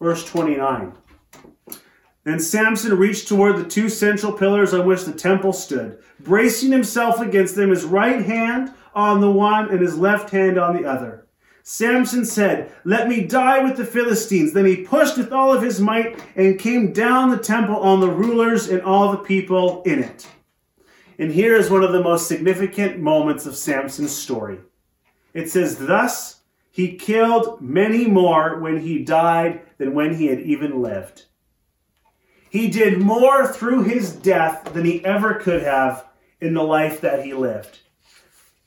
Verse 0.00 0.24
29. 0.24 0.94
Then 2.24 2.38
Samson 2.38 2.96
reached 2.96 3.28
toward 3.28 3.56
the 3.56 3.68
two 3.68 3.88
central 3.88 4.32
pillars 4.32 4.72
on 4.72 4.86
which 4.86 5.04
the 5.04 5.12
temple 5.12 5.52
stood, 5.52 5.98
bracing 6.20 6.70
himself 6.70 7.20
against 7.20 7.56
them, 7.56 7.70
his 7.70 7.84
right 7.84 8.24
hand 8.24 8.72
on 8.94 9.20
the 9.20 9.30
one 9.30 9.70
and 9.70 9.80
his 9.80 9.98
left 9.98 10.30
hand 10.30 10.58
on 10.58 10.76
the 10.76 10.88
other. 10.88 11.26
Samson 11.62 12.24
said, 12.24 12.72
Let 12.84 13.08
me 13.08 13.26
die 13.26 13.62
with 13.62 13.76
the 13.76 13.84
Philistines. 13.84 14.52
Then 14.52 14.66
he 14.66 14.84
pushed 14.84 15.16
with 15.16 15.32
all 15.32 15.52
of 15.52 15.62
his 15.62 15.80
might 15.80 16.18
and 16.36 16.58
came 16.58 16.92
down 16.92 17.30
the 17.30 17.38
temple 17.38 17.76
on 17.76 18.00
the 18.00 18.10
rulers 18.10 18.68
and 18.68 18.82
all 18.82 19.12
the 19.12 19.18
people 19.18 19.82
in 19.82 20.02
it. 20.02 20.26
And 21.18 21.30
here 21.30 21.54
is 21.54 21.70
one 21.70 21.84
of 21.84 21.92
the 21.92 22.02
most 22.02 22.28
significant 22.28 22.98
moments 22.98 23.44
of 23.44 23.54
Samson's 23.54 24.12
story. 24.12 24.58
It 25.34 25.50
says, 25.50 25.76
Thus 25.76 26.40
he 26.70 26.96
killed 26.96 27.60
many 27.60 28.06
more 28.06 28.58
when 28.58 28.80
he 28.80 29.04
died 29.04 29.62
than 29.78 29.94
when 29.94 30.14
he 30.14 30.26
had 30.26 30.40
even 30.40 30.80
lived. 30.80 31.26
He 32.48 32.68
did 32.68 33.00
more 33.00 33.46
through 33.46 33.84
his 33.84 34.12
death 34.12 34.72
than 34.72 34.84
he 34.84 35.04
ever 35.04 35.34
could 35.34 35.62
have 35.62 36.06
in 36.40 36.54
the 36.54 36.62
life 36.62 37.00
that 37.02 37.24
he 37.24 37.34
lived. 37.34 37.80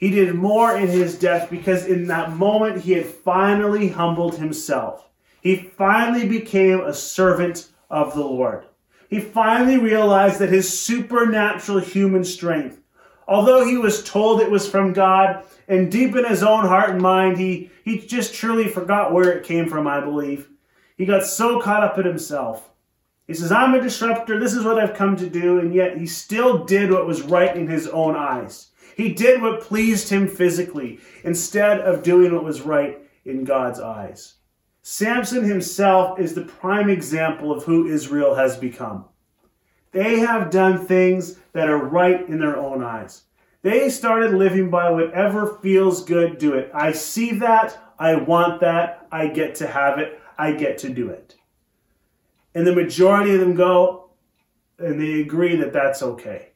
He 0.04 0.10
did 0.10 0.36
more 0.36 0.76
in 0.76 0.90
his 0.90 1.18
death 1.18 1.50
because 1.50 1.86
in 1.86 2.08
that 2.08 2.36
moment 2.36 2.82
he 2.82 2.92
had 2.92 3.06
finally 3.06 3.88
humbled 3.88 4.36
himself. 4.36 5.08
He 5.40 5.56
finally 5.56 6.28
became 6.28 6.82
a 6.82 6.94
servant 6.94 7.70
of 7.90 8.14
the 8.14 8.20
Lord. 8.20 8.66
He 9.10 9.22
finally 9.22 9.78
realized 9.78 10.40
that 10.40 10.50
his 10.50 10.78
supernatural 10.78 11.80
human 11.80 12.26
strength, 12.26 12.82
although 13.30 13.66
he 13.66 13.78
was 13.78 14.04
told 14.04 14.42
it 14.42 14.52
was 14.52 14.68
from 14.68 14.92
God, 14.92 15.46
and 15.70 15.90
deep 15.90 16.18
in 16.18 16.26
his 16.26 16.44
own 16.44 16.66
heart 16.66 16.90
and 16.90 17.02
mind, 17.02 17.38
he, 17.38 17.72
he 17.86 18.00
just 18.00 18.34
truly 18.34 18.68
forgot 18.68 19.14
where 19.14 19.32
it 19.32 19.46
came 19.46 19.70
from, 19.70 19.88
I 19.88 20.02
believe. 20.02 20.50
He 20.98 21.06
got 21.06 21.26
so 21.26 21.62
caught 21.62 21.82
up 21.82 21.98
in 21.98 22.06
himself. 22.06 22.72
He 23.26 23.34
says, 23.34 23.54
I'm 23.54 23.74
a 23.74 23.80
disruptor, 23.80 24.38
this 24.38 24.54
is 24.54 24.66
what 24.66 24.80
I've 24.80 24.98
come 24.98 25.16
to 25.16 25.30
do, 25.30 25.60
and 25.60 25.74
yet 25.74 25.98
he 25.98 26.08
still 26.08 26.66
did 26.66 26.92
what 26.92 27.08
was 27.08 27.22
right 27.22 27.56
in 27.56 27.70
his 27.70 27.88
own 27.88 28.18
eyes. 28.18 28.72
He 28.96 29.14
did 29.14 29.42
what 29.42 29.62
pleased 29.62 30.10
him 30.10 30.28
physically 30.28 31.00
instead 31.24 31.80
of 31.80 32.04
doing 32.04 32.34
what 32.34 32.44
was 32.44 32.62
right 32.62 33.00
in 33.26 33.44
God's 33.44 33.80
eyes. 33.80 34.36
Samson 34.82 35.44
himself 35.44 36.20
is 36.20 36.34
the 36.34 36.44
prime 36.44 36.90
example 36.90 37.52
of 37.52 37.64
who 37.64 37.88
Israel 37.88 38.36
has 38.36 38.58
become. 38.58 39.06
They 39.92 40.20
have 40.20 40.50
done 40.50 40.86
things 40.86 41.40
that 41.54 41.70
are 41.70 41.78
right 41.78 42.28
in 42.28 42.40
their 42.40 42.58
own 42.58 42.84
eyes. 42.84 43.24
They 43.62 43.90
started 43.90 44.34
living 44.34 44.70
by 44.70 44.90
whatever 44.90 45.60
feels 45.62 46.04
good, 46.04 46.38
do 46.38 46.54
it. 46.56 46.70
I 46.74 46.92
see 46.92 47.32
that, 47.40 47.78
I 47.98 48.16
want 48.16 48.60
that, 48.62 49.08
I 49.12 49.28
get 49.28 49.56
to 49.56 49.68
have 49.68 50.00
it, 50.00 50.20
I 50.38 50.52
get 50.52 50.80
to 50.80 50.90
do 50.90 51.10
it. 51.10 51.36
And 52.54 52.68
the 52.68 52.76
majority 52.76 53.34
of 53.34 53.40
them 53.40 53.56
go 53.56 54.10
and 54.78 55.00
they 55.00 55.22
agree 55.22 55.56
that 55.58 55.72
that's 55.72 56.04
okay 56.04 56.53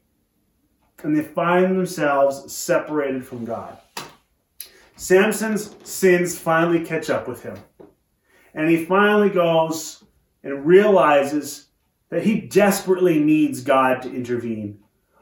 and 1.03 1.15
they 1.15 1.23
find 1.23 1.75
themselves 1.77 2.51
separated 2.51 3.25
from 3.25 3.45
God. 3.45 3.77
Samson's 4.95 5.75
sins 5.83 6.38
finally 6.38 6.83
catch 6.83 7.10
up 7.10 7.27
with 7.27 7.43
him. 7.43 7.57
And 8.53 8.69
he 8.69 8.86
finally 8.86 9.29
goes 9.29 10.03
and 10.43 10.65
realizes 10.65 11.67
that 12.10 12.23
he 12.23 12.41
desperately 12.41 13.19
needs 13.19 13.62
God 13.62 14.01
to 14.01 14.13
intervene, 14.13 14.79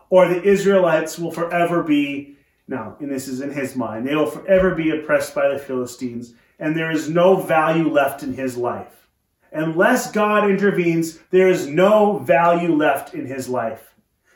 or 0.10 0.28
the 0.28 0.42
Israelites 0.44 1.20
will 1.20 1.32
forever 1.32 1.84
be, 1.84 2.38
now, 2.68 2.96
and 3.00 3.12
this 3.12 3.28
is 3.28 3.42
in 3.42 3.52
his 3.52 3.76
mind, 3.76 4.08
they 4.08 4.16
will 4.16 4.30
forever 4.30 4.74
be 4.76 4.92
oppressed 4.92 5.36
by 5.36 5.50
the 5.50 5.60
Philistines, 5.60 6.36
and 6.60 6.76
there 6.76 6.92
is 6.92 7.10
no 7.10 7.36
value 7.36 7.90
left 7.90 8.24
in 8.24 8.34
his 8.34 8.56
life. 8.56 9.08
Unless 9.52 10.12
God 10.12 10.50
intervenes, 10.50 11.20
there 11.32 11.50
is 11.50 11.68
no 11.68 12.20
value 12.20 12.74
left 12.74 13.14
in 13.14 13.26
his 13.26 13.50
life. 13.50 13.95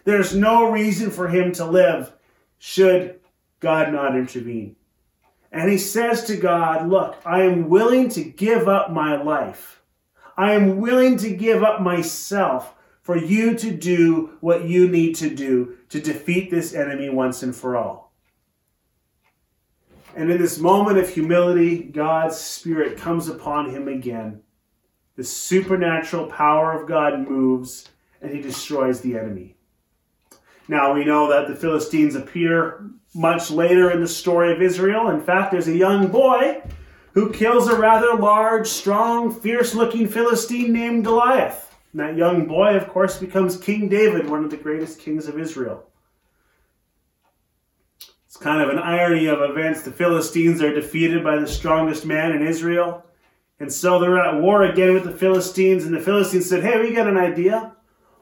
There's 0.10 0.36
no 0.36 0.72
reason 0.72 1.12
for 1.12 1.28
him 1.28 1.52
to 1.52 1.66
live 1.66 2.12
should 2.58 3.20
God 3.60 3.94
not 3.94 4.16
intervene. 4.18 4.76
And 5.52 5.70
he 5.70 5.78
says 5.78 6.24
to 6.24 6.36
God, 6.36 6.90
Look, 6.90 7.18
I 7.28 7.44
am 7.44 7.70
willing 7.70 8.10
to 8.10 8.24
give 8.24 8.68
up 8.68 8.92
my 8.92 9.22
life. 9.22 9.84
I 10.36 10.54
am 10.54 10.78
willing 10.78 11.16
to 11.18 11.30
give 11.30 11.62
up 11.62 11.82
myself 11.82 12.74
for 13.04 13.18
you 13.18 13.56
to 13.60 13.70
do 13.70 14.32
what 14.40 14.68
you 14.68 14.88
need 14.88 15.14
to 15.18 15.30
do 15.30 15.78
to 15.90 16.02
defeat 16.02 16.50
this 16.50 16.74
enemy 16.74 17.10
once 17.10 17.44
and 17.44 17.56
for 17.56 17.78
all. 17.78 18.12
And 20.16 20.32
in 20.32 20.42
this 20.42 20.58
moment 20.58 20.98
of 20.98 21.08
humility, 21.08 21.84
God's 21.84 22.36
Spirit 22.36 22.98
comes 22.98 23.28
upon 23.28 23.70
him 23.70 23.88
again. 23.88 24.42
The 25.18 25.24
supernatural 25.24 26.26
power 26.26 26.72
of 26.72 26.88
God 26.88 27.30
moves 27.30 27.90
and 28.24 28.34
he 28.34 28.42
destroys 28.42 29.02
the 29.02 29.16
enemy. 29.16 29.56
Now 30.70 30.94
we 30.94 31.04
know 31.04 31.28
that 31.30 31.48
the 31.48 31.56
Philistines 31.56 32.14
appear 32.14 32.86
much 33.16 33.50
later 33.50 33.90
in 33.90 34.02
the 34.02 34.08
story 34.08 34.54
of 34.54 34.62
Israel. 34.62 35.10
In 35.10 35.20
fact, 35.20 35.52
there's 35.52 35.68
a 35.68 35.76
young 35.76 36.10
boy 36.10 36.62
who 37.14 37.34
kills 37.34 37.68
a 37.68 37.76
rather 37.76 38.14
large, 38.14 38.68
strong, 38.68 39.34
fierce 39.34 39.74
looking 39.74 40.08
Philistine 40.08 40.72
named 40.72 41.06
Goliath. 41.06 41.76
And 41.92 42.00
that 42.00 42.16
young 42.16 42.46
boy, 42.46 42.76
of 42.76 42.88
course, 42.88 43.18
becomes 43.18 43.58
King 43.58 43.90
David, 43.90 44.30
one 44.30 44.44
of 44.44 44.52
the 44.52 44.58
greatest 44.58 45.00
kings 45.00 45.28
of 45.28 45.40
Israel. 45.40 45.90
It's 48.28 48.38
kind 48.38 48.62
of 48.62 48.70
an 48.70 48.78
irony 48.78 49.26
of 49.26 49.42
events. 49.42 49.82
The 49.82 49.92
Philistines 49.92 50.62
are 50.62 50.72
defeated 50.72 51.24
by 51.24 51.40
the 51.40 51.48
strongest 51.48 52.06
man 52.06 52.32
in 52.32 52.46
Israel. 52.46 53.04
And 53.60 53.74
so 53.74 53.98
they're 53.98 54.24
at 54.24 54.40
war 54.40 54.66
again 54.66 54.94
with 54.94 55.04
the 55.04 55.18
Philistines. 55.18 55.86
And 55.86 55.96
the 55.96 56.00
Philistines 56.00 56.48
said, 56.48 56.64
Hey, 56.64 56.80
we 56.80 56.94
got 56.94 57.08
an 57.08 57.18
idea. 57.18 57.76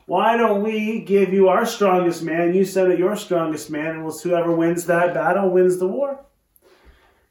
Why 0.08 0.38
don't 0.38 0.64
we 0.64 1.02
give 1.02 1.34
you 1.34 1.50
our 1.50 1.66
strongest 1.66 2.24
man? 2.24 2.56
You 2.56 2.64
send 2.64 2.94
it 2.94 2.98
your 2.98 3.18
strongest 3.18 3.70
man, 3.70 3.98
and 3.98 4.12
whoever 4.24 4.56
wins 4.56 4.86
that 4.86 5.14
battle 5.14 5.50
wins 5.50 5.80
the 5.80 5.88
war. 5.88 6.26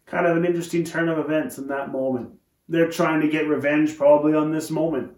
Kind 0.04 0.26
of 0.26 0.36
an 0.36 0.44
interesting 0.44 0.84
turn 0.84 1.08
of 1.08 1.18
events 1.18 1.56
in 1.56 1.68
that 1.68 1.90
moment. 1.90 2.34
They're 2.68 2.90
trying 2.90 3.22
to 3.22 3.28
get 3.28 3.48
revenge 3.48 3.96
probably 3.96 4.34
on 4.34 4.52
this 4.52 4.70
moment. 4.70 5.16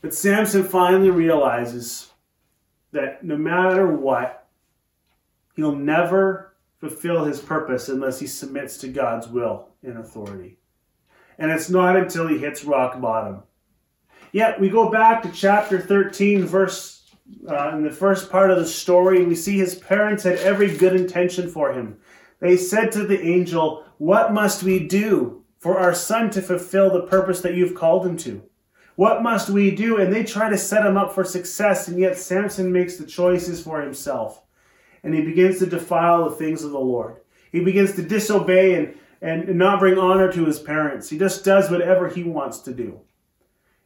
But 0.00 0.14
Samson 0.14 0.64
finally 0.64 1.10
realizes 1.10 2.10
that 2.90 3.22
no 3.22 3.36
matter 3.36 3.86
what, 3.86 4.48
he'll 5.54 5.76
never 5.76 6.56
fulfill 6.80 7.24
his 7.24 7.38
purpose 7.38 7.88
unless 7.88 8.18
he 8.18 8.26
submits 8.26 8.78
to 8.78 8.88
God's 8.88 9.28
will 9.28 9.68
and 9.84 9.96
authority. 9.96 10.58
And 11.38 11.52
it's 11.52 11.70
not 11.70 11.96
until 11.96 12.26
he 12.26 12.38
hits 12.38 12.64
rock 12.64 13.00
bottom. 13.00 13.44
Yet 14.34 14.58
we 14.58 14.68
go 14.68 14.90
back 14.90 15.22
to 15.22 15.30
chapter 15.30 15.78
13, 15.78 16.44
verse 16.44 17.08
uh, 17.48 17.68
in 17.68 17.84
the 17.84 17.90
first 17.92 18.32
part 18.32 18.50
of 18.50 18.58
the 18.58 18.66
story, 18.66 19.24
we 19.24 19.36
see 19.36 19.56
his 19.56 19.76
parents 19.76 20.24
had 20.24 20.38
every 20.38 20.76
good 20.76 20.96
intention 20.96 21.48
for 21.48 21.72
him. 21.72 21.98
They 22.40 22.56
said 22.56 22.90
to 22.92 23.06
the 23.06 23.22
angel, 23.22 23.84
What 23.98 24.32
must 24.32 24.64
we 24.64 24.88
do 24.88 25.44
for 25.60 25.78
our 25.78 25.94
son 25.94 26.30
to 26.30 26.42
fulfill 26.42 26.90
the 26.90 27.06
purpose 27.06 27.42
that 27.42 27.54
you've 27.54 27.76
called 27.76 28.04
him 28.04 28.16
to? 28.18 28.42
What 28.96 29.22
must 29.22 29.50
we 29.50 29.72
do? 29.72 29.98
And 29.98 30.12
they 30.12 30.24
try 30.24 30.50
to 30.50 30.58
set 30.58 30.84
him 30.84 30.96
up 30.96 31.14
for 31.14 31.22
success, 31.22 31.86
and 31.86 32.00
yet 32.00 32.18
Samson 32.18 32.72
makes 32.72 32.96
the 32.96 33.06
choices 33.06 33.62
for 33.62 33.80
himself. 33.82 34.42
And 35.04 35.14
he 35.14 35.20
begins 35.20 35.60
to 35.60 35.66
defile 35.66 36.28
the 36.28 36.34
things 36.34 36.64
of 36.64 36.72
the 36.72 36.80
Lord. 36.80 37.18
He 37.52 37.60
begins 37.60 37.92
to 37.94 38.02
disobey 38.02 38.74
and, 38.74 38.98
and 39.22 39.56
not 39.56 39.78
bring 39.78 39.96
honor 39.96 40.32
to 40.32 40.44
his 40.44 40.58
parents. 40.58 41.08
He 41.08 41.18
just 41.18 41.44
does 41.44 41.70
whatever 41.70 42.08
he 42.08 42.24
wants 42.24 42.58
to 42.62 42.74
do. 42.74 43.00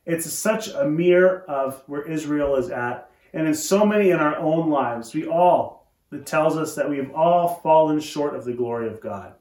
It's 0.08 0.32
such 0.32 0.68
a 0.68 0.88
mirror 0.88 1.44
of 1.46 1.82
where 1.86 2.02
Israel 2.02 2.56
is 2.56 2.70
at. 2.70 3.10
And 3.34 3.46
in 3.46 3.54
so 3.54 3.84
many 3.84 4.08
in 4.08 4.18
our 4.18 4.36
own 4.38 4.70
lives, 4.70 5.14
we 5.14 5.26
all, 5.26 5.92
it 6.10 6.24
tells 6.24 6.56
us 6.56 6.74
that 6.74 6.88
we've 6.88 7.14
all 7.14 7.60
fallen 7.62 8.00
short 8.00 8.34
of 8.34 8.46
the 8.46 8.54
glory 8.54 8.88
of 8.88 9.02
God. 9.02 9.34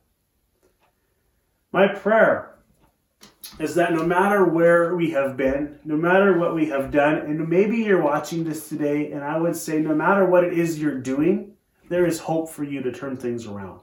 My 1.72 1.88
prayer 1.88 2.58
is 3.60 3.76
that 3.76 3.94
no 3.94 4.04
matter 4.04 4.44
where 4.44 4.94
we 4.94 5.12
have 5.12 5.38
been, 5.38 5.80
no 5.86 5.96
matter 5.96 6.38
what 6.38 6.54
we 6.54 6.66
have 6.66 6.92
done, 6.92 7.16
and 7.16 7.48
maybe 7.48 7.78
you're 7.78 8.04
watching 8.04 8.44
this 8.44 8.68
today, 8.68 9.14
and 9.14 9.24
I 9.24 9.38
would 9.38 9.56
say 9.56 9.80
no 9.80 9.96
matter 9.96 10.26
what 10.26 10.44
it 10.44 10.52
is 10.52 10.78
you're 10.78 11.00
doing, 11.00 11.54
there 11.88 12.06
is 12.06 12.20
hope 12.20 12.50
for 12.50 12.66
you 12.66 12.82
to 12.84 12.92
turn 12.92 13.16
things 13.16 13.48
around. 13.48 13.80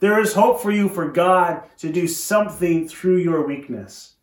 There 0.00 0.18
is 0.18 0.32
hope 0.32 0.62
for 0.62 0.70
you 0.70 0.88
for 0.88 1.10
God 1.10 1.64
to 1.76 1.92
do 1.92 2.08
something 2.08 2.88
through 2.88 3.18
your 3.18 3.46
weakness. 3.46 4.15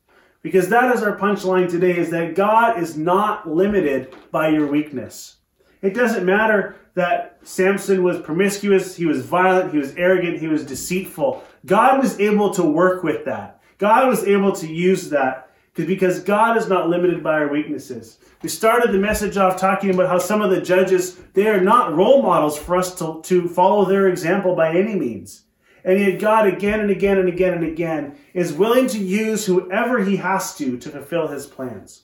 Because 0.43 0.67
that 0.69 0.93
is 0.93 1.01
our 1.01 1.17
punchline 1.17 1.69
today 1.69 1.97
is 1.97 2.11
that 2.11 2.35
God 2.35 2.77
is 2.77 2.97
not 2.97 3.49
limited 3.49 4.13
by 4.29 4.49
your 4.49 4.67
weakness. 4.67 5.37
It 5.81 5.95
doesn't 5.95 6.25
matter 6.25 6.75
that 6.95 7.39
Samson 7.43 8.03
was 8.03 8.19
promiscuous, 8.19 8.95
he 8.95 9.05
was 9.05 9.25
violent, 9.25 9.71
he 9.71 9.79
was 9.79 9.95
arrogant, 9.95 10.39
he 10.39 10.47
was 10.47 10.65
deceitful. 10.65 11.43
God 11.65 12.01
was 12.01 12.19
able 12.19 12.53
to 12.53 12.63
work 12.63 13.03
with 13.03 13.25
that. 13.25 13.61
God 13.77 14.07
was 14.07 14.25
able 14.25 14.51
to 14.53 14.67
use 14.67 15.09
that 15.09 15.49
because 15.73 16.19
God 16.19 16.57
is 16.57 16.67
not 16.67 16.89
limited 16.89 17.23
by 17.23 17.33
our 17.33 17.47
weaknesses. 17.47 18.19
We 18.41 18.49
started 18.49 18.91
the 18.91 18.99
message 18.99 19.37
off 19.37 19.59
talking 19.59 19.89
about 19.89 20.09
how 20.09 20.19
some 20.19 20.41
of 20.41 20.51
the 20.51 20.61
judges, 20.61 21.15
they 21.33 21.47
are 21.47 21.61
not 21.61 21.95
role 21.95 22.21
models 22.21 22.57
for 22.57 22.75
us 22.75 22.93
to, 22.99 23.21
to 23.23 23.47
follow 23.47 23.85
their 23.85 24.09
example 24.09 24.55
by 24.55 24.75
any 24.75 24.95
means. 24.95 25.45
And 25.83 25.99
yet 25.99 26.19
God 26.19 26.47
again 26.47 26.79
and 26.79 26.89
again 26.89 27.17
and 27.17 27.27
again 27.27 27.53
and 27.53 27.65
again 27.65 28.17
is 28.33 28.53
willing 28.53 28.87
to 28.87 28.97
use 28.97 29.45
whoever 29.45 30.03
he 30.03 30.15
has 30.17 30.55
to 30.57 30.77
to 30.77 30.89
fulfill 30.89 31.27
his 31.27 31.45
plans. 31.45 32.03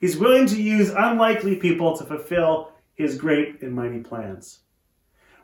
He's 0.00 0.16
willing 0.16 0.46
to 0.48 0.60
use 0.60 0.90
unlikely 0.90 1.56
people 1.56 1.96
to 1.96 2.04
fulfill 2.04 2.72
his 2.94 3.16
great 3.16 3.62
and 3.62 3.72
mighty 3.74 4.00
plans. 4.00 4.60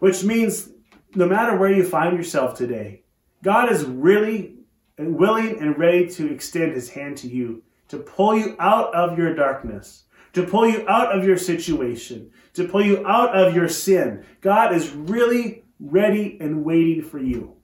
Which 0.00 0.24
means 0.24 0.70
no 1.14 1.26
matter 1.26 1.56
where 1.56 1.72
you 1.72 1.84
find 1.84 2.16
yourself 2.16 2.56
today, 2.56 3.02
God 3.42 3.70
is 3.70 3.84
really 3.84 4.56
willing 4.98 5.58
and 5.60 5.78
ready 5.78 6.08
to 6.08 6.32
extend 6.32 6.72
his 6.72 6.90
hand 6.90 7.16
to 7.18 7.28
you, 7.28 7.62
to 7.88 7.98
pull 7.98 8.36
you 8.36 8.56
out 8.58 8.94
of 8.94 9.18
your 9.18 9.34
darkness, 9.34 10.04
to 10.32 10.44
pull 10.44 10.68
you 10.68 10.86
out 10.88 11.16
of 11.16 11.24
your 11.24 11.36
situation, 11.36 12.30
to 12.54 12.66
pull 12.66 12.84
you 12.84 13.06
out 13.06 13.34
of 13.36 13.54
your 13.54 13.68
sin. 13.68 14.24
God 14.40 14.74
is 14.74 14.90
really 14.90 15.61
ready 15.82 16.38
and 16.40 16.64
waiting 16.64 17.02
for 17.02 17.18
you. 17.18 17.56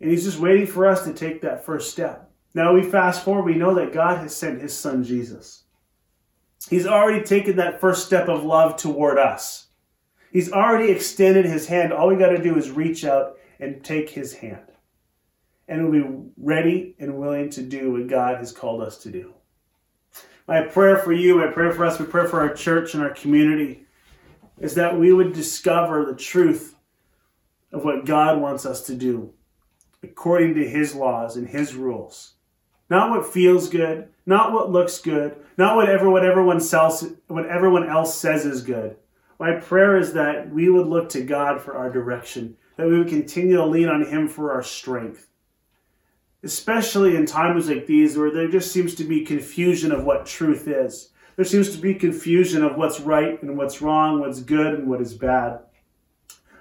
And 0.00 0.10
he's 0.10 0.24
just 0.24 0.38
waiting 0.38 0.66
for 0.66 0.86
us 0.86 1.04
to 1.04 1.12
take 1.12 1.42
that 1.42 1.64
first 1.64 1.90
step. 1.90 2.30
Now 2.54 2.72
we 2.72 2.82
fast 2.82 3.24
forward, 3.24 3.44
we 3.44 3.54
know 3.54 3.74
that 3.74 3.92
God 3.92 4.18
has 4.18 4.36
sent 4.36 4.60
his 4.60 4.76
son 4.76 5.02
Jesus. 5.02 5.64
He's 6.68 6.86
already 6.86 7.24
taken 7.24 7.56
that 7.56 7.80
first 7.80 8.06
step 8.06 8.28
of 8.28 8.44
love 8.44 8.76
toward 8.76 9.18
us. 9.18 9.68
He's 10.32 10.52
already 10.52 10.92
extended 10.92 11.46
his 11.46 11.66
hand. 11.66 11.92
All 11.92 12.08
we 12.08 12.16
got 12.16 12.30
to 12.30 12.42
do 12.42 12.56
is 12.56 12.70
reach 12.70 13.04
out 13.04 13.38
and 13.60 13.82
take 13.82 14.10
his 14.10 14.34
hand. 14.34 14.60
And 15.66 15.88
we'll 15.88 16.02
be 16.02 16.30
ready 16.36 16.94
and 16.98 17.18
willing 17.18 17.50
to 17.50 17.62
do 17.62 17.92
what 17.92 18.08
God 18.08 18.38
has 18.38 18.52
called 18.52 18.82
us 18.82 18.98
to 18.98 19.10
do. 19.10 19.34
My 20.46 20.62
prayer 20.62 20.98
for 20.98 21.12
you, 21.12 21.36
my 21.36 21.48
prayer 21.48 21.72
for 21.72 21.84
us, 21.84 21.98
my 22.00 22.06
prayer 22.06 22.26
for 22.26 22.40
our 22.40 22.52
church 22.52 22.94
and 22.94 23.02
our 23.02 23.10
community 23.10 23.86
is 24.60 24.74
that 24.74 24.98
we 24.98 25.12
would 25.12 25.32
discover 25.32 26.04
the 26.04 26.16
truth 26.16 26.76
of 27.72 27.84
what 27.84 28.04
God 28.04 28.40
wants 28.40 28.66
us 28.66 28.86
to 28.86 28.94
do 28.94 29.32
according 30.02 30.54
to 30.54 30.68
His 30.68 30.94
laws 30.94 31.36
and 31.36 31.48
His 31.48 31.74
rules. 31.74 32.34
Not 32.90 33.10
what 33.10 33.32
feels 33.32 33.68
good, 33.68 34.08
not 34.24 34.52
what 34.52 34.70
looks 34.70 35.00
good, 35.00 35.36
not 35.56 35.76
whatever 35.76 36.10
what 36.10 36.24
everyone 36.24 36.60
else, 36.72 37.04
what 37.26 37.46
everyone 37.46 37.88
else 37.88 38.16
says 38.16 38.44
is 38.44 38.62
good. 38.62 38.96
My 39.38 39.52
prayer 39.52 39.96
is 39.96 40.14
that 40.14 40.50
we 40.52 40.68
would 40.68 40.86
look 40.86 41.08
to 41.10 41.22
God 41.22 41.60
for 41.60 41.76
our 41.76 41.90
direction, 41.90 42.56
that 42.76 42.88
we 42.88 42.98
would 42.98 43.08
continue 43.08 43.56
to 43.56 43.66
lean 43.66 43.88
on 43.88 44.06
Him 44.06 44.28
for 44.28 44.52
our 44.52 44.62
strength. 44.62 45.28
Especially 46.42 47.16
in 47.16 47.26
times 47.26 47.68
like 47.68 47.86
these 47.86 48.16
where 48.16 48.30
there 48.30 48.48
just 48.48 48.72
seems 48.72 48.94
to 48.94 49.04
be 49.04 49.24
confusion 49.24 49.92
of 49.92 50.04
what 50.04 50.24
truth 50.24 50.68
is. 50.68 51.10
There 51.38 51.44
seems 51.44 51.70
to 51.70 51.78
be 51.78 51.94
confusion 51.94 52.64
of 52.64 52.76
what's 52.76 52.98
right 52.98 53.40
and 53.40 53.56
what's 53.56 53.80
wrong, 53.80 54.18
what's 54.18 54.40
good 54.40 54.74
and 54.74 54.88
what 54.88 55.00
is 55.00 55.14
bad. 55.14 55.60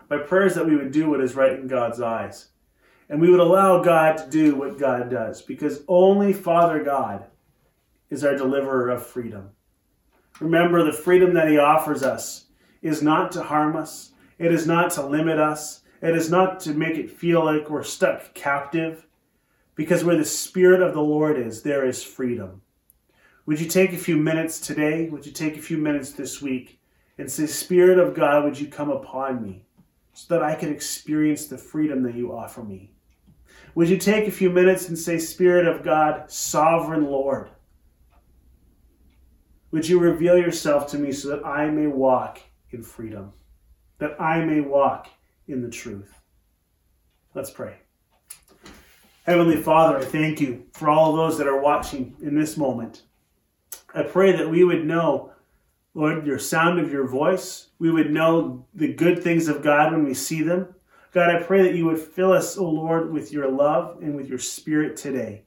My 0.07 0.19
prayer 0.19 0.45
is 0.45 0.53
that 0.53 0.67
we 0.67 0.75
would 0.75 0.91
do 0.91 1.09
what 1.09 1.19
is 1.19 1.33
right 1.33 1.53
in 1.53 1.67
God's 1.67 1.99
eyes. 1.99 2.49
And 3.09 3.19
we 3.19 3.31
would 3.31 3.39
allow 3.39 3.81
God 3.81 4.19
to 4.19 4.29
do 4.29 4.53
what 4.53 4.77
God 4.77 5.09
does, 5.09 5.41
because 5.41 5.83
only 5.87 6.31
Father 6.31 6.83
God 6.83 7.25
is 8.11 8.23
our 8.23 8.35
deliverer 8.35 8.89
of 8.91 9.03
freedom. 9.03 9.49
Remember, 10.39 10.83
the 10.83 10.93
freedom 10.93 11.33
that 11.33 11.49
He 11.49 11.57
offers 11.57 12.03
us 12.03 12.45
is 12.83 13.01
not 13.01 13.31
to 13.31 13.41
harm 13.41 13.75
us, 13.75 14.11
it 14.37 14.51
is 14.53 14.67
not 14.67 14.91
to 14.91 15.07
limit 15.07 15.39
us, 15.39 15.81
it 16.03 16.15
is 16.15 16.29
not 16.29 16.59
to 16.59 16.75
make 16.75 16.99
it 16.99 17.09
feel 17.09 17.43
like 17.43 17.67
we're 17.67 17.81
stuck 17.81 18.35
captive, 18.35 19.07
because 19.73 20.03
where 20.03 20.17
the 20.17 20.23
Spirit 20.23 20.83
of 20.83 20.93
the 20.93 21.01
Lord 21.01 21.35
is, 21.35 21.63
there 21.63 21.83
is 21.83 22.03
freedom. 22.03 22.61
Would 23.47 23.61
you 23.61 23.67
take 23.67 23.93
a 23.93 23.97
few 23.97 24.17
minutes 24.17 24.59
today? 24.59 25.07
Would 25.07 25.25
you 25.25 25.31
take 25.31 25.55
a 25.55 25.61
few 25.61 25.77
minutes 25.77 26.11
this 26.11 26.41
week 26.41 26.81
and 27.17 27.31
say, 27.31 27.45
Spirit 27.45 27.97
of 27.97 28.13
God, 28.13 28.43
would 28.43 28.59
you 28.59 28.67
come 28.67 28.89
upon 28.89 29.41
me 29.41 29.63
so 30.11 30.33
that 30.33 30.43
I 30.43 30.53
can 30.53 30.69
experience 30.69 31.47
the 31.47 31.57
freedom 31.57 32.03
that 32.03 32.13
you 32.13 32.35
offer 32.35 32.61
me? 32.61 32.91
Would 33.73 33.87
you 33.87 33.95
take 33.95 34.27
a 34.27 34.31
few 34.31 34.49
minutes 34.49 34.89
and 34.89 34.97
say, 34.97 35.17
Spirit 35.17 35.65
of 35.65 35.81
God, 35.81 36.29
sovereign 36.29 37.05
Lord, 37.05 37.49
would 39.71 39.87
you 39.87 39.97
reveal 39.97 40.37
yourself 40.37 40.85
to 40.87 40.97
me 40.97 41.13
so 41.13 41.29
that 41.29 41.45
I 41.45 41.69
may 41.69 41.87
walk 41.87 42.41
in 42.71 42.83
freedom, 42.83 43.31
that 43.99 44.21
I 44.21 44.43
may 44.43 44.59
walk 44.59 45.07
in 45.47 45.61
the 45.61 45.69
truth? 45.69 46.13
Let's 47.33 47.49
pray. 47.49 47.77
Heavenly 49.23 49.61
Father, 49.61 49.99
I 49.99 50.03
thank 50.03 50.41
you 50.41 50.65
for 50.73 50.89
all 50.89 51.15
those 51.15 51.37
that 51.37 51.47
are 51.47 51.61
watching 51.61 52.13
in 52.21 52.37
this 52.37 52.57
moment. 52.57 53.03
I 53.97 54.03
pray 54.03 54.31
that 54.31 54.47
we 54.47 54.63
would 54.63 54.85
know, 54.85 55.31
Lord, 55.95 56.23
your 56.27 56.37
sound 56.37 56.79
of 56.79 56.91
your 56.91 57.07
voice. 57.07 57.69
We 57.79 57.89
would 57.89 58.11
know 58.11 58.67
the 58.75 58.93
good 58.93 59.23
things 59.23 59.47
of 59.47 59.63
God 59.63 59.91
when 59.91 60.03
we 60.03 60.13
see 60.13 60.43
them. 60.43 60.75
God, 61.13 61.31
I 61.31 61.41
pray 61.41 61.63
that 61.63 61.73
you 61.73 61.85
would 61.85 61.97
fill 61.97 62.31
us, 62.31 62.59
O 62.59 62.65
oh 62.67 62.69
Lord, 62.69 63.11
with 63.11 63.31
your 63.31 63.49
love 63.49 63.97
and 64.03 64.15
with 64.15 64.29
your 64.29 64.37
spirit 64.37 64.97
today. 64.97 65.45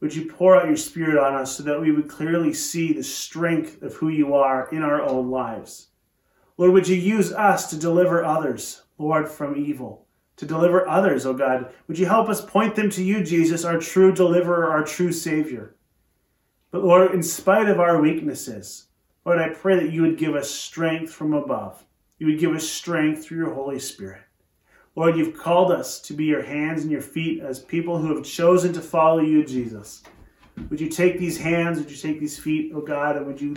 Would 0.00 0.14
you 0.14 0.30
pour 0.30 0.56
out 0.56 0.66
your 0.66 0.76
spirit 0.76 1.16
on 1.16 1.36
us 1.36 1.56
so 1.56 1.62
that 1.62 1.80
we 1.80 1.90
would 1.90 2.06
clearly 2.06 2.52
see 2.52 2.92
the 2.92 3.02
strength 3.02 3.80
of 3.80 3.94
who 3.94 4.10
you 4.10 4.34
are 4.34 4.68
in 4.68 4.82
our 4.82 5.00
own 5.00 5.30
lives? 5.30 5.88
Lord, 6.58 6.72
would 6.72 6.88
you 6.88 6.96
use 6.96 7.32
us 7.32 7.70
to 7.70 7.78
deliver 7.78 8.22
others, 8.22 8.82
Lord, 8.98 9.26
from 9.26 9.56
evil? 9.56 10.04
To 10.36 10.44
deliver 10.44 10.86
others, 10.86 11.24
O 11.24 11.30
oh 11.30 11.32
God. 11.32 11.72
Would 11.86 11.98
you 11.98 12.04
help 12.04 12.28
us 12.28 12.44
point 12.44 12.76
them 12.76 12.90
to 12.90 13.02
you, 13.02 13.24
Jesus, 13.24 13.64
our 13.64 13.78
true 13.78 14.12
deliverer, 14.12 14.70
our 14.70 14.84
true 14.84 15.12
Savior? 15.12 15.76
But 16.70 16.84
Lord, 16.84 17.12
in 17.12 17.22
spite 17.22 17.68
of 17.68 17.80
our 17.80 18.00
weaknesses, 18.00 18.88
Lord, 19.24 19.38
I 19.38 19.48
pray 19.48 19.76
that 19.76 19.92
you 19.92 20.02
would 20.02 20.18
give 20.18 20.34
us 20.34 20.50
strength 20.50 21.12
from 21.12 21.32
above. 21.32 21.84
You 22.18 22.26
would 22.26 22.38
give 22.38 22.54
us 22.54 22.68
strength 22.68 23.24
through 23.24 23.38
your 23.38 23.54
Holy 23.54 23.78
Spirit. 23.78 24.22
Lord, 24.94 25.16
you've 25.16 25.38
called 25.38 25.70
us 25.70 26.00
to 26.00 26.12
be 26.12 26.24
your 26.24 26.42
hands 26.42 26.82
and 26.82 26.90
your 26.90 27.00
feet 27.00 27.40
as 27.40 27.60
people 27.60 27.98
who 27.98 28.14
have 28.14 28.24
chosen 28.24 28.72
to 28.72 28.80
follow 28.80 29.20
you, 29.20 29.44
Jesus. 29.44 30.02
Would 30.68 30.80
you 30.80 30.88
take 30.88 31.18
these 31.18 31.38
hands, 31.38 31.78
would 31.78 31.90
you 31.90 31.96
take 31.96 32.20
these 32.20 32.38
feet, 32.38 32.72
oh 32.74 32.80
God, 32.80 33.16
and 33.16 33.26
would 33.26 33.40
you 33.40 33.54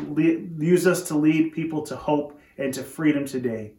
use 0.59 0.85
us 0.85 1.07
to 1.07 1.17
lead 1.17 1.53
people 1.53 1.81
to 1.87 1.95
hope 1.95 2.39
and 2.57 2.73
to 2.73 2.83
freedom 2.83 3.25
today? 3.25 3.73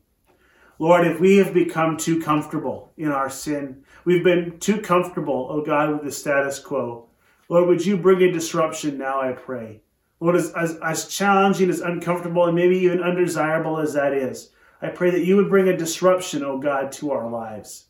Lord, 0.79 1.07
if 1.07 1.21
we 1.21 1.37
have 1.37 1.55
become 1.55 1.97
too 1.97 2.21
comfortable 2.21 2.93
in 2.97 3.13
our 3.13 3.31
sin, 3.31 3.85
we've 4.05 4.25
been 4.25 4.59
too 4.59 4.81
comfortable, 4.81 5.47
oh 5.49 5.63
God, 5.63 5.93
with 5.93 6.03
the 6.03 6.11
status 6.11 6.59
quo. 6.59 7.09
Lord, 7.53 7.69
would 7.69 7.85
you 7.85 7.99
bring 7.99 8.23
a 8.23 8.33
disruption 8.33 8.97
now, 8.97 9.21
I 9.21 9.33
pray. 9.33 9.83
Lord, 10.21 10.37
as, 10.37 10.55
as, 10.55 10.79
as 10.83 11.09
challenging, 11.09 11.69
as 11.69 11.81
uncomfortable, 11.81 12.47
and 12.47 12.57
maybe 12.57 12.79
even 12.79 13.03
undesirable 13.03 13.79
as 13.79 13.93
that 13.93 14.15
is, 14.15 14.53
I 14.81 14.89
pray 14.89 15.11
that 15.11 15.27
you 15.27 15.37
would 15.37 15.51
bring 15.51 15.69
a 15.69 15.77
disruption, 15.77 16.43
oh 16.43 16.57
God, 16.57 16.91
to 16.93 17.11
our 17.11 17.29
lives. 17.29 17.89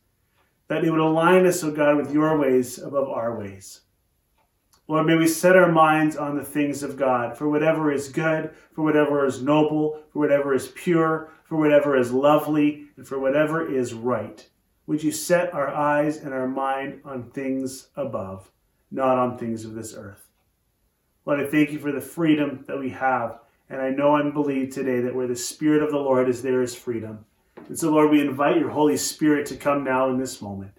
That 0.67 0.85
it 0.85 0.91
would 0.91 0.99
align 0.99 1.47
us, 1.47 1.63
oh 1.63 1.71
God, 1.71 1.97
with 1.97 2.13
your 2.13 2.37
ways 2.41 2.81
above 2.81 3.09
our 3.09 3.39
ways. 3.39 3.83
Lord, 4.89 5.07
may 5.07 5.15
we 5.15 5.29
set 5.29 5.55
our 5.55 5.71
minds 5.71 6.17
on 6.17 6.37
the 6.37 6.43
things 6.43 6.83
of 6.83 6.97
God, 6.97 7.39
for 7.39 7.49
whatever 7.49 7.93
is 7.93 8.09
good, 8.09 8.51
for 8.73 8.83
whatever 8.83 9.25
is 9.25 9.43
noble, 9.43 10.03
for 10.13 10.19
whatever 10.19 10.55
is 10.55 10.73
pure, 10.75 11.31
for 11.45 11.57
whatever 11.57 11.97
is 11.97 12.11
lovely, 12.11 12.87
and 12.97 13.07
for 13.07 13.21
whatever 13.21 13.65
is 13.73 13.95
right. 13.95 14.45
Would 14.89 15.05
you 15.05 15.13
set 15.13 15.55
our 15.55 15.69
eyes 15.69 16.17
and 16.17 16.35
our 16.35 16.49
mind 16.49 17.03
on 17.05 17.31
things 17.31 17.91
above, 17.95 18.51
not 18.93 19.19
on 19.19 19.39
things 19.39 19.65
of 19.65 19.75
this 19.75 19.95
earth? 19.95 20.29
Lord, 21.25 21.41
I 21.41 21.47
thank 21.47 21.73
you 21.73 21.79
for 21.79 21.93
the 21.93 22.01
freedom 22.01 22.65
that 22.67 22.79
we 22.79 22.91
have. 22.91 23.41
And 23.69 23.81
I 23.81 23.91
know 23.91 24.17
and 24.17 24.35
believe 24.35 24.73
today 24.73 25.01
that 25.01 25.15
where 25.15 25.27
the 25.27 25.37
Spirit 25.37 25.83
of 25.83 25.91
the 25.91 25.99
Lord 25.99 26.29
is, 26.29 26.43
there 26.43 26.63
is 26.63 26.75
freedom. 26.75 27.25
And 27.69 27.79
so, 27.79 27.91
Lord, 27.91 28.11
we 28.11 28.21
invite 28.21 28.59
your 28.59 28.71
Holy 28.71 28.97
Spirit 28.97 29.47
to 29.47 29.57
come 29.57 29.83
now 29.83 30.11
in 30.11 30.19
this 30.19 30.43
moment. 30.43 30.73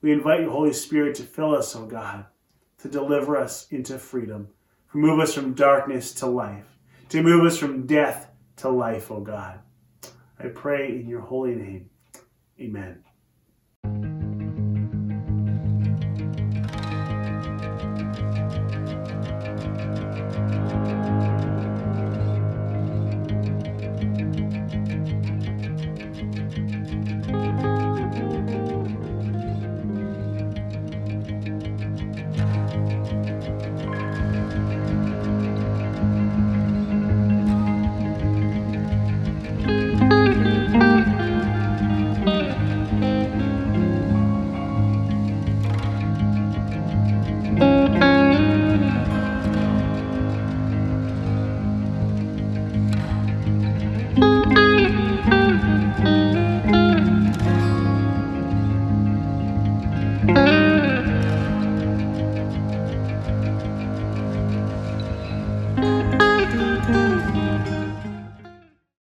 We 0.00 0.12
invite 0.12 0.40
your 0.40 0.50
Holy 0.50 0.72
Spirit 0.72 1.16
to 1.16 1.22
fill 1.22 1.54
us, 1.54 1.76
oh 1.76 1.86
God 1.86 2.26
to 2.82 2.88
deliver 2.88 3.36
us 3.36 3.66
into 3.70 3.98
freedom, 3.98 4.48
to 4.92 4.98
move 4.98 5.20
us 5.20 5.34
from 5.34 5.54
darkness 5.54 6.12
to 6.14 6.26
life, 6.26 6.78
to 7.10 7.22
move 7.22 7.44
us 7.44 7.58
from 7.58 7.86
death 7.86 8.30
to 8.56 8.68
life, 8.68 9.10
O 9.10 9.16
oh 9.16 9.20
God. 9.20 9.60
I 10.38 10.48
pray 10.48 10.88
in 10.88 11.08
your 11.08 11.20
holy 11.20 11.54
name. 11.54 11.90
Amen. 12.58 13.04